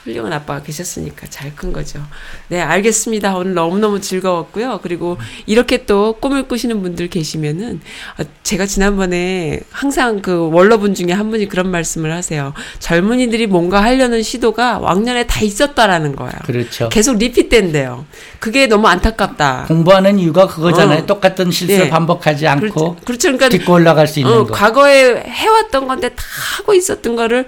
훌륭한 0.04 0.34
아빠가 0.34 0.62
계셨으니까 0.64 1.28
잘 1.30 1.52
큰 1.56 1.74
거죠. 1.74 2.00
네, 2.48 2.62
알겠습니다. 2.62 3.36
오늘 3.36 3.54
너무너무 3.54 4.00
즐거웠고요. 4.00 4.80
그리고 4.82 5.18
이렇게 5.46 5.86
또 5.86 6.14
꿈을 6.20 6.48
꾸시는 6.48 6.82
분들 6.82 7.10
계시면은, 7.10 7.82
아, 8.18 8.24
제가 8.44 8.66
지난번에 8.66 9.60
항상 9.70 10.22
그 10.22 10.50
원러분 10.52 10.96
중에 10.96 11.12
한 11.12 11.30
분이 11.30 11.50
그런 11.50 11.70
말씀을 11.70 12.14
하세요. 12.14 12.54
젊은이들이 12.80 13.48
뭔가 13.48 13.84
하려는 13.84 14.24
시도가 14.24 14.80
왕년에 14.80 15.28
다 15.28 15.42
있었다라는 15.42 16.16
거예요. 16.16 16.32
그렇죠. 16.46 16.88
계속 16.90 17.18
리핏된대요. 17.18 18.06
그게 18.40 18.66
너무 18.68 18.88
안타깝다. 18.88 19.66
공부하는 19.68 20.18
이유가 20.18 20.48
그거잖아요. 20.48 21.00
어. 21.04 21.06
똑같은 21.06 21.52
실수를 21.52 21.86
네. 21.86 21.90
반복하지 21.90 22.48
않고 22.48 22.62
그렇죠. 22.74 22.96
그렇죠. 23.06 23.28
그러니까 23.28 23.50
딛고 23.50 23.74
올라갈 23.74 24.08
수 24.08 24.20
있는 24.20 24.34
어, 24.34 24.46
거. 24.46 24.54
과거에 24.54 25.22
해왔던 25.28 25.88
건데 25.88 26.10
다 26.10 26.24
하고 26.58 26.74
있었던 26.74 27.16
거를 27.18 27.48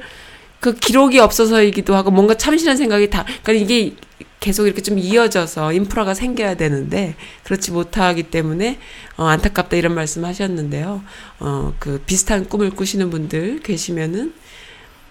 그 0.64 0.74
기록이 0.74 1.20
없어서이기도 1.20 1.94
하고 1.94 2.10
뭔가 2.10 2.36
참신한 2.36 2.78
생각이 2.78 3.10
다 3.10 3.26
그러니까 3.44 3.52
이게 3.66 3.96
계속 4.40 4.66
이렇게 4.66 4.82
좀 4.82 4.98
이어져서 4.98 5.74
인프라가 5.74 6.14
생겨야 6.14 6.56
되는데 6.56 7.16
그렇지 7.44 7.72
못하기 7.72 8.24
때문에 8.24 8.80
어, 9.18 9.26
안타깝다 9.26 9.76
이런 9.76 9.94
말씀하셨는데요. 9.94 11.04
어, 11.42 11.74
그 11.80 12.02
비슷한 12.06 12.48
꿈을 12.48 12.70
꾸시는 12.70 13.10
분들 13.10 13.60
계시면은 13.60 14.34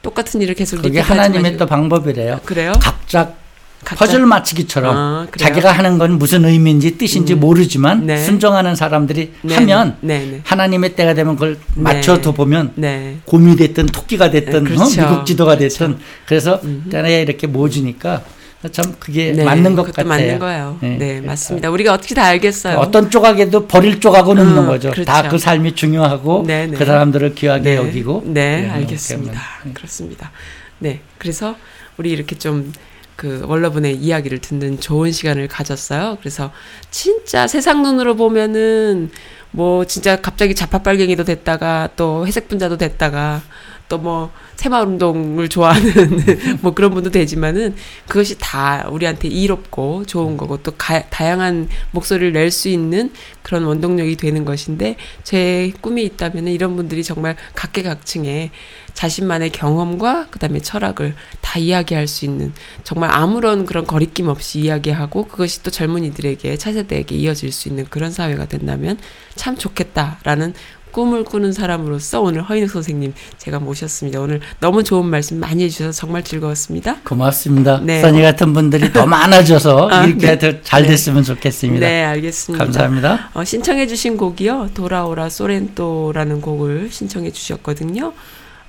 똑같은 0.01 0.41
일을 0.41 0.55
계속 0.55 0.81
그게 0.81 1.01
하나님의. 1.01 1.59
또 1.59 1.67
방법이래요. 1.67 2.41
그래요? 2.47 2.73
각자 2.81 3.27
각자- 3.27 3.42
퍼즐 3.85 4.25
맞추기처럼 4.27 4.97
아? 4.97 5.27
자기가 5.37 5.73
하는 5.73 5.99
건 5.99 6.19
무슨 6.19 6.45
의미인지 6.45 6.97
뜻인지 6.97 7.35
음. 7.35 7.41
모르지만 7.41 8.07
네. 8.07 8.17
순종하는 8.19 8.75
사람들이 8.75 9.33
네, 9.43 9.55
하면 9.57 9.97
네, 10.01 10.19
네, 10.19 10.41
하나님의 10.45 10.95
때가 10.95 11.15
되면 11.15 11.35
그걸 11.35 11.59
맞춰도 11.75 12.33
보면 12.33 12.73
네. 12.77 13.19
곰이 13.25 13.57
됐든 13.57 13.87
토끼가 13.87 14.31
됐든 14.31 14.53
네, 14.53 14.59
어? 14.59 14.77
그렇죠. 14.77 15.01
미국 15.01 15.27
지도가 15.27 15.57
됐든 15.57 15.99
그래서 16.27 16.61
음흠. 16.63 16.91
때에 16.91 17.23
이렇게 17.23 17.47
모아주니까 17.47 18.23
참 18.71 18.95
그게 19.01 19.33
네, 19.33 19.43
맞는 19.43 19.75
것 19.75 19.87
같아요. 19.87 20.07
맞는 20.07 20.39
거예요. 20.39 20.79
네. 20.81 20.97
네, 20.97 21.21
맞습니다. 21.21 21.69
우리가 21.69 21.95
어떻게 21.95 22.15
다 22.15 22.25
알겠어요. 22.27 22.79
어떤 22.79 23.11
조각에도 23.11 23.67
버릴 23.67 23.99
조각은 23.99 24.39
없는 24.39 24.59
음, 24.59 24.67
거죠. 24.67 24.93
그렇죠. 24.93 25.05
다그 25.05 25.39
삶이 25.39 25.75
중요하고 25.75 26.45
네, 26.47 26.69
네. 26.69 26.77
그 26.77 26.85
사람들을 26.85 27.35
귀하게 27.35 27.77
여기고 27.77 28.23
네, 28.27 28.71
알겠습니다. 28.71 29.41
네. 29.65 29.73
그렇습니다. 29.73 30.31
네, 30.79 31.01
그래서 31.19 31.57
우리 31.97 32.11
이렇게 32.11 32.39
좀 32.39 32.73
그 33.17 33.45
원러분의 33.47 33.97
이야기를 33.97 34.39
듣는 34.39 34.81
좋은 34.81 35.13
시간을 35.13 35.49
가졌어요. 35.49 36.19
그래서 36.21 36.53
진짜 36.91 37.47
세상 37.47 37.83
눈으로 37.83 38.17
보면은 38.17 39.11
뭐 39.51 39.85
진짜 39.85 40.21
갑자기 40.21 40.55
자파빨갱이도 40.55 41.25
됐다가 41.25 41.91
또 41.97 42.27
회색 42.27 42.49
분자도 42.49 42.79
됐다가 42.79 43.43
또 43.89 43.99
뭐 43.99 44.33
새마을 44.57 44.87
운동을 44.87 45.49
좋아하는 45.49 45.93
뭐 46.63 46.73
그런 46.73 46.93
분도 46.93 47.11
되지만은 47.11 47.75
그것이 48.07 48.37
다 48.39 48.87
우리한테 48.91 49.29
이롭고 49.29 50.05
좋은 50.07 50.37
거고 50.37 50.63
또 50.63 50.73
가, 50.73 51.03
다양한 51.09 51.69
목소리를 51.91 52.33
낼 52.33 52.53
수 52.53 52.69
있는 52.69 53.11
그런 53.43 53.65
원동력이 53.65 54.17
되는 54.17 54.45
것인데 54.45 54.97
제 55.25 55.73
꿈이 55.81 56.05
있다면 56.05 56.49
이런 56.49 56.77
분들이 56.77 57.03
정말 57.03 57.35
각계각층의 57.55 58.51
자신만의 58.95 59.51
경험과 59.51 60.29
그다음에 60.31 60.61
철학을 60.61 61.15
다 61.41 61.59
이야기할 61.59 62.07
수 62.07 62.25
있는 62.25 62.53
정말 62.85 63.11
아무런 63.13 63.67
그런 63.67 63.87
거리낌 63.87 64.29
없이 64.29 64.61
이야기하고 64.61 65.27
그것이 65.27 65.63
또 65.63 65.71
젊은이들에게 65.71 66.57
차세대에게 66.57 67.15
이어질 67.17 67.53
수 67.53 67.69
있는 67.69 67.85
그런 67.89 68.11
사회가 68.11 68.47
된다면 68.47 68.99
참 69.35 69.57
좋겠다라는 69.57 70.55
꿈을 70.93 71.25
꾸는 71.25 71.53
사람으로서 71.53 72.21
오늘 72.21 72.43
허인욱 72.43 72.71
선생님 72.71 73.15
제가 73.39 73.59
모셨습니다. 73.59 74.21
오늘 74.21 74.41
너무 74.61 74.85
좋은 74.85 75.07
말씀 75.07 75.41
많이 75.41 75.65
해주셔서 75.65 75.93
정말 75.93 76.23
즐거웠습니다. 76.23 76.99
고맙습니다. 77.03 77.81
네. 77.83 78.01
써니 78.01 78.23
같은 78.23 78.53
분들이 78.53 78.93
더 78.93 79.07
많아져서 79.07 79.89
아, 79.91 80.05
이렇게 80.05 80.37
네. 80.37 80.39
더잘 80.39 80.83
네. 80.83 80.89
됐으면 80.89 81.25
좋겠습니다. 81.25 81.85
네, 81.85 82.05
알겠습니다. 82.05 82.65
감사합니다. 82.65 83.31
어, 83.35 83.43
신청해주신 83.43 84.19
곡이요. 84.19 84.71
돌아오라 84.75 85.31
소렌토라는 85.31 86.41
곡을 86.41 86.91
신청해주셨거든요. 86.91 88.13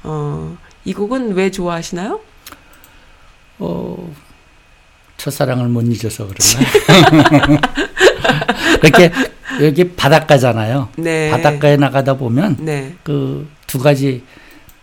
어, 0.03 0.57
이 0.85 0.93
곡은 0.93 1.33
왜 1.33 1.49
좋아하시나요? 1.51 2.19
어, 3.59 4.13
첫사랑을 5.17 5.67
못 5.69 5.81
잊어서 5.83 6.27
그런가? 6.27 7.61
이렇게 8.83 9.11
여기 9.61 9.89
바닷가잖아요. 9.95 10.89
네. 10.97 11.29
바닷가에 11.29 11.77
나가다 11.77 12.15
보면 12.17 12.57
네, 12.59 12.95
그두 13.03 13.79
가지 13.79 14.23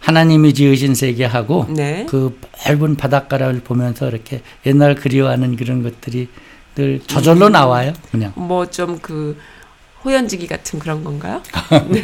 하나님이 0.00 0.54
지으신 0.54 0.94
세계하고 0.94 1.66
네. 1.70 2.06
그 2.08 2.38
넓은 2.66 2.96
바닷가를 2.96 3.60
보면서 3.62 4.08
이렇게 4.08 4.40
옛날 4.64 4.94
그리워하는 4.94 5.56
그런 5.56 5.82
것들이 5.82 6.28
늘 6.74 7.00
저절로 7.06 7.46
음. 7.48 7.52
나와요. 7.52 7.92
그냥 8.10 8.32
뭐 8.36 8.64
좀 8.66 8.98
그 9.02 9.36
호연지기 10.04 10.46
같은 10.46 10.78
그런 10.78 11.04
건가요? 11.04 11.42
네. 11.88 12.02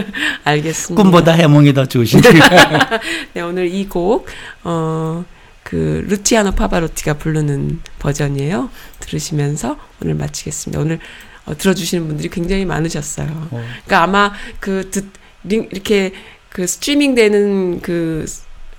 알겠습니다. 0.44 1.02
꿈보다 1.02 1.32
해몽이 1.32 1.72
더 1.72 1.86
좋으시네요. 1.86 2.32
네, 3.34 3.40
오늘 3.40 3.72
이 3.72 3.86
곡, 3.86 4.26
어, 4.64 5.24
그, 5.62 6.04
루치아노 6.08 6.52
파바로티가 6.52 7.14
부르는 7.14 7.80
버전이에요. 7.98 8.70
들으시면서 9.00 9.78
오늘 10.02 10.14
마치겠습니다. 10.14 10.80
오늘 10.80 10.98
어, 11.46 11.56
들어주시는 11.56 12.06
분들이 12.06 12.28
굉장히 12.28 12.64
많으셨어요. 12.64 13.28
어. 13.28 13.48
그러니까 13.50 14.02
아마 14.02 14.32
그, 14.60 14.90
듣, 14.90 15.06
링, 15.44 15.68
이렇게 15.72 16.12
그 16.50 16.66
스트리밍 16.66 17.14
되는 17.14 17.80
그 17.80 18.26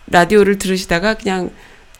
라디오를 0.07 0.57
들으시다가 0.57 1.15
그냥 1.15 1.51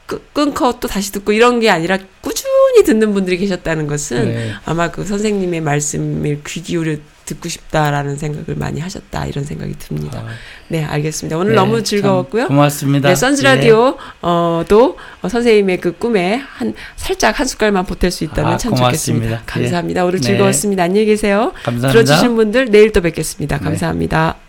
끄, 0.06 0.22
끊고 0.34 0.80
또 0.80 0.88
다시 0.88 1.12
듣고 1.12 1.32
이런 1.32 1.60
게 1.60 1.70
아니라 1.70 1.98
꾸준히 2.22 2.50
듣는 2.84 3.14
분들이 3.14 3.38
계셨다는 3.38 3.88
것은 3.88 4.26
네. 4.26 4.52
아마 4.66 4.92
그 4.92 5.06
선생님의 5.06 5.62
말씀을 5.62 6.42
귀 6.46 6.62
기울여 6.62 6.98
듣고 7.26 7.48
싶다라는 7.48 8.18
생각을 8.18 8.56
많이 8.56 8.80
하셨다 8.80 9.28
이런 9.28 9.46
생각이 9.46 9.74
듭니다. 9.78 10.20
아, 10.20 10.28
네, 10.68 10.84
알겠습니다. 10.84 11.38
오늘 11.38 11.52
네, 11.52 11.56
너무 11.56 11.78
참 11.78 11.84
즐거웠고요. 11.84 12.48
고맙습니다. 12.48 13.10
네, 13.10 13.16
선즈 13.16 13.42
예. 13.42 13.44
라디오 13.44 13.98
어도 14.22 14.98
어, 15.22 15.30
선생님의 15.30 15.80
그 15.80 15.92
꿈에 15.92 16.36
한 16.36 16.74
살짝 16.96 17.40
한 17.40 17.46
숟갈만 17.46 17.86
보탤 17.86 18.10
수 18.10 18.24
있다면 18.24 18.54
아, 18.54 18.58
참 18.58 18.74
고맙습니다. 18.74 19.26
좋겠습니다. 19.26 19.44
감사합니다. 19.46 20.06
오늘 20.06 20.20
네. 20.20 20.28
즐거웠습니다. 20.28 20.84
안녕히 20.84 21.06
계세요. 21.06 21.54
감사합니다. 21.64 21.92
들어주신 21.92 22.36
분들 22.36 22.72
내일 22.72 22.92
또 22.92 23.02
뵙겠습니다. 23.02 23.58
네. 23.58 23.64
감사합니다. 23.64 24.49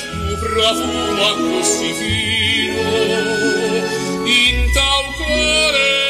bravura 0.41 1.33
così 1.37 1.93
fino 1.93 2.81
in 4.25 4.71
tal 4.73 5.13
cuore 5.15 6.00